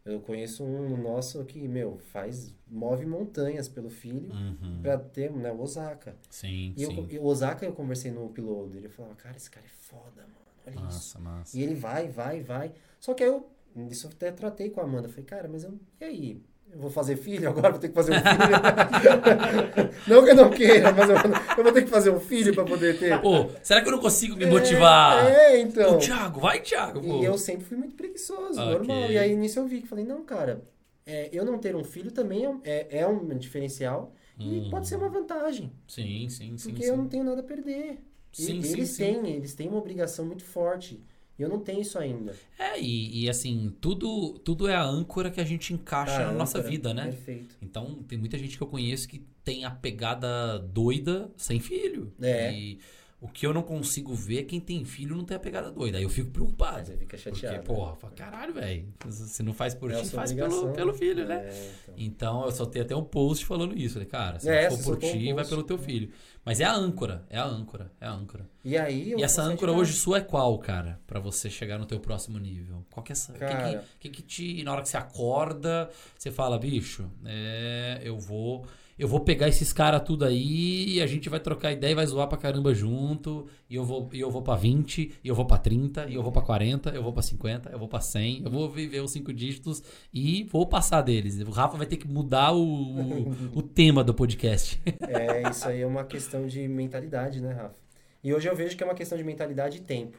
Eu 0.06 0.20
conheço 0.20 0.62
um 0.64 0.96
nosso 0.96 1.44
que, 1.44 1.66
meu, 1.66 1.98
faz, 2.12 2.54
move 2.68 3.04
montanhas 3.04 3.68
pelo 3.68 3.90
filho 3.90 4.32
Uhum. 4.32 4.80
pra 4.80 4.96
ter, 4.98 5.30
né, 5.32 5.50
o 5.52 5.60
Osaka. 5.60 6.14
Sim, 6.30 6.72
E 6.76 6.82
eu, 6.84 6.90
sim. 6.90 7.06
e 7.10 7.18
o 7.18 7.24
Osaka 7.24 7.66
eu 7.66 7.72
conversei 7.72 8.12
no 8.12 8.24
Uploader. 8.26 8.84
Eu 8.84 8.90
falava, 8.90 9.14
cara, 9.16 9.36
esse 9.36 9.50
cara 9.50 9.66
é 9.66 9.68
foda, 9.68 10.22
mano. 10.22 10.46
Olha 10.66 10.74
isso. 10.74 10.84
Massa, 10.84 11.18
massa. 11.18 11.58
E 11.58 11.62
ele 11.62 11.74
vai, 11.74 12.08
vai, 12.08 12.40
vai. 12.42 12.72
Só 13.00 13.14
que 13.14 13.22
aí 13.24 13.28
eu, 13.28 13.48
isso 13.90 14.06
eu 14.06 14.10
até 14.12 14.30
tratei 14.30 14.70
com 14.70 14.80
a 14.80 14.84
Amanda. 14.84 15.08
Falei, 15.08 15.24
cara, 15.24 15.48
mas 15.48 15.64
eu, 15.64 15.78
e 16.00 16.04
aí? 16.04 16.42
Eu 16.70 16.78
vou 16.78 16.90
fazer 16.90 17.16
filho 17.16 17.48
agora? 17.50 17.70
Vou 17.70 17.78
ter 17.80 17.88
que 17.88 17.94
fazer 17.94 18.12
um 18.12 18.20
filho? 18.20 19.90
não 20.06 20.24
que 20.24 20.30
eu 20.30 20.34
não 20.34 20.50
queira, 20.50 20.92
mas 20.92 21.08
eu, 21.08 21.16
eu 21.56 21.64
vou 21.64 21.72
ter 21.72 21.82
que 21.84 21.90
fazer 21.90 22.10
um 22.10 22.20
filho 22.20 22.54
pra 22.54 22.64
poder 22.64 22.98
ter. 22.98 23.20
Pô, 23.20 23.46
será 23.62 23.80
que 23.80 23.88
eu 23.88 23.92
não 23.92 24.00
consigo 24.00 24.36
me 24.36 24.46
motivar? 24.46 25.26
É, 25.26 25.60
então. 25.60 25.94
Ô, 25.96 25.98
Thiago, 25.98 26.40
vai, 26.40 26.60
Thiago. 26.60 27.00
Pô. 27.00 27.06
E 27.20 27.24
eu 27.24 27.38
sempre 27.38 27.64
fui 27.64 27.76
muito 27.76 27.94
preguiçoso, 27.94 28.60
Ok. 28.60 28.72
normal. 28.78 29.10
E 29.10 29.18
aí 29.18 29.34
nisso 29.34 29.58
eu 29.58 29.66
vi 29.66 29.80
que 29.80 29.88
falei, 29.88 30.04
não, 30.04 30.24
cara, 30.24 30.62
é, 31.06 31.30
eu 31.32 31.44
não 31.44 31.58
ter 31.58 31.74
um 31.74 31.84
filho 31.84 32.10
também 32.10 32.44
é, 32.64 32.86
é, 32.90 32.98
é 32.98 33.06
um 33.06 33.26
diferencial 33.36 34.12
e 34.38 34.44
Hum. 34.44 34.68
pode 34.70 34.86
ser 34.86 34.96
uma 34.96 35.08
vantagem. 35.08 35.72
Sim, 35.88 36.28
sim, 36.28 36.58
sim. 36.58 36.68
Porque 36.70 36.82
sim. 36.84 36.90
eu 36.90 36.96
não 36.96 37.08
tenho 37.08 37.24
nada 37.24 37.40
a 37.40 37.44
perder. 37.44 37.98
E 38.38 38.42
Sim, 38.42 38.62
sim, 38.62 38.72
eles 38.72 38.90
sim. 38.90 39.02
têm, 39.02 39.32
eles 39.34 39.54
têm 39.54 39.68
uma 39.68 39.78
obrigação 39.78 40.26
muito 40.26 40.44
forte. 40.44 41.02
E 41.38 41.42
eu 41.42 41.48
não 41.48 41.60
tenho 41.60 41.80
isso 41.82 41.98
ainda. 41.98 42.34
É, 42.58 42.80
e, 42.80 43.24
e 43.24 43.28
assim, 43.28 43.74
tudo, 43.80 44.38
tudo 44.38 44.68
é 44.68 44.74
a 44.74 44.82
âncora 44.82 45.30
que 45.30 45.40
a 45.40 45.44
gente 45.44 45.74
encaixa 45.74 46.22
Ah, 46.22 46.26
na 46.26 46.32
nossa 46.32 46.58
âncora. 46.58 46.70
vida, 46.70 46.94
né? 46.94 47.04
Perfeito. 47.04 47.56
Então, 47.60 48.02
tem 48.08 48.16
muita 48.18 48.38
gente 48.38 48.56
que 48.56 48.62
eu 48.62 48.66
conheço 48.66 49.06
que 49.06 49.22
tem 49.44 49.64
a 49.64 49.70
pegada 49.70 50.58
doida 50.58 51.30
sem 51.36 51.60
filho. 51.60 52.12
É. 52.20 52.52
E 52.52 52.78
o 53.18 53.28
que 53.28 53.46
eu 53.46 53.54
não 53.54 53.62
consigo 53.62 54.14
ver 54.14 54.40
é 54.40 54.42
quem 54.42 54.60
tem 54.60 54.84
filho 54.84 55.16
não 55.16 55.24
tem 55.24 55.36
a 55.36 55.40
pegada 55.40 55.70
doida. 55.70 55.96
Aí 55.96 56.04
eu 56.04 56.10
fico 56.10 56.30
preocupado. 56.30 56.86
Você 56.86 56.96
fica 56.98 57.16
chateado. 57.16 57.56
Porque, 57.56 57.66
porra, 57.66 57.96
fala, 57.96 58.12
caralho, 58.12 58.52
velho. 58.52 58.86
Se 59.10 59.42
não 59.42 59.54
faz 59.54 59.74
por 59.74 59.90
É 59.90 60.02
ti, 60.02 60.10
faz 60.10 60.32
pelo, 60.34 60.72
pelo 60.72 60.92
filho, 60.92 61.26
né? 61.26 61.46
É, 61.48 61.70
então. 61.88 61.94
Então, 61.96 62.44
eu 62.44 62.52
soltei 62.52 62.82
até 62.82 62.94
um 62.94 63.02
post 63.02 63.46
falando 63.46 63.76
isso. 63.76 63.94
Falei, 63.94 64.08
cara, 64.08 64.38
se 64.38 64.50
É, 64.50 64.64
não 64.64 64.76
for 64.76 64.76
por 64.76 64.84
soltou 64.84 65.08
um 65.08 65.12
ti, 65.12 65.32
vai 65.32 65.46
pelo 65.46 65.62
teu 65.62 65.78
filho. 65.78 66.10
Mas 66.44 66.60
é 66.60 66.64
a 66.64 66.74
âncora, 66.74 67.24
é 67.30 67.38
a 67.38 67.44
âncora, 67.44 67.90
é 68.00 68.06
a 68.06 68.12
âncora. 68.12 68.48
E 68.62 68.76
aí 68.76 69.14
E 69.16 69.22
essa 69.22 69.42
âncora 69.42 69.72
de 69.72 69.78
hoje 69.80 69.94
sua 69.94 70.18
é 70.18 70.20
qual, 70.20 70.56
cara? 70.58 71.00
Pra 71.06 71.18
você 71.18 71.48
chegar 71.48 71.78
no 71.78 71.86
teu 71.86 71.98
próximo 71.98 72.38
nível? 72.38 72.84
Qual 72.90 73.02
que 73.02 73.12
é 73.12 73.14
essa? 73.14 73.32
O 73.32 73.34
que, 73.34 73.46
que, 73.46 73.80
que 73.98 74.10
que 74.10 74.22
te. 74.22 74.62
Na 74.62 74.72
hora 74.72 74.82
que 74.82 74.88
você 74.90 74.96
acorda, 74.98 75.90
você 76.16 76.30
fala, 76.30 76.58
bicho, 76.58 77.10
é, 77.24 78.00
eu 78.04 78.18
vou. 78.18 78.66
Eu 78.98 79.06
vou 79.06 79.20
pegar 79.20 79.46
esses 79.46 79.72
caras 79.72 80.02
tudo 80.02 80.24
aí 80.24 80.94
e 80.94 81.02
a 81.02 81.06
gente 81.06 81.28
vai 81.28 81.38
trocar 81.38 81.70
ideia 81.70 81.92
e 81.92 81.94
vai 81.94 82.06
zoar 82.06 82.28
pra 82.28 82.38
caramba 82.38 82.74
junto. 82.74 83.46
E 83.68 83.74
eu 83.76 83.84
vou, 83.84 84.08
e 84.12 84.20
eu 84.20 84.30
vou 84.30 84.40
pra 84.40 84.56
20, 84.56 85.18
e 85.22 85.28
eu 85.28 85.34
vou 85.34 85.44
pra 85.44 85.58
30, 85.58 86.08
e 86.08 86.14
eu 86.14 86.22
vou 86.22 86.32
pra 86.32 86.40
40, 86.40 86.90
eu 86.90 87.02
vou 87.02 87.12
pra 87.12 87.22
50, 87.22 87.70
eu 87.70 87.78
vou 87.78 87.88
pra 87.88 88.00
100. 88.00 88.44
Eu 88.44 88.50
vou 88.50 88.70
viver 88.70 89.00
os 89.00 89.10
cinco 89.10 89.32
dígitos 89.34 89.82
e 90.12 90.44
vou 90.44 90.66
passar 90.66 91.02
deles. 91.02 91.38
O 91.40 91.50
Rafa 91.50 91.76
vai 91.76 91.86
ter 91.86 91.98
que 91.98 92.08
mudar 92.08 92.52
o, 92.52 92.62
o, 92.62 93.58
o 93.58 93.62
tema 93.62 94.02
do 94.02 94.14
podcast. 94.14 94.80
É, 95.08 95.48
isso 95.48 95.68
aí 95.68 95.82
é 95.82 95.86
uma 95.86 96.04
questão 96.04 96.46
de 96.46 96.66
mentalidade, 96.66 97.40
né, 97.40 97.52
Rafa? 97.52 97.76
E 98.24 98.34
hoje 98.34 98.48
eu 98.48 98.56
vejo 98.56 98.76
que 98.76 98.82
é 98.82 98.86
uma 98.86 98.94
questão 98.94 99.16
de 99.16 99.22
mentalidade 99.22 99.78
e 99.78 99.80
tempo. 99.80 100.18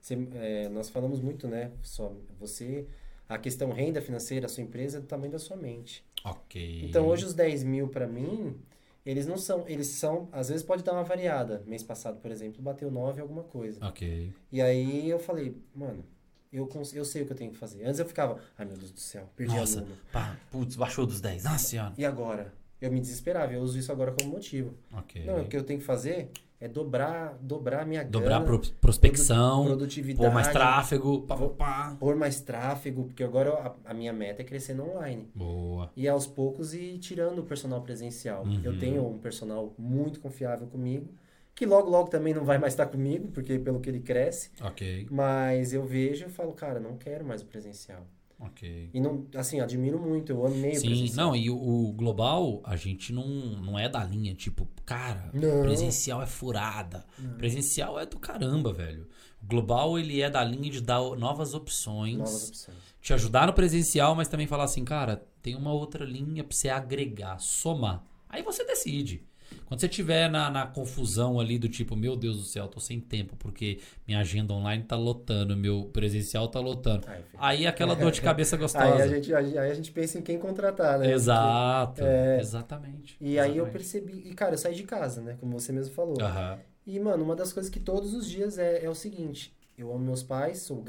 Você, 0.00 0.16
é, 0.34 0.68
nós 0.68 0.88
falamos 0.88 1.20
muito, 1.20 1.48
né? 1.48 1.70
Só 1.82 2.12
você, 2.38 2.86
a 3.28 3.38
questão 3.38 3.70
renda 3.70 4.00
financeira, 4.00 4.46
a 4.46 4.48
sua 4.48 4.62
empresa 4.62 4.98
é 4.98 5.00
do 5.00 5.06
tamanho 5.06 5.32
da 5.32 5.38
sua 5.38 5.56
mente. 5.56 6.04
Ok. 6.24 6.84
Então 6.84 7.06
hoje 7.06 7.24
os 7.24 7.34
10 7.34 7.64
mil 7.64 7.88
pra 7.88 8.06
mim, 8.06 8.56
eles 9.04 9.26
não 9.26 9.36
são, 9.36 9.64
eles 9.66 9.86
são, 9.88 10.28
às 10.32 10.48
vezes 10.48 10.62
pode 10.62 10.82
dar 10.82 10.92
uma 10.92 11.04
variada. 11.04 11.62
Mês 11.66 11.82
passado, 11.82 12.20
por 12.20 12.30
exemplo, 12.30 12.62
bateu 12.62 12.90
9 12.90 13.20
alguma 13.20 13.42
coisa. 13.42 13.84
Ok. 13.86 14.32
E 14.52 14.60
aí 14.60 15.08
eu 15.08 15.18
falei, 15.18 15.56
mano, 15.74 16.04
eu, 16.52 16.68
eu 16.92 17.04
sei 17.04 17.22
o 17.22 17.26
que 17.26 17.32
eu 17.32 17.36
tenho 17.36 17.50
que 17.50 17.56
fazer. 17.56 17.84
Antes 17.84 18.00
eu 18.00 18.06
ficava, 18.06 18.40
ai 18.58 18.66
meu 18.66 18.76
Deus 18.76 18.90
do 18.90 19.00
céu, 19.00 19.28
perdi 19.36 19.56
Nossa, 19.56 19.86
pá, 20.12 20.36
putz, 20.50 20.76
baixou 20.76 21.06
dos 21.06 21.20
10. 21.20 21.44
Nossa 21.44 21.58
senhora. 21.58 21.94
E 21.96 22.04
agora? 22.04 22.52
Eu 22.80 22.90
me 22.90 22.98
desesperava, 22.98 23.52
eu 23.52 23.60
uso 23.60 23.78
isso 23.78 23.92
agora 23.92 24.12
como 24.12 24.32
motivo. 24.32 24.74
Ok. 24.92 25.24
Não, 25.24 25.42
o 25.42 25.48
que 25.48 25.56
eu 25.56 25.62
tenho 25.62 25.78
que 25.78 25.84
fazer, 25.84 26.30
é 26.60 26.68
dobrar, 26.68 27.38
dobrar 27.40 27.82
a 27.82 27.84
minha 27.86 28.04
Dobrar 28.04 28.42
grana, 28.42 28.44
pro, 28.44 28.60
prospecção, 28.74 29.64
produtividade, 29.64 30.26
pôr 30.26 30.34
mais 30.34 30.48
tráfego, 30.48 31.22
pá, 31.22 31.36
pá, 31.36 31.96
pôr 31.98 32.14
mais 32.14 32.40
tráfego, 32.42 33.04
porque 33.04 33.24
agora 33.24 33.50
a, 33.52 33.90
a, 33.90 33.94
minha 33.94 34.12
meta 34.12 34.42
é 34.42 34.44
crescer 34.44 34.74
no 34.74 34.90
online. 34.90 35.26
Boa. 35.34 35.90
E 35.96 36.06
aos 36.06 36.26
poucos 36.26 36.74
ir 36.74 36.98
tirando 36.98 37.38
o 37.38 37.44
personal 37.44 37.80
presencial. 37.80 38.44
Uhum. 38.44 38.60
Eu 38.62 38.78
tenho 38.78 39.06
um 39.08 39.18
personal 39.18 39.72
muito 39.78 40.20
confiável 40.20 40.66
comigo, 40.66 41.08
que 41.54 41.64
logo, 41.64 41.88
logo 41.88 42.10
também 42.10 42.34
não 42.34 42.44
vai 42.44 42.58
mais 42.58 42.74
estar 42.74 42.86
comigo, 42.86 43.28
porque 43.28 43.58
pelo 43.58 43.80
que 43.80 43.88
ele 43.88 44.00
cresce. 44.00 44.50
Ok. 44.60 45.06
Mas 45.10 45.72
eu 45.72 45.86
vejo 45.86 46.26
e 46.26 46.28
falo, 46.28 46.52
cara, 46.52 46.78
não 46.78 46.98
quero 46.98 47.24
mais 47.24 47.40
o 47.40 47.46
presencial. 47.46 48.06
Ok. 48.40 48.90
E 48.94 49.00
não, 49.00 49.26
assim, 49.36 49.60
admiro 49.60 49.98
muito, 50.00 50.32
eu 50.32 50.46
amei 50.46 50.72
o 50.72 50.80
Sim, 50.80 50.86
presencial. 50.88 51.26
não, 51.28 51.36
e 51.36 51.50
o, 51.50 51.56
o 51.56 51.92
global, 51.92 52.62
a 52.64 52.74
gente 52.74 53.12
não, 53.12 53.26
não 53.26 53.78
é 53.78 53.86
da 53.88 54.02
linha, 54.02 54.34
tipo, 54.34 54.66
cara, 54.86 55.30
Não. 55.34 55.60
presencial 55.62 56.22
é 56.22 56.26
furada. 56.26 57.04
Presencial 57.36 58.00
é 58.00 58.06
do 58.06 58.18
caramba, 58.18 58.72
velho. 58.72 59.06
O 59.42 59.46
global, 59.46 59.98
ele 59.98 60.22
é 60.22 60.30
da 60.30 60.42
linha 60.42 60.70
de 60.70 60.80
dar 60.80 61.00
novas 61.16 61.52
opções, 61.54 62.16
Novas 62.16 62.48
opções. 62.48 62.78
te 63.00 63.12
ajudar 63.12 63.46
no 63.46 63.52
presencial, 63.52 64.14
mas 64.14 64.26
também 64.28 64.46
falar 64.46 64.64
assim, 64.64 64.84
cara, 64.84 65.22
tem 65.42 65.54
uma 65.54 65.72
outra 65.72 66.04
linha 66.04 66.42
pra 66.42 66.56
você 66.56 66.70
agregar, 66.70 67.38
somar. 67.40 68.02
Aí 68.28 68.42
você 68.42 68.64
decide. 68.64 69.22
Quando 69.70 69.82
você 69.82 69.88
tiver 69.88 70.28
na, 70.28 70.50
na 70.50 70.66
confusão 70.66 71.38
ali 71.38 71.56
do 71.56 71.68
tipo, 71.68 71.94
meu 71.94 72.16
Deus 72.16 72.38
do 72.38 72.42
céu, 72.42 72.66
tô 72.66 72.80
sem 72.80 72.98
tempo 73.00 73.36
porque 73.36 73.78
minha 74.04 74.18
agenda 74.18 74.52
online 74.52 74.82
tá 74.82 74.96
lotando, 74.96 75.56
meu 75.56 75.88
presencial 75.92 76.48
tá 76.48 76.58
lotando. 76.58 77.06
Ai. 77.06 77.22
Aí 77.38 77.66
aquela 77.68 77.94
dor 77.94 78.10
de 78.10 78.20
cabeça 78.20 78.56
gostosa. 78.58 78.84
Aí 78.96 79.00
a, 79.00 79.06
gente, 79.06 79.32
aí 79.32 79.56
a 79.56 79.72
gente 79.72 79.92
pensa 79.92 80.18
em 80.18 80.22
quem 80.22 80.40
contratar, 80.40 80.98
né? 80.98 81.12
Exato, 81.12 82.02
É. 82.02 82.40
exatamente. 82.40 83.16
E 83.20 83.38
aí 83.38 83.56
eu 83.56 83.64
exatamente. 83.64 83.72
percebi, 83.72 84.28
e 84.28 84.34
cara, 84.34 84.54
eu 84.54 84.58
saí 84.58 84.74
de 84.74 84.82
casa, 84.82 85.20
né? 85.20 85.36
Como 85.38 85.52
você 85.56 85.70
mesmo 85.70 85.94
falou. 85.94 86.20
Aham. 86.20 86.58
E, 86.84 86.98
mano, 86.98 87.22
uma 87.22 87.36
das 87.36 87.52
coisas 87.52 87.70
que 87.70 87.78
todos 87.78 88.12
os 88.12 88.28
dias 88.28 88.58
é, 88.58 88.84
é 88.84 88.90
o 88.90 88.94
seguinte: 88.96 89.54
eu 89.78 89.92
amo 89.92 90.04
meus 90.04 90.24
pais, 90.24 90.62
sou 90.62 90.82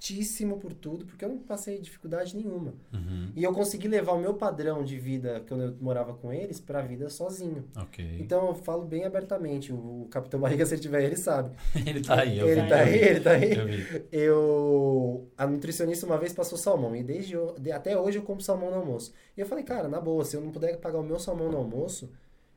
gratíssimo 0.00 0.58
por 0.58 0.72
tudo, 0.72 1.04
porque 1.04 1.22
eu 1.24 1.28
não 1.28 1.38
passei 1.38 1.78
dificuldade 1.78 2.34
nenhuma. 2.34 2.72
Uhum. 2.92 3.30
E 3.36 3.44
eu 3.44 3.52
consegui 3.52 3.86
levar 3.86 4.12
o 4.12 4.18
meu 4.18 4.32
padrão 4.34 4.82
de 4.82 4.98
vida 4.98 5.44
quando 5.46 5.62
eu 5.64 5.76
morava 5.78 6.14
com 6.14 6.32
eles 6.32 6.58
pra 6.58 6.80
vida 6.80 7.10
sozinho. 7.10 7.64
Ok. 7.76 8.16
Então 8.18 8.48
eu 8.48 8.54
falo 8.54 8.82
bem 8.84 9.04
abertamente. 9.04 9.72
O 9.72 10.08
Capitão 10.10 10.40
Barriga, 10.40 10.64
se 10.66 10.74
ele 10.74 10.80
tiver, 10.80 11.04
ele 11.04 11.16
sabe. 11.16 11.54
ele 11.86 12.00
tá 12.00 12.20
aí, 12.22 12.38
eu 12.38 12.48
ele 12.48 12.62
vi, 12.62 12.68
tá 12.68 12.78
eu 12.78 12.84
aí, 12.86 12.90
vi. 12.98 13.04
ele 13.04 13.20
tá 13.20 13.30
aí. 13.32 13.52
Eu 13.56 13.66
vi. 13.66 14.04
Eu. 14.10 15.28
A 15.36 15.46
nutricionista 15.46 16.06
uma 16.06 16.16
vez 16.18 16.32
passou 16.32 16.56
salmão. 16.56 16.96
E 16.96 17.02
desde 17.02 17.34
eu- 17.34 17.54
de- 17.58 17.70
até 17.72 17.98
hoje 17.98 18.18
eu 18.18 18.22
como 18.22 18.40
salmão 18.40 18.70
no 18.70 18.76
almoço. 18.76 19.12
E 19.36 19.40
eu 19.40 19.46
falei, 19.46 19.64
cara, 19.64 19.86
na 19.86 20.00
boa, 20.00 20.24
se 20.24 20.34
eu 20.36 20.40
não 20.40 20.50
puder 20.50 20.78
pagar 20.78 20.98
o 20.98 21.02
meu 21.04 21.18
salmão 21.18 21.50
no 21.50 21.58
almoço, 21.58 22.10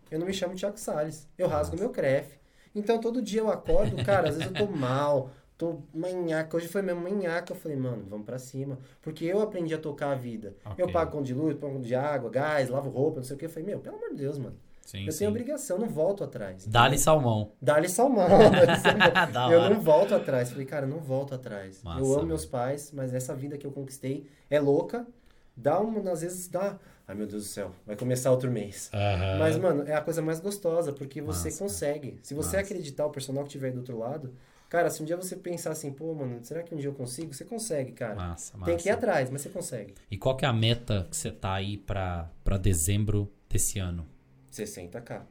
eu 0.10 0.18
não 0.18 0.26
me 0.26 0.34
chamo 0.34 0.56
Tiago 0.56 0.78
Salles. 0.80 1.28
Eu 1.38 1.48
rasgo 1.48 1.78
meu 1.78 1.90
crefe. 1.90 2.38
Então 2.76 3.00
todo 3.00 3.22
dia 3.22 3.42
eu 3.42 3.52
acordo, 3.52 4.04
cara, 4.04 4.30
às 4.30 4.38
vezes 4.38 4.52
eu 4.52 4.66
tô 4.66 4.72
mal, 4.72 5.30
tô 5.58 5.82
manhaca. 5.94 6.58
Hoje 6.58 6.68
foi 6.68 6.82
mesmo 6.82 7.02
manhaca. 7.02 7.54
Eu 7.54 7.58
falei, 7.58 7.78
mano, 7.78 8.06
vamos 8.10 8.26
pra 8.26 8.38
cima. 8.40 8.78
Porque 9.02 9.26
eu 9.26 9.42
aprendi 9.42 9.74
a 9.74 9.78
tocar 9.78 10.12
a 10.12 10.16
vida. 10.16 10.56
Ok. 10.66 10.84
Eu 10.84 10.92
pago 10.92 11.12
conta 11.12 11.24
de 11.26 11.34
luz, 11.34 11.56
pago 11.56 11.74
conta 11.74 11.88
de 11.88 11.96
água, 11.96 12.30
gás, 12.30 12.70
lavo 12.70 12.90
roupa, 12.90 13.18
não 13.18 13.24
sei 13.24 13.36
o 13.36 13.40
que. 13.40 13.46
Eu 13.46 13.50
falei, 13.50 13.66
meu, 13.68 13.80
pelo 13.80 13.96
amor 13.98 14.10
de 14.10 14.16
Deus, 14.16 14.38
mano. 14.38 14.56
Sim, 14.86 15.06
eu 15.06 15.12
sim. 15.12 15.20
tenho 15.20 15.30
obrigação, 15.32 15.80
não 15.80 15.88
volto 15.88 16.24
atrás. 16.24 16.68
Dá-lhe 16.68 16.98
salmão. 16.98 17.52
Dá-lhe 17.62 17.88
salmão. 17.88 18.28
eu 19.52 19.60
hora. 19.60 19.70
não 19.74 19.80
volto 19.80 20.14
atrás. 20.14 20.52
Falei, 20.52 20.66
cara, 20.66 20.86
não 20.86 21.00
volto 21.00 21.34
atrás. 21.34 21.82
Massa, 21.82 22.00
eu 22.00 22.14
amo 22.14 22.28
meus 22.28 22.46
pais, 22.46 22.92
mas 22.94 23.14
essa 23.14 23.34
vida 23.34 23.58
que 23.58 23.66
eu 23.66 23.72
conquistei 23.72 24.28
é 24.50 24.60
louca. 24.60 25.08
Dá 25.56 25.80
uma, 25.80 26.12
às 26.12 26.22
vezes 26.22 26.48
dá. 26.48 26.78
Ai, 27.08 27.16
meu 27.16 27.28
Deus 27.28 27.44
do 27.44 27.50
céu, 27.50 27.72
vai 27.86 27.96
começar 27.96 28.32
outro 28.32 28.50
mês. 28.50 28.90
Aham. 28.94 29.40
Mas, 29.40 29.58
mano, 29.58 29.84
é 29.88 29.94
a 29.94 30.02
coisa 30.02 30.22
mais 30.22 30.40
gostosa, 30.40 30.94
porque 30.94 31.22
você 31.22 31.50
Massa. 31.50 31.64
consegue. 31.64 32.20
Se 32.24 32.34
você 32.34 32.58
Massa. 32.58 32.60
acreditar, 32.60 33.06
o 33.06 33.10
personal 33.10 33.44
que 33.44 33.50
tiver 33.50 33.72
do 33.72 33.80
outro 33.80 33.98
lado, 33.98 34.34
cara, 34.74 34.90
se 34.90 35.04
um 35.04 35.06
dia 35.06 35.16
você 35.16 35.36
pensar 35.36 35.70
assim, 35.72 35.92
pô, 35.94 36.16
mano, 36.16 36.40
será 36.42 36.64
que 36.64 36.74
um 36.74 36.78
dia 36.80 36.90
eu 36.90 36.94
consigo? 36.96 37.32
Você 37.32 37.46
consegue, 37.46 37.92
cara. 37.92 38.16
Massa, 38.16 38.58
massa. 38.58 38.72
Tem 38.72 38.76
que 38.76 38.90
ir 38.90 38.92
atrás, 38.92 39.30
mas 39.30 39.42
você 39.44 39.50
consegue. 39.50 39.94
E 40.10 40.18
qual 40.18 40.36
que 40.36 40.46
é 40.46 40.48
a 40.48 40.54
meta 40.54 41.06
que 41.12 41.16
você 41.16 41.30
tá 41.32 41.54
aí 41.54 41.78
pra, 41.78 42.28
pra 42.44 42.58
dezembro 42.58 43.32
desse 43.48 43.78
ano? 43.78 44.04
60k. 44.52 45.22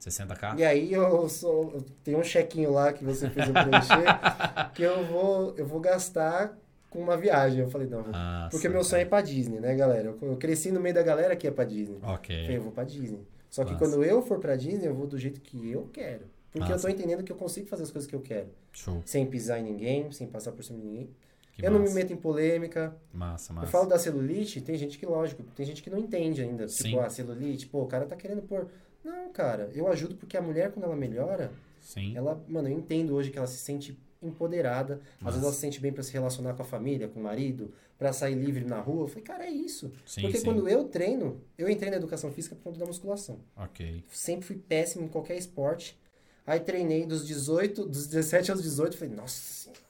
60k? 0.00 0.58
E 0.60 0.64
aí 0.64 0.92
eu 0.92 1.28
sou. 1.28 1.72
eu 1.74 1.82
tenho 2.04 2.20
um 2.20 2.22
chequinho 2.22 2.70
lá 2.70 2.92
que 2.92 3.02
você 3.02 3.28
fez 3.28 3.48
eu 3.48 3.54
preencher 3.54 4.04
que 4.72 4.82
eu 4.84 5.04
vou, 5.04 5.54
eu 5.56 5.66
vou 5.66 5.80
gastar 5.80 6.56
com 6.88 7.00
uma 7.00 7.16
viagem. 7.16 7.58
Eu 7.62 7.68
falei, 7.68 7.88
não. 7.88 8.04
Massa, 8.06 8.50
porque 8.52 8.68
meu 8.68 8.84
sonho 8.84 9.00
é 9.00 9.02
ir 9.02 9.06
pra 9.08 9.20
Disney, 9.20 9.58
né, 9.58 9.74
galera? 9.74 10.10
Eu, 10.10 10.18
eu 10.30 10.36
cresci 10.36 10.70
no 10.70 10.78
meio 10.78 10.94
da 10.94 11.02
galera 11.02 11.34
que 11.34 11.48
ia 11.48 11.52
pra 11.52 11.64
Disney. 11.64 11.98
Eu 12.00 12.08
Ok. 12.08 12.40
falei, 12.42 12.56
eu 12.56 12.62
vou 12.62 12.70
pra 12.70 12.84
Disney. 12.84 13.26
Só 13.50 13.64
que 13.64 13.74
quando 13.76 14.04
eu 14.04 14.22
for 14.22 14.38
pra 14.38 14.54
Disney, 14.54 14.86
eu 14.86 14.94
vou 14.94 15.08
do 15.08 15.18
jeito 15.18 15.40
que 15.40 15.70
eu 15.72 15.88
quero. 15.92 16.35
Porque 16.52 16.70
Massa. 16.70 16.88
eu 16.88 16.94
tô 16.94 16.96
entendendo 16.96 17.22
que 17.22 17.30
eu 17.30 17.36
consigo 17.36 17.66
fazer 17.66 17.82
as 17.82 17.90
coisas 17.90 18.08
que 18.08 18.16
eu 18.16 18.20
quero. 18.20 18.48
Show. 18.72 19.02
Sem 19.04 19.26
pisar 19.26 19.60
em 19.60 19.64
ninguém, 19.64 20.10
sem 20.10 20.26
passar 20.26 20.52
por 20.52 20.64
cima 20.64 20.78
de 20.78 20.86
ninguém. 20.86 21.10
Que 21.52 21.66
eu 21.66 21.70
não 21.70 21.78
me 21.78 21.84
massa. 21.86 21.94
meto 21.94 22.12
em 22.12 22.16
polêmica. 22.16 22.96
Massa, 23.12 23.52
massa. 23.52 23.66
Eu 23.66 23.70
falo 23.70 23.86
da 23.86 23.98
celulite, 23.98 24.60
tem 24.60 24.76
gente 24.76 24.98
que, 24.98 25.06
lógico, 25.06 25.42
tem 25.54 25.64
gente 25.64 25.82
que 25.82 25.88
não 25.88 25.98
entende 25.98 26.42
ainda. 26.42 26.68
Sim. 26.68 26.84
Tipo, 26.84 27.00
a 27.00 27.08
celulite, 27.08 27.66
pô, 27.66 27.82
o 27.82 27.86
cara 27.86 28.04
tá 28.04 28.14
querendo 28.14 28.42
pôr. 28.42 28.68
Não, 29.02 29.32
cara, 29.32 29.70
eu 29.74 29.88
ajudo 29.88 30.16
porque 30.16 30.36
a 30.36 30.42
mulher, 30.42 30.70
quando 30.72 30.84
ela 30.84 30.96
melhora, 30.96 31.52
Sim. 31.80 32.16
ela, 32.16 32.42
mano, 32.48 32.68
eu 32.68 32.76
entendo 32.76 33.14
hoje 33.14 33.30
que 33.30 33.38
ela 33.38 33.46
se 33.46 33.56
sente 33.56 33.98
empoderada. 34.22 34.94
Às 34.94 35.22
Massa. 35.22 35.24
vezes 35.24 35.42
ela 35.44 35.52
se 35.52 35.60
sente 35.60 35.80
bem 35.80 35.92
pra 35.92 36.02
se 36.02 36.12
relacionar 36.12 36.54
com 36.54 36.62
a 36.62 36.64
família, 36.64 37.08
com 37.08 37.20
o 37.20 37.22
marido, 37.22 37.72
pra 37.98 38.12
sair 38.12 38.34
livre 38.34 38.64
na 38.64 38.80
rua. 38.80 39.04
Eu 39.04 39.08
falei, 39.08 39.24
cara, 39.24 39.44
é 39.46 39.50
isso. 39.50 39.92
Sim, 40.04 40.22
porque 40.22 40.38
sim. 40.38 40.44
quando 40.44 40.68
eu 40.68 40.84
treino, 40.84 41.40
eu 41.56 41.68
entrei 41.70 41.90
na 41.90 41.96
educação 41.96 42.30
física 42.32 42.54
por 42.54 42.64
conta 42.64 42.78
da 42.78 42.86
musculação. 42.86 43.38
Ok. 43.56 44.04
Sempre 44.10 44.46
fui 44.46 44.56
péssimo 44.56 45.04
em 45.04 45.08
qualquer 45.08 45.36
esporte. 45.36 45.98
Aí 46.46 46.60
treinei 46.60 47.04
dos 47.06 47.26
18, 47.26 47.86
dos 47.86 48.06
17 48.06 48.50
aos 48.52 48.62
18, 48.62 48.96
falei, 48.96 49.14
nossa 49.14 49.34
senhora. 49.40 49.80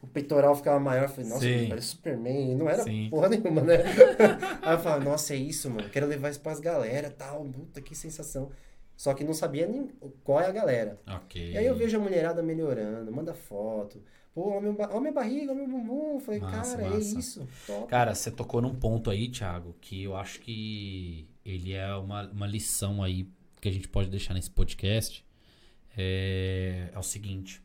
O 0.00 0.06
peitoral 0.06 0.54
ficava 0.54 0.78
maior, 0.78 1.08
falei, 1.08 1.28
nossa, 1.28 1.44
parece 1.68 1.88
Superman. 1.88 2.52
E 2.52 2.54
não 2.54 2.68
era 2.68 2.84
Sim. 2.84 3.08
porra 3.10 3.28
nenhuma, 3.28 3.60
né? 3.62 3.78
Aí 4.62 4.74
eu 4.74 4.78
falei, 4.78 5.04
nossa, 5.04 5.34
é 5.34 5.36
isso, 5.36 5.68
mano. 5.68 5.88
Quero 5.90 6.06
levar 6.06 6.30
isso 6.30 6.40
pras 6.40 6.60
galera, 6.60 7.10
tal. 7.10 7.44
Puta, 7.44 7.80
que 7.80 7.94
sensação. 7.96 8.50
Só 8.96 9.12
que 9.12 9.22
não 9.24 9.34
sabia 9.34 9.66
nem 9.66 9.88
qual 10.24 10.40
é 10.40 10.46
a 10.46 10.52
galera. 10.52 10.98
Ok. 11.06 11.52
E 11.52 11.58
aí 11.58 11.66
eu 11.66 11.74
vejo 11.76 11.96
a 11.96 12.00
mulherada 12.00 12.42
melhorando, 12.42 13.10
manda 13.12 13.32
foto. 13.34 14.00
Pô, 14.34 14.50
olha 14.50 14.60
minha, 14.60 14.72
ba- 14.72 14.90
ó 14.92 14.98
minha 15.00 15.12
barriga, 15.12 15.52
olha 15.52 15.66
meu 15.66 15.68
bumbum. 15.68 16.14
Eu 16.14 16.20
Falei, 16.20 16.40
Massa, 16.40 16.76
cara, 16.76 16.88
é 16.88 16.90
massa. 16.94 17.18
isso. 17.18 17.48
Top. 17.66 17.86
Cara, 17.88 18.14
você 18.14 18.30
tocou 18.30 18.60
num 18.60 18.74
ponto 18.74 19.10
aí, 19.10 19.28
Thiago, 19.28 19.74
que 19.80 20.02
eu 20.04 20.16
acho 20.16 20.40
que 20.40 21.28
ele 21.44 21.72
é 21.74 21.92
uma, 21.94 22.28
uma 22.30 22.46
lição 22.46 23.02
aí 23.02 23.28
que 23.60 23.68
a 23.68 23.72
gente 23.72 23.88
pode 23.88 24.08
deixar 24.10 24.34
nesse 24.34 24.50
podcast. 24.50 25.24
É, 26.00 26.90
é 26.94 26.98
o 26.98 27.02
seguinte: 27.02 27.60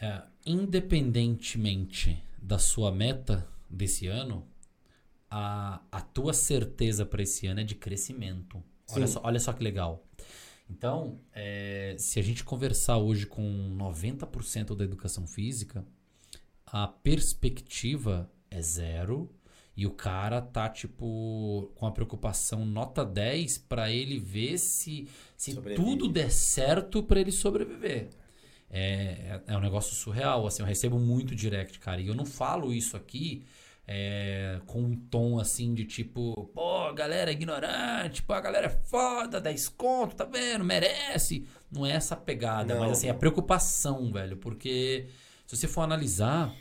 é, 0.00 0.22
independentemente 0.46 2.20
da 2.40 2.58
sua 2.58 2.90
meta 2.90 3.46
desse 3.68 4.06
ano, 4.06 4.48
a, 5.30 5.82
a 5.92 6.00
tua 6.00 6.32
certeza 6.32 7.04
para 7.04 7.22
esse 7.22 7.46
ano 7.46 7.60
é 7.60 7.64
de 7.64 7.74
crescimento. 7.74 8.62
Olha 8.90 9.06
só, 9.06 9.20
olha 9.22 9.38
só 9.38 9.52
que 9.52 9.62
legal. 9.62 10.04
Então, 10.68 11.20
é, 11.34 11.96
se 11.98 12.18
a 12.18 12.22
gente 12.22 12.42
conversar 12.42 12.96
hoje 12.96 13.26
com 13.26 13.42
90% 13.76 14.74
da 14.74 14.84
educação 14.84 15.26
física, 15.26 15.84
a 16.64 16.86
perspectiva 16.88 18.30
é 18.50 18.62
zero 18.62 19.30
e 19.76 19.86
o 19.86 19.90
cara 19.92 20.40
tá, 20.42 20.68
tipo, 20.68 21.70
com 21.74 21.86
a 21.86 21.90
preocupação 21.92 22.64
nota 22.66 23.04
10 23.04 23.58
pra 23.58 23.90
ele 23.90 24.18
ver 24.18 24.58
se, 24.58 25.08
se 25.36 25.52
Sobrevive. 25.52 25.82
tudo 25.82 26.08
der 26.08 26.30
certo 26.30 27.02
pra 27.02 27.20
ele 27.20 27.32
sobreviver. 27.32 28.10
É, 28.70 29.40
é, 29.46 29.52
é 29.54 29.56
um 29.56 29.60
negócio 29.60 29.94
surreal, 29.94 30.46
assim, 30.46 30.62
eu 30.62 30.66
recebo 30.66 30.98
muito 30.98 31.34
direct, 31.34 31.78
cara, 31.78 32.00
e 32.00 32.06
eu 32.08 32.14
não 32.14 32.24
falo 32.24 32.72
isso 32.72 32.96
aqui 32.96 33.44
é, 33.86 34.60
com 34.66 34.80
um 34.82 34.96
tom 34.96 35.38
assim 35.38 35.74
de 35.74 35.84
tipo, 35.84 36.50
pô, 36.54 36.78
a 36.86 36.92
galera 36.92 37.30
é 37.30 37.34
ignorante, 37.34 38.22
pô, 38.22 38.32
a 38.32 38.40
galera 38.40 38.66
é 38.66 38.70
foda, 38.70 39.40
10 39.40 39.68
conto, 39.70 40.16
tá 40.16 40.24
vendo, 40.24 40.64
merece. 40.64 41.46
Não 41.70 41.84
é 41.84 41.92
essa 41.92 42.16
pegada, 42.16 42.74
Não, 42.74 42.80
mas 42.80 42.92
assim, 42.92 43.08
a 43.08 43.12
não. 43.12 43.18
preocupação, 43.20 44.10
velho, 44.12 44.36
porque 44.36 45.08
se 45.46 45.56
você 45.56 45.66
for 45.68 45.82
analisar, 45.82 46.54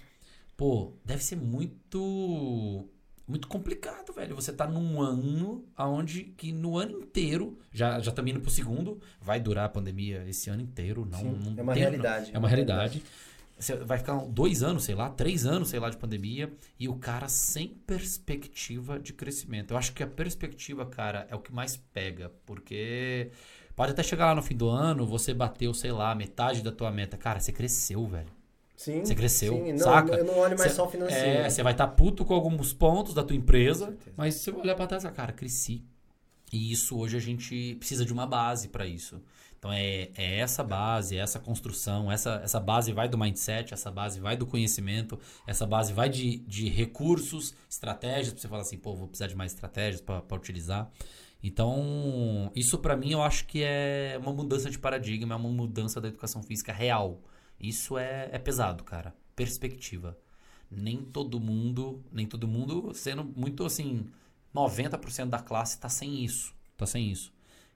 pô, 0.58 0.94
deve 1.06 1.24
ser 1.24 1.36
muito 1.38 2.90
muito 3.32 3.48
complicado, 3.48 4.14
velho. 4.14 4.36
Você 4.36 4.52
tá 4.54 4.68
num 4.68 5.02
ano 5.02 5.66
aonde 5.76 6.24
que 6.38 6.52
no 6.52 6.78
ano 6.78 7.00
inteiro, 7.00 7.58
já 7.72 8.00
já 8.00 8.12
estamos 8.12 8.30
indo 8.30 8.42
pro 8.42 8.52
segundo, 8.52 9.00
vai 9.22 9.40
durar 9.40 9.66
a 9.66 9.70
pandemia 9.70 10.24
esse 10.28 10.50
ano 10.50 10.62
inteiro, 10.62 11.08
não, 11.10 11.20
Sim, 11.20 11.40
não 11.46 11.54
é 11.58 11.62
uma 11.64 11.74
tem- 11.74 11.82
realidade. 11.82 12.32
É 12.34 12.38
uma 12.38 12.48
realidade. 12.48 13.02
Você 13.58 13.76
vai 13.76 14.00
ficar 14.00 14.16
dois 14.26 14.64
anos, 14.64 14.84
sei 14.84 14.96
lá, 14.96 15.10
três 15.10 15.46
anos, 15.46 15.70
sei 15.70 15.80
lá, 15.80 15.90
de 15.90 15.96
pandemia, 15.98 16.52
e 16.80 16.90
o 16.90 16.96
cara 16.96 17.28
sem 17.28 17.68
perspectiva 17.68 19.00
de 19.00 19.14
crescimento. 19.14 19.72
Eu 19.72 19.78
acho 19.78 19.94
que 19.94 20.02
a 20.04 20.08
perspectiva, 20.08 20.86
cara, 20.86 21.28
é 21.30 21.36
o 21.36 21.40
que 21.40 21.54
mais 21.54 21.78
pega, 21.78 22.32
porque 22.46 23.30
pode 23.76 23.92
até 23.92 24.02
chegar 24.04 24.26
lá 24.26 24.36
no 24.36 24.42
fim 24.42 24.56
do 24.58 24.68
ano, 24.68 25.06
você 25.06 25.32
bateu, 25.34 25.74
sei 25.76 25.92
lá, 25.92 26.14
metade 26.16 26.62
da 26.64 26.72
tua 26.72 26.92
meta. 26.92 27.18
Cara, 27.18 27.40
você 27.40 27.52
cresceu, 27.52 28.06
velho. 28.08 28.28
Sim. 28.82 29.06
Você 29.06 29.14
cresceu, 29.14 29.54
sim. 29.54 29.74
Não, 29.74 29.78
saca? 29.78 30.16
Eu 30.16 30.26
não 30.26 30.40
olho 30.40 30.58
mais 30.58 30.72
Cê- 30.72 30.76
só 30.78 30.88
o 30.88 30.90
financeiro. 30.90 31.24
É, 31.24 31.48
você 31.48 31.62
vai 31.62 31.72
estar 31.72 31.88
puto 31.90 32.26
com 32.26 32.34
alguns 32.34 32.74
pontos 32.74 33.14
da 33.14 33.24
tua 33.24 33.36
empresa, 33.36 33.96
mas 34.18 34.34
você 34.34 34.52
vai 34.52 34.62
olhar 34.62 34.74
pra 34.74 34.88
trás 34.88 35.04
cara, 35.04 35.32
cresci. 35.32 35.86
E 36.52 36.72
isso 36.72 36.98
hoje 36.98 37.16
a 37.16 37.20
gente 37.20 37.76
precisa 37.76 38.04
de 38.04 38.12
uma 38.12 38.26
base 38.26 38.70
para 38.70 38.88
isso. 38.88 39.22
Então 39.60 39.72
é, 39.72 40.10
é 40.18 40.40
essa 40.40 40.64
base, 40.64 41.16
é 41.16 41.20
essa 41.20 41.40
construção, 41.40 42.12
essa, 42.12 42.42
essa 42.44 42.60
base 42.60 42.92
vai 42.92 43.08
do 43.08 43.20
mindset, 43.20 43.72
essa 43.72 43.92
base 43.92 44.20
vai 44.20 44.36
do 44.36 44.48
conhecimento, 44.48 45.20
essa 45.46 45.68
base 45.68 45.94
vai 45.94 46.10
de, 46.10 46.40
de 46.40 46.68
recursos, 46.68 47.54
estratégias, 47.70 48.34
para 48.34 48.42
você 48.42 48.48
falar 48.48 48.62
assim, 48.64 48.78
pô, 48.80 48.96
vou 48.96 49.08
precisar 49.08 49.28
de 49.28 49.36
mais 49.36 49.54
estratégias 49.54 50.02
para 50.02 50.24
utilizar. 50.36 50.90
Então, 51.44 52.52
isso 52.56 52.80
para 52.80 52.98
mim 52.98 53.12
eu 53.12 53.22
acho 53.22 53.46
que 53.46 53.62
é 53.62 54.18
uma 54.20 54.34
mudança 54.34 54.72
de 54.72 54.80
paradigma, 54.80 55.36
é 55.36 55.38
uma 55.38 55.50
mudança 55.50 56.02
da 56.02 56.08
educação 56.08 56.42
física 56.42 56.74
real. 56.74 57.22
Isso 57.62 57.98
é, 57.98 58.30
é 58.32 58.40
pesado, 58.40 58.84
cara. 58.84 59.14
Perspectiva. 59.36 60.18
Nem 60.70 61.04
todo 61.04 61.40
mundo, 61.40 62.04
nem 62.12 62.26
todo 62.26 62.48
mundo, 62.48 62.94
sendo 62.94 63.24
muito 63.24 63.66
assim, 63.66 64.10
90% 64.56 65.30
da 65.30 65.40
classe 65.40 65.76
está 65.76 65.90
sem 65.90 66.24
isso. 66.24 66.54
Tá 66.78 66.86
sem 66.86 67.12
isso. 67.12 67.32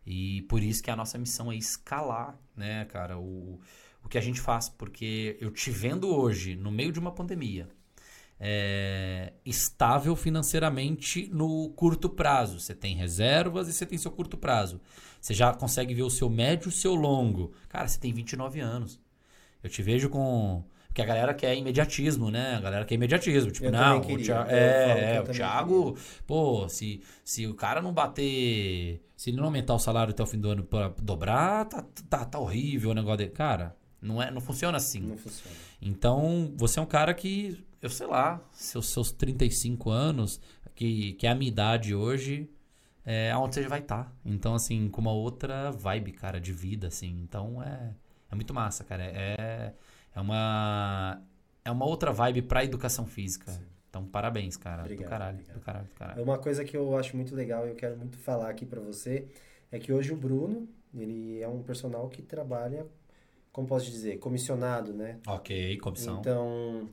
E 0.06 0.44
por 0.44 0.62
isso 0.62 0.82
que 0.82 0.92
a 0.92 0.96
nossa 0.96 1.18
missão 1.18 1.52
é 1.52 1.56
escalar, 1.56 2.38
né, 2.56 2.86
cara, 2.86 3.18
o, 3.18 3.60
o 4.04 4.10
que 4.10 4.18
a 4.18 4.22
gente 4.22 4.40
faz. 4.40 4.70
Porque 4.70 5.38
eu 5.40 5.52
te 5.52 5.70
vendo 5.72 6.08
hoje, 6.08 6.56
no 6.56 6.72
meio 6.72 6.92
de 6.92 7.00
uma 7.00 7.12
pandemia, 7.12 7.68
é, 8.40 9.34
estável 9.46 10.16
financeiramente 10.16 11.28
no 11.34 11.70
curto 11.72 12.10
prazo. 12.10 12.60
Você 12.60 12.76
tem 12.76 12.96
reservas 12.96 13.68
e 13.68 13.74
você 13.74 13.86
tem 13.86 13.98
seu 13.98 14.12
curto 14.12 14.38
prazo. 14.38 14.82
Você 15.20 15.34
já 15.34 15.54
consegue 15.54 15.94
ver 15.94 16.04
o 16.04 16.10
seu 16.10 16.30
médio 16.30 16.68
e 16.68 16.70
o 16.70 16.72
seu 16.72 16.94
longo. 16.94 17.54
Cara, 17.68 17.88
você 17.88 18.00
tem 18.00 18.14
29 18.14 18.60
anos. 18.60 19.00
Eu 19.66 19.70
te 19.70 19.82
vejo 19.82 20.09
com 20.09 20.63
porque 20.95 21.01
a 21.01 21.05
galera 21.05 21.34
quer 21.34 21.53
imediatismo, 21.57 22.32
né? 22.32 22.55
A 22.55 22.61
galera 22.61 22.86
quer 22.86 22.95
imediatismo. 22.95 23.51
Tipo, 23.51 23.66
eu 23.66 23.72
não, 23.74 23.99
o 23.99 24.18
Thiago, 24.18 24.49
é, 24.49 25.16
é, 25.16 25.22
o 25.22 25.26
Thiago, 25.26 25.97
pô, 26.26 26.70
se, 26.70 27.01
se 27.22 27.45
o 27.45 27.53
cara 27.53 27.82
não 27.82 27.91
bater. 27.91 29.01
Se 29.18 29.30
ele 29.30 29.36
não 29.36 29.43
aumentar 29.43 29.74
o 29.74 29.80
salário 29.80 30.11
até 30.11 30.24
o 30.24 30.26
fim 30.26 30.39
do 30.39 30.49
ano 30.49 30.63
pra 30.63 30.93
dobrar, 31.01 31.66
tá, 31.66 31.84
tá, 32.09 32.24
tá 32.24 32.39
horrível 32.39 32.91
o 32.91 32.93
negócio 32.93 33.18
dele. 33.18 33.32
Cara, 33.32 33.76
não, 34.01 34.24
é, 34.24 34.32
não 34.32 34.39
funciona 34.39 34.78
assim. 34.78 35.01
Não 35.01 35.18
funciona. 35.18 35.53
Então, 35.82 36.53
você 36.55 36.80
é 36.80 36.82
um 36.82 36.86
cara 36.86 37.13
que, 37.13 37.61
eu 37.82 37.89
sei 37.89 38.07
lá, 38.07 38.41
seus, 38.53 38.88
seus 38.88 39.11
35 39.11 39.89
anos, 39.89 40.39
que, 40.76 41.11
que 41.13 41.28
é 41.28 41.32
a 41.32 41.36
minha 41.36 41.51
idade 41.51 41.93
hoje, 41.93 42.49
é 43.03 43.32
aonde 43.32 43.55
você 43.55 43.68
vai 43.68 43.80
estar. 43.80 44.05
Tá. 44.05 44.11
Então, 44.24 44.55
assim, 44.55 44.88
com 44.88 45.01
uma 45.01 45.11
outra 45.11 45.72
vibe, 45.72 46.13
cara, 46.13 46.39
de 46.39 46.53
vida, 46.53 46.88
assim. 46.88 47.20
Então, 47.22 47.61
é, 47.61 47.93
é 48.36 48.38
muito 48.38 48.54
massa, 48.54 48.84
cara. 48.84 49.04
É 49.04 49.74
é 50.16 50.22
uma 50.22 51.22
é 51.64 51.72
uma 51.72 51.86
outra 51.86 52.12
vibe 52.12 52.44
para 52.44 52.64
educação 52.64 53.06
física. 53.06 53.52
Sim. 53.52 53.66
Então, 53.90 54.06
parabéns, 54.06 54.56
cara. 54.56 54.84
Obrigado, 54.84 55.06
do 55.06 55.10
caralho, 55.10 55.34
obrigado. 55.36 55.56
do 55.58 55.62
caralho, 55.62 55.86
do 55.88 55.94
caralho. 55.94 56.24
Uma 56.24 56.38
coisa 56.38 56.64
que 56.64 56.76
eu 56.76 56.98
acho 56.98 57.16
muito 57.16 57.36
legal 57.36 57.66
e 57.66 57.70
eu 57.70 57.76
quero 57.76 57.98
muito 57.98 58.18
falar 58.18 58.50
aqui 58.50 58.66
para 58.66 58.80
você 58.80 59.28
é 59.72 59.80
que 59.80 59.92
hoje 59.92 60.14
o 60.14 60.18
Bruno, 60.18 60.68
ele 60.94 61.42
é 61.42 61.48
um 61.48 61.64
personal 61.64 62.08
que 62.10 62.22
trabalha, 62.22 62.86
como 63.52 63.68
posso 63.68 63.90
dizer, 63.90 64.20
comissionado, 64.20 64.94
né? 64.94 65.20
Ok, 65.26 65.78
comissão. 65.78 66.20
Então, 66.20 66.90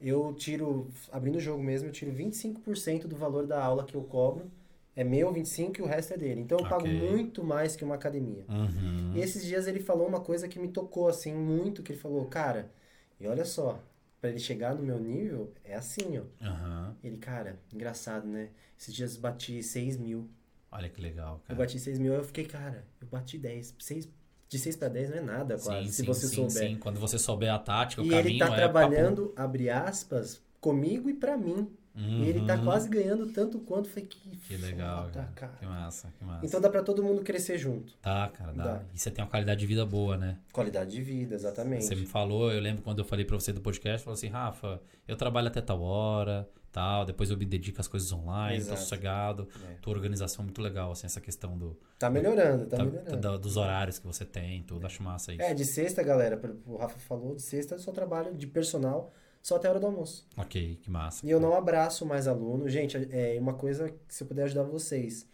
eu 0.00 0.34
tiro, 0.34 0.90
abrindo 1.12 1.36
o 1.36 1.40
jogo 1.40 1.62
mesmo, 1.62 1.88
eu 1.88 1.92
tiro 1.92 2.10
25% 2.10 3.06
do 3.06 3.16
valor 3.16 3.46
da 3.46 3.62
aula 3.62 3.84
que 3.84 3.94
eu 3.94 4.02
cobro 4.02 4.50
é 4.96 5.04
meu 5.04 5.30
25 5.30 5.78
e 5.78 5.82
o 5.82 5.86
resto 5.86 6.14
é 6.14 6.16
dele. 6.16 6.40
Então 6.40 6.58
eu 6.58 6.64
okay. 6.64 6.76
pago 6.76 6.88
muito 6.88 7.44
mais 7.44 7.76
que 7.76 7.84
uma 7.84 7.94
academia. 7.94 8.46
Uhum. 8.48 9.12
E 9.14 9.20
esses 9.20 9.44
dias 9.44 9.66
ele 9.66 9.78
falou 9.78 10.08
uma 10.08 10.20
coisa 10.20 10.48
que 10.48 10.58
me 10.58 10.68
tocou 10.68 11.06
assim 11.06 11.34
muito, 11.34 11.82
que 11.82 11.92
ele 11.92 11.98
falou, 11.98 12.24
cara, 12.24 12.72
e 13.20 13.26
olha 13.26 13.44
só, 13.44 13.78
para 14.20 14.30
ele 14.30 14.38
chegar 14.38 14.74
no 14.74 14.82
meu 14.82 14.98
nível, 14.98 15.52
é 15.62 15.74
assim, 15.76 16.18
ó. 16.18 16.22
Uhum. 16.44 16.94
Ele, 17.04 17.18
cara, 17.18 17.60
engraçado, 17.72 18.26
né? 18.26 18.48
Esses 18.78 18.94
dias 18.94 19.16
bati 19.18 19.62
6 19.62 19.98
mil. 19.98 20.30
Olha 20.72 20.88
que 20.88 21.00
legal, 21.00 21.40
cara. 21.46 21.52
Eu 21.52 21.56
bati 21.56 21.78
6 21.78 21.98
mil, 21.98 22.14
eu 22.14 22.24
fiquei, 22.24 22.46
cara, 22.46 22.82
eu 22.98 23.06
bati 23.06 23.36
10. 23.36 23.76
6, 23.78 24.08
de 24.48 24.58
6 24.58 24.76
para 24.76 24.88
10 24.88 25.10
não 25.10 25.16
é 25.18 25.20
nada, 25.20 25.58
quase, 25.58 25.86
sim, 25.86 25.92
se 25.92 25.96
sim, 25.96 26.06
você 26.06 26.26
sim, 26.26 26.34
souber. 26.36 26.70
Sim, 26.70 26.76
quando 26.76 26.98
você 26.98 27.18
souber 27.18 27.52
a 27.52 27.58
tática, 27.58 28.00
e 28.00 28.06
o 28.06 28.10
caminho 28.10 28.28
ele 28.28 28.38
tá 28.38 28.52
é 28.52 28.56
trabalhando, 28.56 29.26
papo... 29.26 29.42
abre 29.42 29.68
aspas, 29.68 30.42
comigo 30.58 31.10
e 31.10 31.14
para 31.14 31.36
mim. 31.36 31.70
Uhum. 31.96 32.24
E 32.24 32.28
ele 32.28 32.44
tá 32.44 32.58
quase 32.58 32.88
ganhando 32.88 33.26
tanto 33.28 33.58
quanto. 33.60 33.88
Falei, 33.88 34.04
que, 34.04 34.36
que 34.36 34.56
legal, 34.58 35.04
foda, 35.04 35.12
cara. 35.12 35.32
cara. 35.34 35.52
Que 35.58 35.66
massa, 35.66 36.12
que 36.18 36.24
massa. 36.24 36.46
Então 36.46 36.60
dá 36.60 36.68
pra 36.68 36.82
todo 36.82 37.02
mundo 37.02 37.22
crescer 37.22 37.56
junto. 37.56 37.94
Tá, 38.02 38.28
cara, 38.28 38.52
dá. 38.52 38.64
dá. 38.64 38.82
E 38.94 38.98
você 38.98 39.10
tem 39.10 39.24
uma 39.24 39.30
qualidade 39.30 39.60
de 39.60 39.66
vida 39.66 39.86
boa, 39.86 40.16
né? 40.18 40.38
Qualidade 40.52 40.90
de 40.90 41.00
vida, 41.00 41.34
exatamente. 41.34 41.84
Você 41.84 41.94
me 41.94 42.04
falou, 42.04 42.52
eu 42.52 42.60
lembro 42.60 42.82
quando 42.82 42.98
eu 42.98 43.04
falei 43.04 43.24
pra 43.24 43.38
você 43.38 43.50
do 43.50 43.62
podcast, 43.62 44.04
falou 44.04 44.14
assim, 44.14 44.28
Rafa, 44.28 44.80
eu 45.08 45.16
trabalho 45.16 45.48
até 45.48 45.62
tal 45.62 45.80
hora, 45.80 46.46
tal, 46.70 47.06
depois 47.06 47.30
eu 47.30 47.36
me 47.38 47.46
dedico 47.46 47.80
às 47.80 47.88
coisas 47.88 48.12
online, 48.12 48.58
Exato. 48.58 48.76
tô 48.76 48.82
sossegado. 48.82 49.48
É. 49.70 49.74
Tua 49.80 49.94
organização 49.94 50.42
é 50.42 50.44
muito 50.44 50.60
legal, 50.60 50.92
assim, 50.92 51.06
essa 51.06 51.22
questão 51.22 51.56
do... 51.56 51.78
Tá 51.98 52.10
melhorando, 52.10 52.66
tá, 52.66 52.76
tá 52.76 52.84
melhorando. 52.84 53.16
Da, 53.16 53.38
dos 53.38 53.56
horários 53.56 53.98
que 53.98 54.06
você 54.06 54.26
tem, 54.26 54.62
tudo, 54.64 54.84
acho 54.84 55.02
massa 55.02 55.32
isso. 55.32 55.40
É, 55.40 55.54
de 55.54 55.64
sexta, 55.64 56.02
galera, 56.02 56.38
o 56.66 56.76
Rafa 56.76 56.98
falou, 56.98 57.34
de 57.34 57.40
sexta 57.40 57.76
eu 57.76 57.78
só 57.78 57.90
trabalho 57.90 58.34
de 58.34 58.46
personal 58.46 59.14
só 59.46 59.54
até 59.54 59.68
a 59.68 59.70
hora 59.70 59.78
do 59.78 59.86
almoço. 59.86 60.26
Ok, 60.36 60.80
que 60.82 60.90
massa. 60.90 61.24
E 61.24 61.30
eu 61.30 61.38
não 61.38 61.54
abraço 61.54 62.04
mais 62.04 62.26
aluno. 62.26 62.68
Gente, 62.68 62.96
é 63.12 63.38
uma 63.38 63.54
coisa 63.54 63.88
que 64.08 64.12
se 64.12 64.24
eu 64.24 64.26
puder 64.26 64.42
ajudar 64.42 64.64
vocês, 64.64 65.24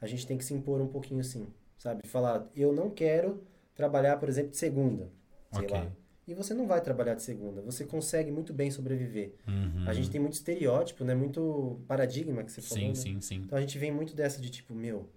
a 0.00 0.06
gente 0.06 0.26
tem 0.26 0.38
que 0.38 0.44
se 0.46 0.54
impor 0.54 0.80
um 0.80 0.86
pouquinho 0.86 1.20
assim, 1.20 1.46
sabe? 1.76 2.08
Falar, 2.08 2.48
eu 2.56 2.72
não 2.72 2.88
quero 2.88 3.42
trabalhar, 3.74 4.16
por 4.16 4.26
exemplo, 4.26 4.52
de 4.52 4.56
segunda, 4.56 5.12
sei 5.52 5.64
okay. 5.64 5.76
lá. 5.76 5.92
E 6.26 6.32
você 6.32 6.54
não 6.54 6.66
vai 6.66 6.80
trabalhar 6.80 7.12
de 7.12 7.22
segunda, 7.22 7.60
você 7.60 7.84
consegue 7.84 8.30
muito 8.30 8.54
bem 8.54 8.70
sobreviver. 8.70 9.34
Uhum. 9.46 9.86
A 9.86 9.92
gente 9.92 10.08
tem 10.08 10.18
muito 10.18 10.32
estereótipo, 10.32 11.04
né? 11.04 11.14
Muito 11.14 11.78
paradigma 11.86 12.42
que 12.44 12.50
você 12.50 12.62
falou. 12.62 12.82
Sim, 12.82 12.88
né? 12.88 12.94
sim, 12.94 13.20
sim. 13.20 13.42
Então 13.44 13.58
a 13.58 13.60
gente 13.60 13.76
vem 13.76 13.92
muito 13.92 14.16
dessa 14.16 14.40
de 14.40 14.48
tipo, 14.48 14.74
meu, 14.74 15.10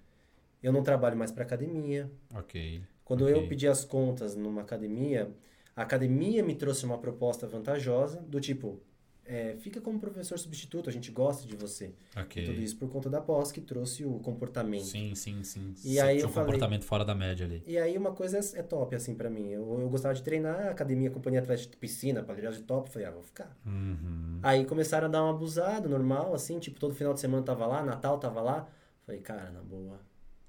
eu 0.61 0.73
não 0.73 0.83
trabalho 0.83 1.15
mais 1.15 1.31
para 1.31 1.45
academia. 1.45 2.11
Ok. 2.35 2.81
Quando 3.05 3.23
okay. 3.23 3.33
eu 3.33 3.47
pedi 3.47 3.65
as 3.65 3.85
contas 3.85 4.35
numa 4.35 4.59
academia, 4.59 5.31
a 5.75 5.83
academia 5.83 6.43
me 6.43 6.55
trouxe 6.55 6.85
uma 6.85 6.97
proposta 6.97 7.47
vantajosa, 7.47 8.21
do 8.21 8.39
tipo, 8.39 8.81
é, 9.25 9.55
fica 9.59 9.79
como 9.79 9.99
professor 9.99 10.37
substituto, 10.37 10.89
a 10.89 10.93
gente 10.93 11.09
gosta 11.11 11.47
de 11.47 11.55
você. 11.55 11.93
Okay. 12.23 12.45
Tudo 12.45 12.61
isso 12.61 12.75
por 12.75 12.89
conta 12.89 13.09
da 13.09 13.21
pós 13.21 13.51
que 13.51 13.61
trouxe 13.61 14.03
o 14.03 14.19
comportamento. 14.19 14.83
Sim, 14.83 15.15
sim, 15.15 15.41
sim. 15.43 15.73
E 15.85 15.99
aí 15.99 16.19
eu 16.19 16.27
um 16.27 16.29
falei, 16.29 16.47
comportamento 16.47 16.83
fora 16.83 17.05
da 17.05 17.15
média 17.15 17.45
ali. 17.45 17.63
E 17.65 17.77
aí 17.77 17.97
uma 17.97 18.11
coisa 18.11 18.39
é, 18.39 18.59
é 18.59 18.63
top, 18.63 18.93
assim, 18.93 19.15
para 19.15 19.29
mim. 19.29 19.49
Eu, 19.49 19.79
eu 19.79 19.89
gostava 19.89 20.13
de 20.13 20.21
treinar, 20.21 20.67
academia, 20.67 21.09
companhia 21.09 21.39
atlética, 21.39 21.77
piscina, 21.79 22.21
palhaço 22.21 22.57
de 22.57 22.63
top, 22.63 22.89
falei, 22.89 23.07
ah, 23.07 23.11
vou 23.11 23.23
ficar. 23.23 23.57
Uhum. 23.65 24.39
Aí 24.43 24.65
começaram 24.65 25.07
a 25.07 25.09
dar 25.09 25.23
um 25.23 25.29
abusado, 25.29 25.87
normal, 25.87 26.33
assim, 26.33 26.59
tipo, 26.59 26.79
todo 26.79 26.93
final 26.93 27.13
de 27.13 27.21
semana 27.21 27.43
tava 27.43 27.65
lá, 27.65 27.83
Natal 27.83 28.17
tava 28.17 28.41
lá. 28.41 28.67
Falei, 29.05 29.21
cara, 29.21 29.49
na 29.51 29.61
boa, 29.61 29.99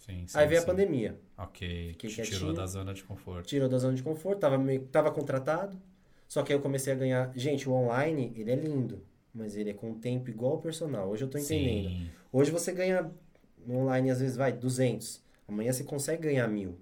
Sim, 0.04 0.26
sim, 0.26 0.36
Aí 0.36 0.48
veio 0.48 0.60
sim. 0.60 0.64
a 0.64 0.66
pandemia. 0.66 1.20
Ok. 1.38 1.90
Fiquei 1.92 2.10
Tirou 2.10 2.26
quietinho, 2.26 2.52
da 2.52 2.66
zona 2.66 2.92
de 2.92 3.04
conforto. 3.04 3.46
Tirou 3.46 3.68
da 3.68 3.78
zona 3.78 3.94
de 3.94 4.02
conforto, 4.02 4.40
tava, 4.40 4.58
meio, 4.58 4.80
tava 4.86 5.12
contratado. 5.12 5.80
Só 6.26 6.42
que 6.42 6.52
aí 6.52 6.58
eu 6.58 6.62
comecei 6.62 6.92
a 6.92 6.96
ganhar. 6.96 7.32
Gente, 7.36 7.68
o 7.68 7.72
online, 7.72 8.32
ele 8.36 8.50
é 8.50 8.56
lindo. 8.56 9.04
Mas 9.32 9.56
ele 9.56 9.70
é 9.70 9.72
com 9.72 9.94
tempo 9.94 10.28
igual 10.28 10.54
ao 10.54 10.58
personal. 10.58 11.08
Hoje 11.08 11.24
eu 11.24 11.28
tô 11.30 11.38
entendendo. 11.38 12.10
Hoje 12.32 12.50
você 12.50 12.72
ganha 12.72 13.10
no 13.64 13.76
online, 13.78 14.10
às 14.10 14.20
vezes, 14.20 14.36
vai, 14.36 14.52
200. 14.52 15.22
Amanhã 15.46 15.72
você 15.72 15.84
consegue 15.84 16.22
ganhar 16.22 16.48
mil. 16.48 16.76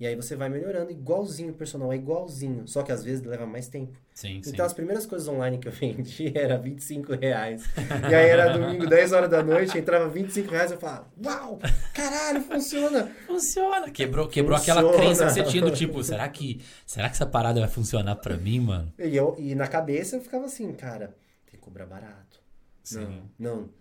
E 0.00 0.06
aí 0.06 0.16
você 0.16 0.34
vai 0.34 0.48
melhorando 0.48 0.90
igualzinho 0.90 1.52
o 1.52 1.54
personal, 1.54 1.92
é 1.92 1.96
igualzinho. 1.96 2.66
Só 2.66 2.82
que 2.82 2.90
às 2.90 3.04
vezes 3.04 3.22
leva 3.22 3.44
mais 3.44 3.68
tempo. 3.68 3.98
Sim, 4.14 4.38
então 4.38 4.54
sim. 4.54 4.62
as 4.62 4.72
primeiras 4.72 5.04
coisas 5.04 5.28
online 5.28 5.58
que 5.58 5.68
eu 5.68 5.72
vendi 5.76 6.32
era 6.34 6.56
25 6.56 7.12
reais. 7.16 7.64
e 8.10 8.14
aí 8.14 8.30
era 8.30 8.48
domingo, 8.56 8.86
10 8.88 9.12
horas 9.12 9.28
da 9.28 9.42
noite, 9.42 9.76
entrava 9.76 10.08
25 10.08 10.50
reais, 10.50 10.70
eu 10.70 10.78
falava, 10.78 11.06
uau, 11.22 11.58
caralho, 11.92 12.40
funciona. 12.40 13.12
Funciona. 13.26 13.90
Quebrou, 13.90 14.26
quebrou 14.26 14.56
funciona. 14.56 14.80
aquela 14.80 14.96
crença 14.96 15.26
que 15.26 15.32
você 15.32 15.42
tinha 15.42 15.62
do 15.62 15.70
tipo, 15.70 16.02
será 16.02 16.26
que, 16.30 16.62
será 16.86 17.06
que 17.10 17.16
essa 17.16 17.26
parada 17.26 17.60
vai 17.60 17.68
funcionar 17.68 18.16
pra 18.16 18.38
mim, 18.38 18.58
mano? 18.58 18.90
E, 18.98 19.14
eu, 19.14 19.36
e 19.38 19.54
na 19.54 19.68
cabeça 19.68 20.16
eu 20.16 20.22
ficava 20.22 20.46
assim, 20.46 20.72
cara, 20.72 21.14
tem 21.44 21.58
que 21.58 21.58
cobrar 21.58 21.84
barato. 21.84 22.40
Sim. 22.82 23.22
Não, 23.38 23.52
não 23.52 23.79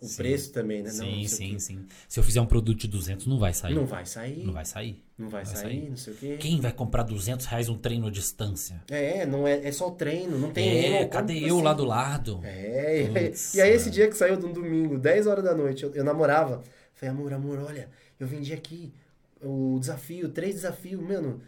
o 0.00 0.06
sim. 0.06 0.16
preço 0.16 0.52
também, 0.52 0.82
né? 0.82 0.90
Sim, 0.90 1.22
não, 1.22 1.28
sim, 1.28 1.58
sim. 1.58 1.86
Se 2.08 2.20
eu 2.20 2.24
fizer 2.24 2.40
um 2.40 2.46
produto 2.46 2.80
de 2.80 2.88
200, 2.88 3.26
não 3.26 3.38
vai 3.38 3.52
sair. 3.52 3.74
Não 3.74 3.86
vai 3.86 4.06
sair. 4.06 4.44
Não 4.44 4.52
vai 4.52 4.64
sair. 4.64 5.02
Não 5.16 5.28
vai, 5.28 5.44
vai 5.44 5.54
sair, 5.54 5.62
sair, 5.62 5.90
não 5.90 5.96
sei 5.96 6.12
o 6.12 6.16
quê. 6.16 6.36
Quem 6.40 6.60
vai 6.60 6.72
comprar 6.72 7.04
200 7.04 7.46
reais 7.46 7.68
um 7.68 7.78
treino 7.78 8.08
à 8.08 8.10
distância? 8.10 8.82
É, 8.90 9.24
não 9.24 9.46
é, 9.46 9.66
é 9.66 9.70
só 9.70 9.88
o 9.88 9.92
treino, 9.92 10.36
não 10.38 10.50
tem 10.50 10.68
É, 10.68 10.90
nenhum, 10.90 11.08
cadê 11.08 11.38
eu 11.38 11.54
assim? 11.56 11.62
lá 11.62 11.72
do 11.72 11.84
lado? 11.84 12.40
É, 12.42 13.06
Puts, 13.06 13.54
e 13.54 13.60
aí 13.60 13.72
esse 13.72 13.90
dia 13.90 14.08
que 14.08 14.16
saiu 14.16 14.36
de 14.36 14.44
um 14.44 14.52
domingo, 14.52 14.98
10 14.98 15.26
horas 15.28 15.44
da 15.44 15.54
noite, 15.54 15.84
eu, 15.84 15.94
eu 15.94 16.02
namorava. 16.04 16.62
Falei, 16.94 17.14
amor, 17.14 17.32
amor, 17.32 17.58
olha, 17.60 17.88
eu 18.18 18.26
vendi 18.26 18.52
aqui 18.52 18.92
o 19.40 19.78
desafio, 19.78 20.28
três 20.28 20.54
desafios, 20.56 21.00
mano... 21.00 21.40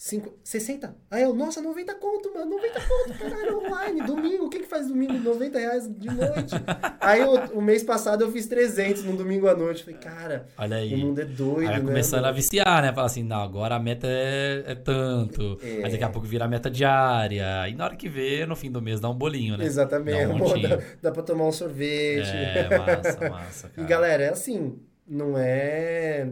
Cinco, 0.00 0.32
60? 0.44 0.94
Aí 1.10 1.24
eu, 1.24 1.34
nossa, 1.34 1.60
90 1.60 1.92
conto, 1.96 2.32
mano, 2.32 2.52
90 2.52 2.80
conto, 2.82 3.18
caralho, 3.18 3.58
online, 3.58 4.00
domingo, 4.02 4.44
o 4.44 4.48
que 4.48 4.60
que 4.60 4.68
faz 4.68 4.86
domingo? 4.86 5.14
90 5.14 5.58
reais 5.58 5.88
de 5.92 6.06
noite. 6.06 6.54
aí 7.00 7.24
o, 7.24 7.58
o 7.58 7.60
mês 7.60 7.82
passado 7.82 8.22
eu 8.22 8.30
fiz 8.30 8.46
300 8.46 9.02
no 9.02 9.16
domingo 9.16 9.48
à 9.48 9.56
noite. 9.56 9.82
Falei, 9.82 9.98
cara, 9.98 10.46
Olha 10.56 10.76
aí. 10.76 10.94
o 10.94 10.98
mundo 10.98 11.20
é 11.20 11.24
doido, 11.24 11.68
aí 11.68 11.80
né? 11.80 11.84
começando 11.84 12.26
a 12.26 12.30
viciar, 12.30 12.80
né? 12.80 12.92
Falar 12.92 13.08
assim, 13.08 13.24
não, 13.24 13.42
agora 13.42 13.74
a 13.74 13.80
meta 13.80 14.06
é, 14.08 14.62
é 14.68 14.74
tanto. 14.76 15.58
É. 15.60 15.86
Aí 15.86 15.90
daqui 15.90 16.04
a 16.04 16.10
pouco 16.10 16.28
vira 16.28 16.44
a 16.44 16.48
meta 16.48 16.70
diária. 16.70 17.68
E 17.68 17.74
na 17.74 17.86
hora 17.86 17.96
que 17.96 18.08
vê, 18.08 18.46
no 18.46 18.54
fim 18.54 18.70
do 18.70 18.80
mês 18.80 19.00
dá 19.00 19.10
um 19.10 19.18
bolinho, 19.18 19.56
né? 19.56 19.64
Exatamente, 19.64 20.28
dá, 20.28 20.32
um 20.32 20.38
Pô, 20.38 20.56
dá, 20.56 20.78
dá 21.02 21.10
pra 21.10 21.24
tomar 21.24 21.46
um 21.46 21.52
sorvete. 21.52 22.30
É, 22.30 22.78
massa, 22.78 23.28
massa, 23.28 23.68
cara. 23.74 23.84
E 23.84 23.90
galera, 23.90 24.22
é 24.22 24.28
assim, 24.28 24.78
não 25.04 25.36
é 25.36 26.28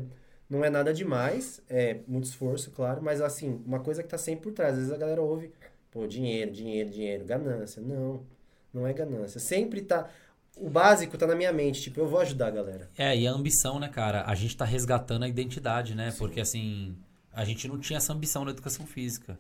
não 0.49 0.65
é 0.65 0.71
nada 0.71 0.95
demais, 0.95 1.61
é 1.69 2.01
muito 2.07 2.25
esforço, 2.25 2.71
claro, 2.71 3.03
mas 3.03 3.21
assim, 3.21 3.61
uma 3.67 3.81
coisa 3.81 4.03
que 4.03 4.09
tá 4.09 4.19
sempre 4.19 4.45
por 4.45 4.53
trás. 4.53 4.73
Às 4.73 4.79
vezes 4.79 4.93
a 4.93 4.97
galera 4.97 5.21
ouve, 5.21 5.51
pô, 5.91 6.07
dinheiro, 6.07 6.53
dinheiro, 6.53 6.91
dinheiro, 6.91 7.25
ganância. 7.25 7.83
Não, 7.83 8.25
não 8.73 8.87
é 8.87 8.93
ganância. 8.93 9.41
Sempre 9.41 9.83
tá. 9.83 10.09
O 10.57 10.71
básico 10.71 11.19
tá 11.19 11.27
na 11.27 11.35
minha 11.35 11.53
mente, 11.53 11.83
tipo, 11.83 12.01
eu 12.01 12.07
vou 12.07 12.21
ajudar 12.21 12.47
a 12.47 12.51
galera. 12.51 12.91
É, 12.97 13.17
e 13.17 13.27
a 13.27 13.33
ambição, 13.33 13.79
né, 13.79 13.89
cara? 13.89 14.25
A 14.27 14.35
gente 14.35 14.57
tá 14.57 14.65
resgatando 14.65 15.25
a 15.25 15.29
identidade, 15.29 15.95
né? 15.95 16.11
Sim. 16.11 16.19
Porque 16.19 16.41
assim, 16.41 16.97
a 17.33 17.45
gente 17.45 17.69
não 17.69 17.79
tinha 17.79 17.99
essa 17.99 18.13
ambição 18.13 18.45
na 18.45 18.53
educação 18.53 18.87
física. 18.87 19.37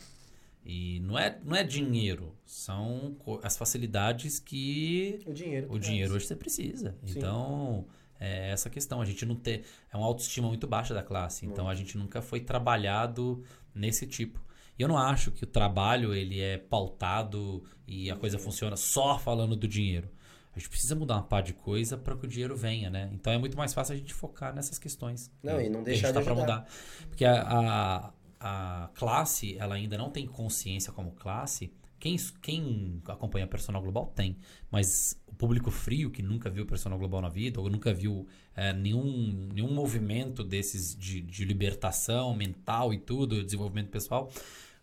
E 0.68 0.98
não 1.00 1.16
é, 1.16 1.38
não 1.44 1.54
é 1.54 1.62
dinheiro, 1.62 2.34
são 2.44 3.16
as 3.40 3.56
facilidades 3.56 4.40
que 4.40 5.20
o 5.24 5.32
dinheiro, 5.32 5.68
o 5.70 5.78
dinheiro 5.78 6.14
hoje 6.14 6.26
você 6.26 6.34
precisa. 6.34 6.92
Sim. 7.04 7.18
Então, 7.18 7.86
é 8.18 8.50
essa 8.50 8.70
questão. 8.70 9.00
A 9.00 9.04
gente 9.04 9.24
não 9.24 9.34
ter. 9.34 9.64
É 9.92 9.96
uma 9.96 10.06
autoestima 10.06 10.48
muito 10.48 10.66
baixa 10.66 10.94
da 10.94 11.02
classe. 11.02 11.46
Então, 11.46 11.68
a 11.68 11.74
gente 11.74 11.96
nunca 11.98 12.20
foi 12.22 12.40
trabalhado 12.40 13.42
nesse 13.74 14.06
tipo. 14.06 14.44
E 14.78 14.82
eu 14.82 14.88
não 14.88 14.98
acho 14.98 15.30
que 15.30 15.44
o 15.44 15.46
trabalho 15.46 16.14
ele 16.14 16.40
é 16.40 16.58
pautado 16.58 17.64
e 17.86 18.10
a 18.10 18.16
coisa 18.16 18.38
funciona 18.38 18.76
só 18.76 19.18
falando 19.18 19.56
do 19.56 19.66
dinheiro. 19.66 20.08
A 20.54 20.58
gente 20.58 20.70
precisa 20.70 20.94
mudar 20.94 21.16
uma 21.16 21.22
par 21.22 21.42
de 21.42 21.52
coisa 21.52 21.98
para 21.98 22.16
que 22.16 22.24
o 22.24 22.28
dinheiro 22.28 22.56
venha, 22.56 22.88
né? 22.88 23.10
Então 23.12 23.30
é 23.32 23.38
muito 23.38 23.56
mais 23.56 23.74
fácil 23.74 23.94
a 23.94 23.96
gente 23.96 24.14
focar 24.14 24.54
nessas 24.54 24.78
questões. 24.78 25.30
Não, 25.42 25.60
e 25.60 25.68
não 25.68 25.82
deixar 25.82 26.12
de 26.12 26.24
tá 26.24 26.34
mudar. 26.34 26.66
Porque 27.08 27.26
a, 27.26 27.42
a, 27.42 28.12
a 28.40 28.88
classe, 28.94 29.56
ela 29.58 29.74
ainda 29.74 29.98
não 29.98 30.10
tem 30.10 30.26
consciência 30.26 30.92
como 30.92 31.12
classe. 31.12 31.70
Quem, 32.06 32.16
quem 32.40 33.02
acompanha 33.08 33.48
Personal 33.48 33.82
Global 33.82 34.06
tem, 34.14 34.36
mas 34.70 35.20
o 35.26 35.34
público 35.34 35.72
frio 35.72 36.08
que 36.08 36.22
nunca 36.22 36.48
viu 36.48 36.64
Personal 36.64 36.96
Global 36.96 37.20
na 37.20 37.28
vida, 37.28 37.60
ou 37.60 37.68
nunca 37.68 37.92
viu 37.92 38.28
é, 38.54 38.72
nenhum, 38.72 39.48
nenhum 39.52 39.74
movimento 39.74 40.44
desses 40.44 40.94
de, 40.94 41.20
de 41.20 41.44
libertação 41.44 42.32
mental 42.32 42.94
e 42.94 42.98
tudo, 42.98 43.42
desenvolvimento 43.42 43.90
pessoal, 43.90 44.30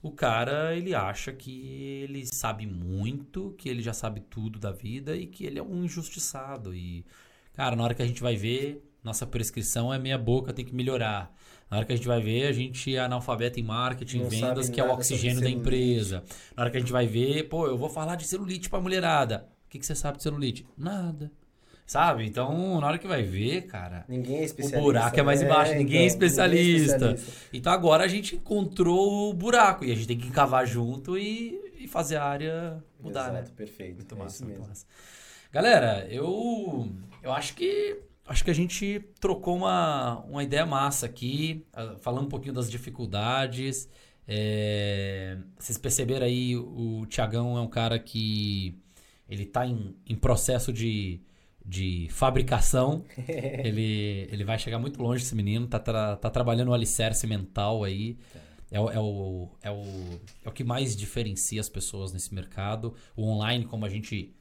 o 0.02 0.12
cara 0.12 0.76
ele 0.76 0.94
acha 0.94 1.32
que 1.32 2.04
ele 2.04 2.26
sabe 2.26 2.68
muito, 2.68 3.56
que 3.58 3.70
ele 3.70 3.82
já 3.82 3.94
sabe 3.94 4.20
tudo 4.20 4.60
da 4.60 4.74
vida 4.74 5.16
e 5.16 5.26
que 5.26 5.46
ele 5.46 5.58
é 5.58 5.64
um 5.64 5.86
injustiçado. 5.86 6.76
E, 6.76 7.06
cara, 7.54 7.74
na 7.74 7.84
hora 7.86 7.94
que 7.94 8.02
a 8.02 8.06
gente 8.06 8.22
vai 8.22 8.36
ver, 8.36 8.84
nossa 9.04 9.28
prescrição 9.28 9.94
é 9.94 10.00
meia 10.00 10.18
boca, 10.18 10.54
tem 10.54 10.64
que 10.64 10.74
melhorar. 10.74 11.34
Na 11.70 11.78
hora 11.78 11.86
que 11.86 11.94
a 11.94 11.96
gente 11.96 12.08
vai 12.08 12.22
ver, 12.22 12.48
a 12.48 12.52
gente 12.52 12.96
é 12.96 13.00
analfabeto 13.00 13.60
em 13.60 13.64
marketing, 13.64 14.20
Não 14.20 14.30
vendas, 14.30 14.70
que 14.70 14.80
é 14.80 14.84
o 14.84 14.92
oxigênio 14.92 15.42
da 15.42 15.50
empresa. 15.50 16.24
Na 16.56 16.64
hora 16.64 16.72
que 16.72 16.78
a 16.78 16.80
gente 16.80 16.92
vai 16.92 17.08
ver, 17.08 17.50
pô, 17.50 17.66
eu 17.68 17.78
vou 17.78 17.90
falar 17.90 18.16
de 18.16 18.26
celulite 18.26 18.70
pra 18.70 18.80
mulherada. 18.80 19.48
O 19.66 19.70
que, 19.70 19.80
que 19.80 19.86
você 19.86 19.96
sabe 19.96 20.18
de 20.18 20.24
celulite? 20.24 20.66
Nada. 20.78 21.32
Sabe? 21.86 22.26
Então, 22.26 22.80
na 22.80 22.88
hora 22.88 22.98
que 22.98 23.08
vai 23.08 23.24
ver, 23.24 23.64
cara. 23.64 24.06
Ninguém 24.08 24.38
é 24.38 24.44
especialista. 24.44 24.80
O 24.80 24.84
buraco 24.84 25.20
é 25.20 25.24
mais 25.24 25.42
né? 25.42 25.48
embaixo, 25.48 25.72
é, 25.72 25.76
ninguém, 25.76 25.96
então, 25.96 26.04
é 26.04 26.08
especialista. 26.08 26.98
ninguém, 26.98 27.10
é 27.10 27.14
especialista. 27.14 27.48
Então 27.52 27.74
agora 27.74 28.04
a 28.04 28.08
gente 28.08 28.36
encontrou 28.36 29.30
o 29.30 29.34
buraco 29.34 29.84
e 29.84 29.92
a 29.92 29.96
gente 29.96 30.08
tem 30.08 30.18
que 30.18 30.32
cavar 30.32 30.66
junto 30.66 31.18
e, 31.18 31.74
e 31.78 31.88
fazer 31.88 32.16
a 32.16 32.24
área 32.24 32.84
mudar, 33.00 33.32
Exato, 33.32 33.50
né? 33.50 33.56
perfeito. 33.56 33.96
Muito 33.98 34.16
é 34.16 34.18
massa, 34.18 34.46
muito 34.46 34.62
massa. 34.62 34.86
Galera, 35.52 36.08
eu, 36.10 36.90
eu 37.22 37.34
acho 37.34 37.54
que 37.54 38.00
acho 38.26 38.44
que 38.44 38.52
a 38.52 38.56
gente 38.56 39.00
trocou 39.20 39.56
uma, 39.58 40.20
uma 40.22 40.44
ideia 40.44 40.66
massa 40.66 41.06
aqui, 41.06 41.66
ah, 41.74 41.96
falando 42.00 42.26
um 42.26 42.30
pouquinho 42.30 42.54
das 42.54 42.70
dificuldades. 42.70 43.90
É, 44.28 45.38
vocês 45.60 45.78
perceberam 45.78 46.26
aí, 46.26 46.56
o 46.56 47.06
Tiagão 47.08 47.58
é 47.58 47.62
um 47.62 47.68
cara 47.68 48.00
que 48.00 48.80
ele 49.28 49.44
está 49.44 49.66
em, 49.68 49.96
em 50.08 50.16
processo 50.16 50.72
de, 50.72 51.22
de 51.66 52.08
fabricação. 52.12 53.04
ele, 53.28 54.28
ele 54.32 54.44
vai 54.44 54.58
chegar 54.58 54.80
muito 54.80 55.02
longe, 55.02 55.24
esse 55.24 55.36
menino. 55.36 55.68
Tá, 55.68 55.80
tá, 55.80 56.16
tá 56.16 56.30
trabalhando 56.30 56.70
o 56.70 56.74
alicerce 56.74 57.28
mental 57.28 57.84
aí. 57.84 58.18
É, 58.72 58.78
é, 58.78 58.80
o, 58.80 58.90
é, 58.90 59.00
o, 59.00 59.50
é, 59.62 59.72
o, 59.72 60.22
é 60.46 60.50
o 60.50 60.52
que 60.52 60.64
mais 60.64 60.96
diferencia 60.96 61.60
as 61.60 61.70
pessoas 61.70 62.14
nesse 62.14 62.34
mercado. 62.34 62.94
O 63.16 63.24
online, 63.28 63.66
como 63.66 63.86
a 63.86 63.90
gente 63.90 64.34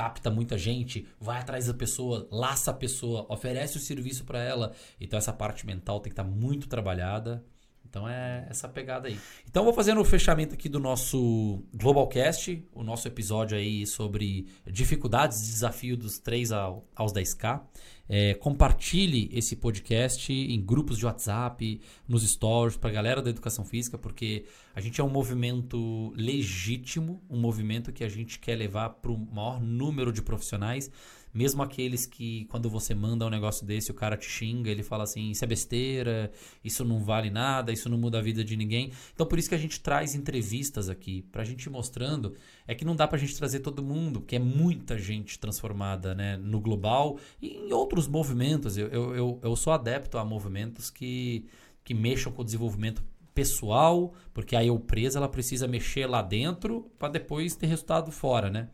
capta 0.00 0.30
muita 0.30 0.56
gente, 0.56 1.06
vai 1.20 1.40
atrás 1.40 1.66
da 1.66 1.74
pessoa, 1.74 2.26
laça 2.32 2.70
a 2.70 2.74
pessoa, 2.74 3.26
oferece 3.28 3.76
o 3.76 3.80
serviço 3.80 4.24
para 4.24 4.42
ela. 4.42 4.72
Então 4.98 5.18
essa 5.18 5.30
parte 5.30 5.66
mental 5.66 6.00
tem 6.00 6.08
que 6.10 6.14
estar 6.14 6.24
tá 6.24 6.30
muito 6.30 6.66
trabalhada. 6.66 7.44
Então 7.90 8.08
é 8.08 8.46
essa 8.48 8.68
pegada 8.68 9.08
aí. 9.08 9.18
Então 9.48 9.64
vou 9.64 9.72
fazendo 9.72 10.00
o 10.00 10.04
fechamento 10.04 10.54
aqui 10.54 10.68
do 10.68 10.78
nosso 10.78 11.60
Globalcast, 11.74 12.64
o 12.72 12.84
nosso 12.84 13.08
episódio 13.08 13.58
aí 13.58 13.84
sobre 13.84 14.46
dificuldades 14.64 15.40
e 15.40 15.52
desafio 15.52 15.96
dos 15.96 16.18
3 16.20 16.52
ao, 16.52 16.86
aos 16.94 17.12
10K. 17.12 17.60
É, 18.08 18.34
compartilhe 18.34 19.28
esse 19.32 19.54
podcast 19.56 20.32
em 20.32 20.60
grupos 20.60 20.98
de 20.98 21.06
WhatsApp, 21.06 21.80
nos 22.08 22.28
stories, 22.28 22.76
para 22.76 22.90
a 22.90 22.92
galera 22.92 23.22
da 23.22 23.30
educação 23.30 23.64
física, 23.64 23.98
porque 23.98 24.46
a 24.74 24.80
gente 24.80 25.00
é 25.00 25.04
um 25.04 25.08
movimento 25.08 26.12
legítimo, 26.16 27.22
um 27.28 27.38
movimento 27.38 27.92
que 27.92 28.02
a 28.02 28.08
gente 28.08 28.38
quer 28.38 28.56
levar 28.56 28.90
para 28.90 29.10
o 29.10 29.18
maior 29.18 29.60
número 29.60 30.12
de 30.12 30.22
profissionais 30.22 30.90
mesmo 31.32 31.62
aqueles 31.62 32.06
que, 32.06 32.44
quando 32.46 32.68
você 32.68 32.94
manda 32.94 33.26
um 33.26 33.30
negócio 33.30 33.64
desse, 33.64 33.90
o 33.90 33.94
cara 33.94 34.16
te 34.16 34.28
xinga, 34.28 34.70
ele 34.70 34.82
fala 34.82 35.04
assim: 35.04 35.30
isso 35.30 35.44
é 35.44 35.46
besteira, 35.46 36.32
isso 36.64 36.84
não 36.84 37.02
vale 37.02 37.30
nada, 37.30 37.72
isso 37.72 37.88
não 37.88 37.96
muda 37.96 38.18
a 38.18 38.22
vida 38.22 38.42
de 38.42 38.56
ninguém. 38.56 38.92
Então, 39.14 39.26
por 39.26 39.38
isso 39.38 39.48
que 39.48 39.54
a 39.54 39.58
gente 39.58 39.80
traz 39.80 40.14
entrevistas 40.14 40.88
aqui, 40.88 41.22
pra 41.30 41.44
gente 41.44 41.64
ir 41.64 41.70
mostrando. 41.70 42.34
É 42.66 42.74
que 42.74 42.84
não 42.84 42.94
dá 42.94 43.08
pra 43.08 43.18
gente 43.18 43.36
trazer 43.36 43.60
todo 43.60 43.82
mundo, 43.82 44.20
porque 44.20 44.36
é 44.36 44.38
muita 44.38 44.96
gente 44.96 45.38
transformada 45.38 46.14
né, 46.14 46.36
no 46.36 46.60
global 46.60 47.18
e 47.40 47.48
em 47.48 47.72
outros 47.72 48.06
movimentos. 48.06 48.76
Eu, 48.76 48.88
eu, 48.88 49.14
eu, 49.14 49.40
eu 49.42 49.56
sou 49.56 49.72
adepto 49.72 50.18
a 50.18 50.24
movimentos 50.24 50.90
que, 50.90 51.46
que 51.82 51.94
mexam 51.94 52.32
com 52.32 52.42
o 52.42 52.44
desenvolvimento 52.44 53.02
pessoal, 53.34 54.12
porque 54.32 54.56
a 54.56 54.64
empresa 54.64 55.18
ela 55.18 55.28
precisa 55.28 55.66
mexer 55.68 56.06
lá 56.06 56.22
dentro 56.22 56.90
para 56.98 57.08
depois 57.08 57.54
ter 57.54 57.66
resultado 57.66 58.10
fora, 58.10 58.50
né? 58.50 58.68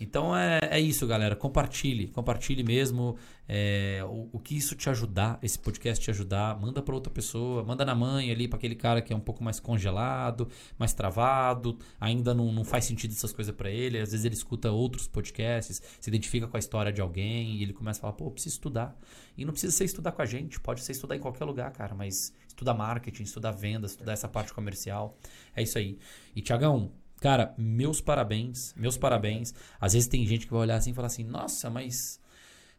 Então 0.00 0.36
é, 0.36 0.60
é 0.70 0.80
isso, 0.80 1.06
galera. 1.06 1.34
Compartilhe, 1.34 2.08
compartilhe 2.08 2.62
mesmo. 2.62 3.16
É, 3.48 4.00
o, 4.04 4.28
o, 4.34 4.38
que 4.38 4.56
isso 4.56 4.76
te 4.76 4.90
ajudar, 4.90 5.38
esse 5.42 5.58
podcast 5.58 6.04
te 6.04 6.10
ajudar, 6.10 6.60
manda 6.60 6.82
para 6.82 6.94
outra 6.94 7.10
pessoa, 7.10 7.64
manda 7.64 7.82
na 7.82 7.94
mãe 7.94 8.30
ali 8.30 8.46
para 8.46 8.58
aquele 8.58 8.74
cara 8.74 9.00
que 9.00 9.10
é 9.10 9.16
um 9.16 9.20
pouco 9.20 9.42
mais 9.42 9.58
congelado, 9.58 10.48
mais 10.78 10.92
travado, 10.92 11.78
ainda 11.98 12.34
não, 12.34 12.52
não 12.52 12.62
faz 12.62 12.84
sentido 12.84 13.12
essas 13.12 13.32
coisas 13.32 13.54
para 13.54 13.70
ele. 13.70 13.98
Às 13.98 14.10
vezes 14.10 14.26
ele 14.26 14.34
escuta 14.34 14.70
outros 14.70 15.08
podcasts, 15.08 15.82
se 15.98 16.10
identifica 16.10 16.46
com 16.46 16.56
a 16.56 16.60
história 16.60 16.92
de 16.92 17.00
alguém 17.00 17.56
e 17.56 17.62
ele 17.62 17.72
começa 17.72 18.00
a 18.00 18.02
falar: 18.02 18.12
pô, 18.12 18.30
preciso 18.30 18.56
estudar. 18.56 18.96
E 19.36 19.44
não 19.44 19.52
precisa 19.52 19.72
ser 19.74 19.84
estudar 19.84 20.12
com 20.12 20.20
a 20.20 20.26
gente, 20.26 20.60
pode 20.60 20.82
ser 20.82 20.92
estudar 20.92 21.16
em 21.16 21.20
qualquer 21.20 21.44
lugar, 21.44 21.70
cara, 21.72 21.94
mas 21.94 22.34
estudar 22.58 22.74
marketing, 22.74 23.22
estudar 23.22 23.52
vendas, 23.52 23.92
estudar 23.92 24.12
essa 24.12 24.28
parte 24.28 24.52
comercial. 24.52 25.16
É 25.54 25.62
isso 25.62 25.78
aí. 25.78 25.98
E 26.34 26.42
Tiagão, 26.42 26.90
Cara, 27.20 27.52
meus 27.58 28.00
parabéns, 28.00 28.72
meus 28.76 28.96
parabéns. 28.96 29.52
Às 29.80 29.92
vezes 29.92 30.08
tem 30.08 30.24
gente 30.24 30.46
que 30.46 30.52
vai 30.52 30.62
olhar 30.62 30.76
assim 30.76 30.92
e 30.92 30.94
falar 30.94 31.08
assim, 31.08 31.24
nossa, 31.24 31.68
mas 31.68 32.20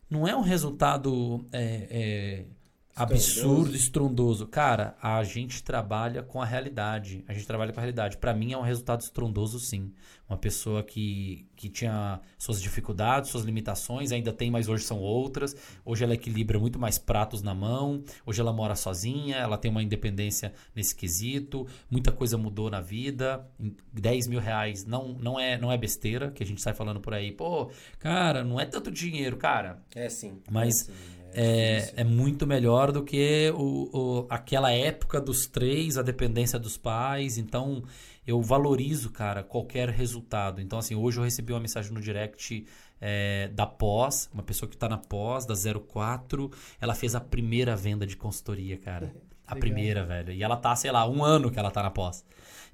não 0.10 0.26
é 0.26 0.34
um 0.34 0.42
resultado 0.42 1.46
é, 1.52 1.88
é, 1.90 2.46
absurdo, 2.96 3.76
estrondoso. 3.76 4.48
Cara, 4.48 4.96
a 5.02 5.22
gente 5.26 5.62
trabalha 5.62 6.24
com 6.24 6.42
a 6.42 6.46
realidade. 6.46 7.22
A 7.28 7.34
gente 7.34 7.46
trabalha 7.46 7.74
com 7.74 7.80
a 7.80 7.84
realidade. 7.84 8.18
Para 8.18 8.34
mim 8.34 8.54
é 8.54 8.58
um 8.58 8.62
resultado 8.62 9.02
estrondoso, 9.02 9.60
sim. 9.60 9.92
Uma 10.30 10.38
pessoa 10.38 10.84
que, 10.84 11.48
que 11.56 11.68
tinha 11.68 12.22
suas 12.38 12.62
dificuldades, 12.62 13.32
suas 13.32 13.44
limitações, 13.44 14.12
ainda 14.12 14.32
tem, 14.32 14.52
mas 14.52 14.70
hoje 14.70 14.84
são 14.84 15.00
outras. 15.00 15.56
Hoje 15.84 16.04
ela 16.04 16.14
equilibra 16.14 16.60
muito 16.60 16.78
mais 16.78 17.00
pratos 17.00 17.42
na 17.42 17.56
mão. 17.56 18.04
Hoje 18.26 18.40
ela 18.40 18.54
mora 18.54 18.76
sozinha, 18.76 19.38
ela 19.38 19.58
tem 19.58 19.72
uma 19.72 19.82
independência 19.82 20.54
nesse 20.76 20.96
quesito. 20.96 21.66
Muita 21.90 22.12
coisa 22.12 22.38
mudou 22.38 22.70
na 22.70 22.80
vida. 22.80 23.44
10 23.92 24.28
mil 24.28 24.40
reais 24.40 24.86
não, 24.86 25.14
não, 25.20 25.40
é, 25.40 25.58
não 25.58 25.72
é 25.72 25.78
besteira, 25.78 26.30
que 26.30 26.44
a 26.44 26.46
gente 26.46 26.62
sai 26.62 26.74
falando 26.74 27.00
por 27.00 27.14
aí. 27.14 27.32
Pô, 27.32 27.72
cara, 27.98 28.44
não 28.44 28.60
é 28.60 28.66
tanto 28.66 28.92
dinheiro, 28.92 29.36
cara. 29.36 29.82
É 29.96 30.08
sim. 30.10 30.40
Mas. 30.50 30.82
É 30.82 30.94
sim 30.94 31.20
é, 31.34 31.94
é, 31.98 32.04
muito 32.04 32.48
melhor 32.48 32.92
do 32.92 33.04
que 33.04 33.52
o, 33.56 33.90
o, 33.94 34.28
aquela 34.30 34.72
época 34.72 35.22
dos 35.22 35.48
três, 35.48 35.98
a 35.98 36.02
dependência 36.02 36.58
dos 36.58 36.78
pais. 36.78 37.38
Então, 37.38 37.84
eu 38.26 38.42
valorizo, 38.42 39.12
cara, 39.12 39.44
qualquer 39.44 39.90
resultado. 39.90 40.19
Então, 40.62 40.80
assim, 40.80 40.96
hoje 40.96 41.20
eu 41.20 41.24
recebi 41.24 41.54
uma 41.54 41.60
mensagem 41.60 41.92
no 41.92 42.02
direct 42.02 42.66
é, 43.00 43.50
da 43.50 43.66
pós, 43.66 44.30
uma 44.34 44.44
pessoa 44.44 44.70
que 44.70 44.76
está 44.76 44.90
na 44.90 44.98
pós, 44.98 45.46
da 45.46 45.54
04. 45.56 46.52
Ela 46.80 46.96
fez 46.96 47.16
a 47.16 47.20
primeira 47.20 47.76
venda 47.76 48.06
de 48.06 48.16
consultoria, 48.16 48.78
cara. 48.78 49.14
A 49.50 49.56
primeira, 49.56 50.06
velho. 50.06 50.32
E 50.32 50.44
ela 50.44 50.56
tá, 50.56 50.76
sei 50.76 50.92
lá, 50.92 51.10
um 51.10 51.24
ano 51.24 51.50
que 51.50 51.58
ela 51.58 51.72
tá 51.72 51.82
na 51.82 51.90
pós. 51.90 52.24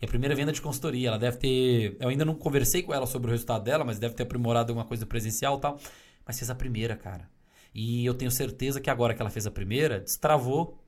E 0.01 0.03
a 0.03 0.07
primeira 0.09 0.35
venda 0.35 0.51
de 0.51 0.61
consultoria, 0.61 1.07
ela 1.07 1.17
deve 1.17 1.37
ter. 1.37 1.95
Eu 2.01 2.09
ainda 2.09 2.25
não 2.25 2.35
conversei 2.35 2.83
com 2.83 2.93
ela 2.93 3.05
sobre 3.05 3.29
o 3.29 3.31
resultado 3.31 3.63
dela, 3.63 3.85
mas 3.85 3.97
deve 3.97 4.13
ter 4.13 4.23
aprimorado 4.23 4.73
alguma 4.73 4.85
coisa 4.85 5.05
presencial 5.05 5.57
e 5.57 5.61
tal. 5.61 5.79
Mas 6.27 6.37
fez 6.37 6.49
a 6.49 6.55
primeira, 6.55 6.97
cara. 6.97 7.29
E 7.73 8.05
eu 8.05 8.13
tenho 8.13 8.29
certeza 8.29 8.81
que 8.81 8.89
agora 8.89 9.13
que 9.13 9.21
ela 9.21 9.29
fez 9.29 9.47
a 9.47 9.51
primeira, 9.51 10.01
destravou. 10.01 10.83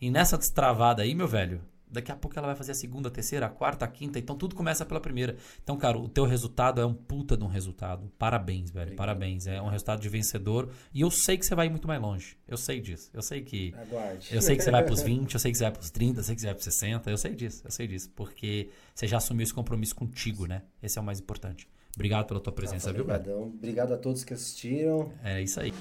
E 0.00 0.10
nessa 0.10 0.38
destravada 0.38 1.02
aí, 1.02 1.14
meu 1.14 1.28
velho, 1.28 1.60
Daqui 1.90 2.12
a 2.12 2.16
pouco 2.16 2.38
ela 2.38 2.46
vai 2.48 2.56
fazer 2.56 2.72
a 2.72 2.74
segunda, 2.74 3.08
a 3.08 3.10
terceira, 3.10 3.46
a 3.46 3.48
quarta, 3.48 3.84
a 3.84 3.88
quinta. 3.88 4.18
Então 4.18 4.36
tudo 4.36 4.54
começa 4.54 4.84
pela 4.84 5.00
primeira. 5.00 5.36
Então, 5.62 5.76
cara, 5.76 5.98
o 5.98 6.08
teu 6.08 6.24
resultado 6.24 6.80
é 6.80 6.86
um 6.86 6.94
puta 6.94 7.36
de 7.36 7.44
um 7.44 7.48
resultado. 7.48 8.10
Parabéns, 8.18 8.70
velho. 8.70 8.84
Obrigado. 8.84 8.96
Parabéns. 8.98 9.46
É 9.46 9.60
um 9.60 9.68
resultado 9.68 10.00
de 10.00 10.08
vencedor. 10.08 10.70
E 10.92 11.00
eu 11.00 11.10
sei 11.10 11.36
que 11.38 11.44
você 11.46 11.54
vai 11.54 11.66
ir 11.66 11.70
muito 11.70 11.88
mais 11.88 12.00
longe. 12.00 12.36
Eu 12.46 12.56
sei 12.56 12.80
disso. 12.80 13.10
Eu 13.12 13.22
sei 13.22 13.42
que. 13.42 13.74
Aguarde. 13.74 14.34
Eu 14.34 14.42
sei 14.42 14.56
que 14.56 14.62
você 14.62 14.70
vai 14.70 14.84
pros 14.84 15.02
20, 15.02 15.32
eu 15.34 15.40
sei 15.40 15.50
que 15.52 15.58
você 15.58 15.64
vai 15.64 15.72
pros 15.72 15.90
30, 15.90 16.20
eu 16.20 16.24
sei 16.24 16.34
que 16.34 16.40
você 16.40 16.46
vai 16.46 16.54
pros 16.54 16.64
60. 16.64 17.10
Eu 17.10 17.16
sei 17.18 17.34
disso, 17.34 17.62
eu 17.64 17.70
sei 17.70 17.86
disso. 17.86 18.10
Porque 18.14 18.70
você 18.94 19.06
já 19.06 19.16
assumiu 19.18 19.42
esse 19.44 19.54
compromisso 19.54 19.94
contigo, 19.94 20.46
né? 20.46 20.62
Esse 20.82 20.98
é 20.98 21.00
o 21.00 21.04
mais 21.04 21.20
importante. 21.20 21.68
Obrigado 21.94 22.26
pela 22.26 22.40
tua 22.40 22.52
presença, 22.52 22.92
viu, 22.92 23.04
velho? 23.04 23.42
Obrigado 23.42 23.92
a 23.92 23.98
todos 23.98 24.22
que 24.22 24.32
assistiram. 24.32 25.12
É 25.24 25.42
isso 25.42 25.58
aí. 25.60 25.72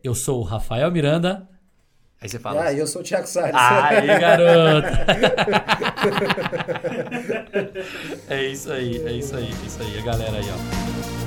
Eu 0.02 0.14
sou 0.14 0.40
o 0.40 0.44
Rafael 0.44 0.90
Miranda. 0.90 1.46
Aí 2.24 2.30
você 2.30 2.38
fala. 2.38 2.62
Ah, 2.62 2.68
assim, 2.68 2.78
eu 2.78 2.86
sou 2.86 3.02
o 3.02 3.04
Thiago 3.04 3.26
Salles. 3.26 3.54
Aí, 3.54 4.06
garoto! 4.18 4.88
é 8.30 8.46
isso 8.46 8.72
aí, 8.72 8.96
é 9.06 9.12
isso 9.12 9.36
aí, 9.36 9.44
é 9.44 9.66
isso 9.66 9.82
aí. 9.82 9.98
A 9.98 10.02
galera 10.02 10.38
aí, 10.38 10.50
ó. 10.50 11.23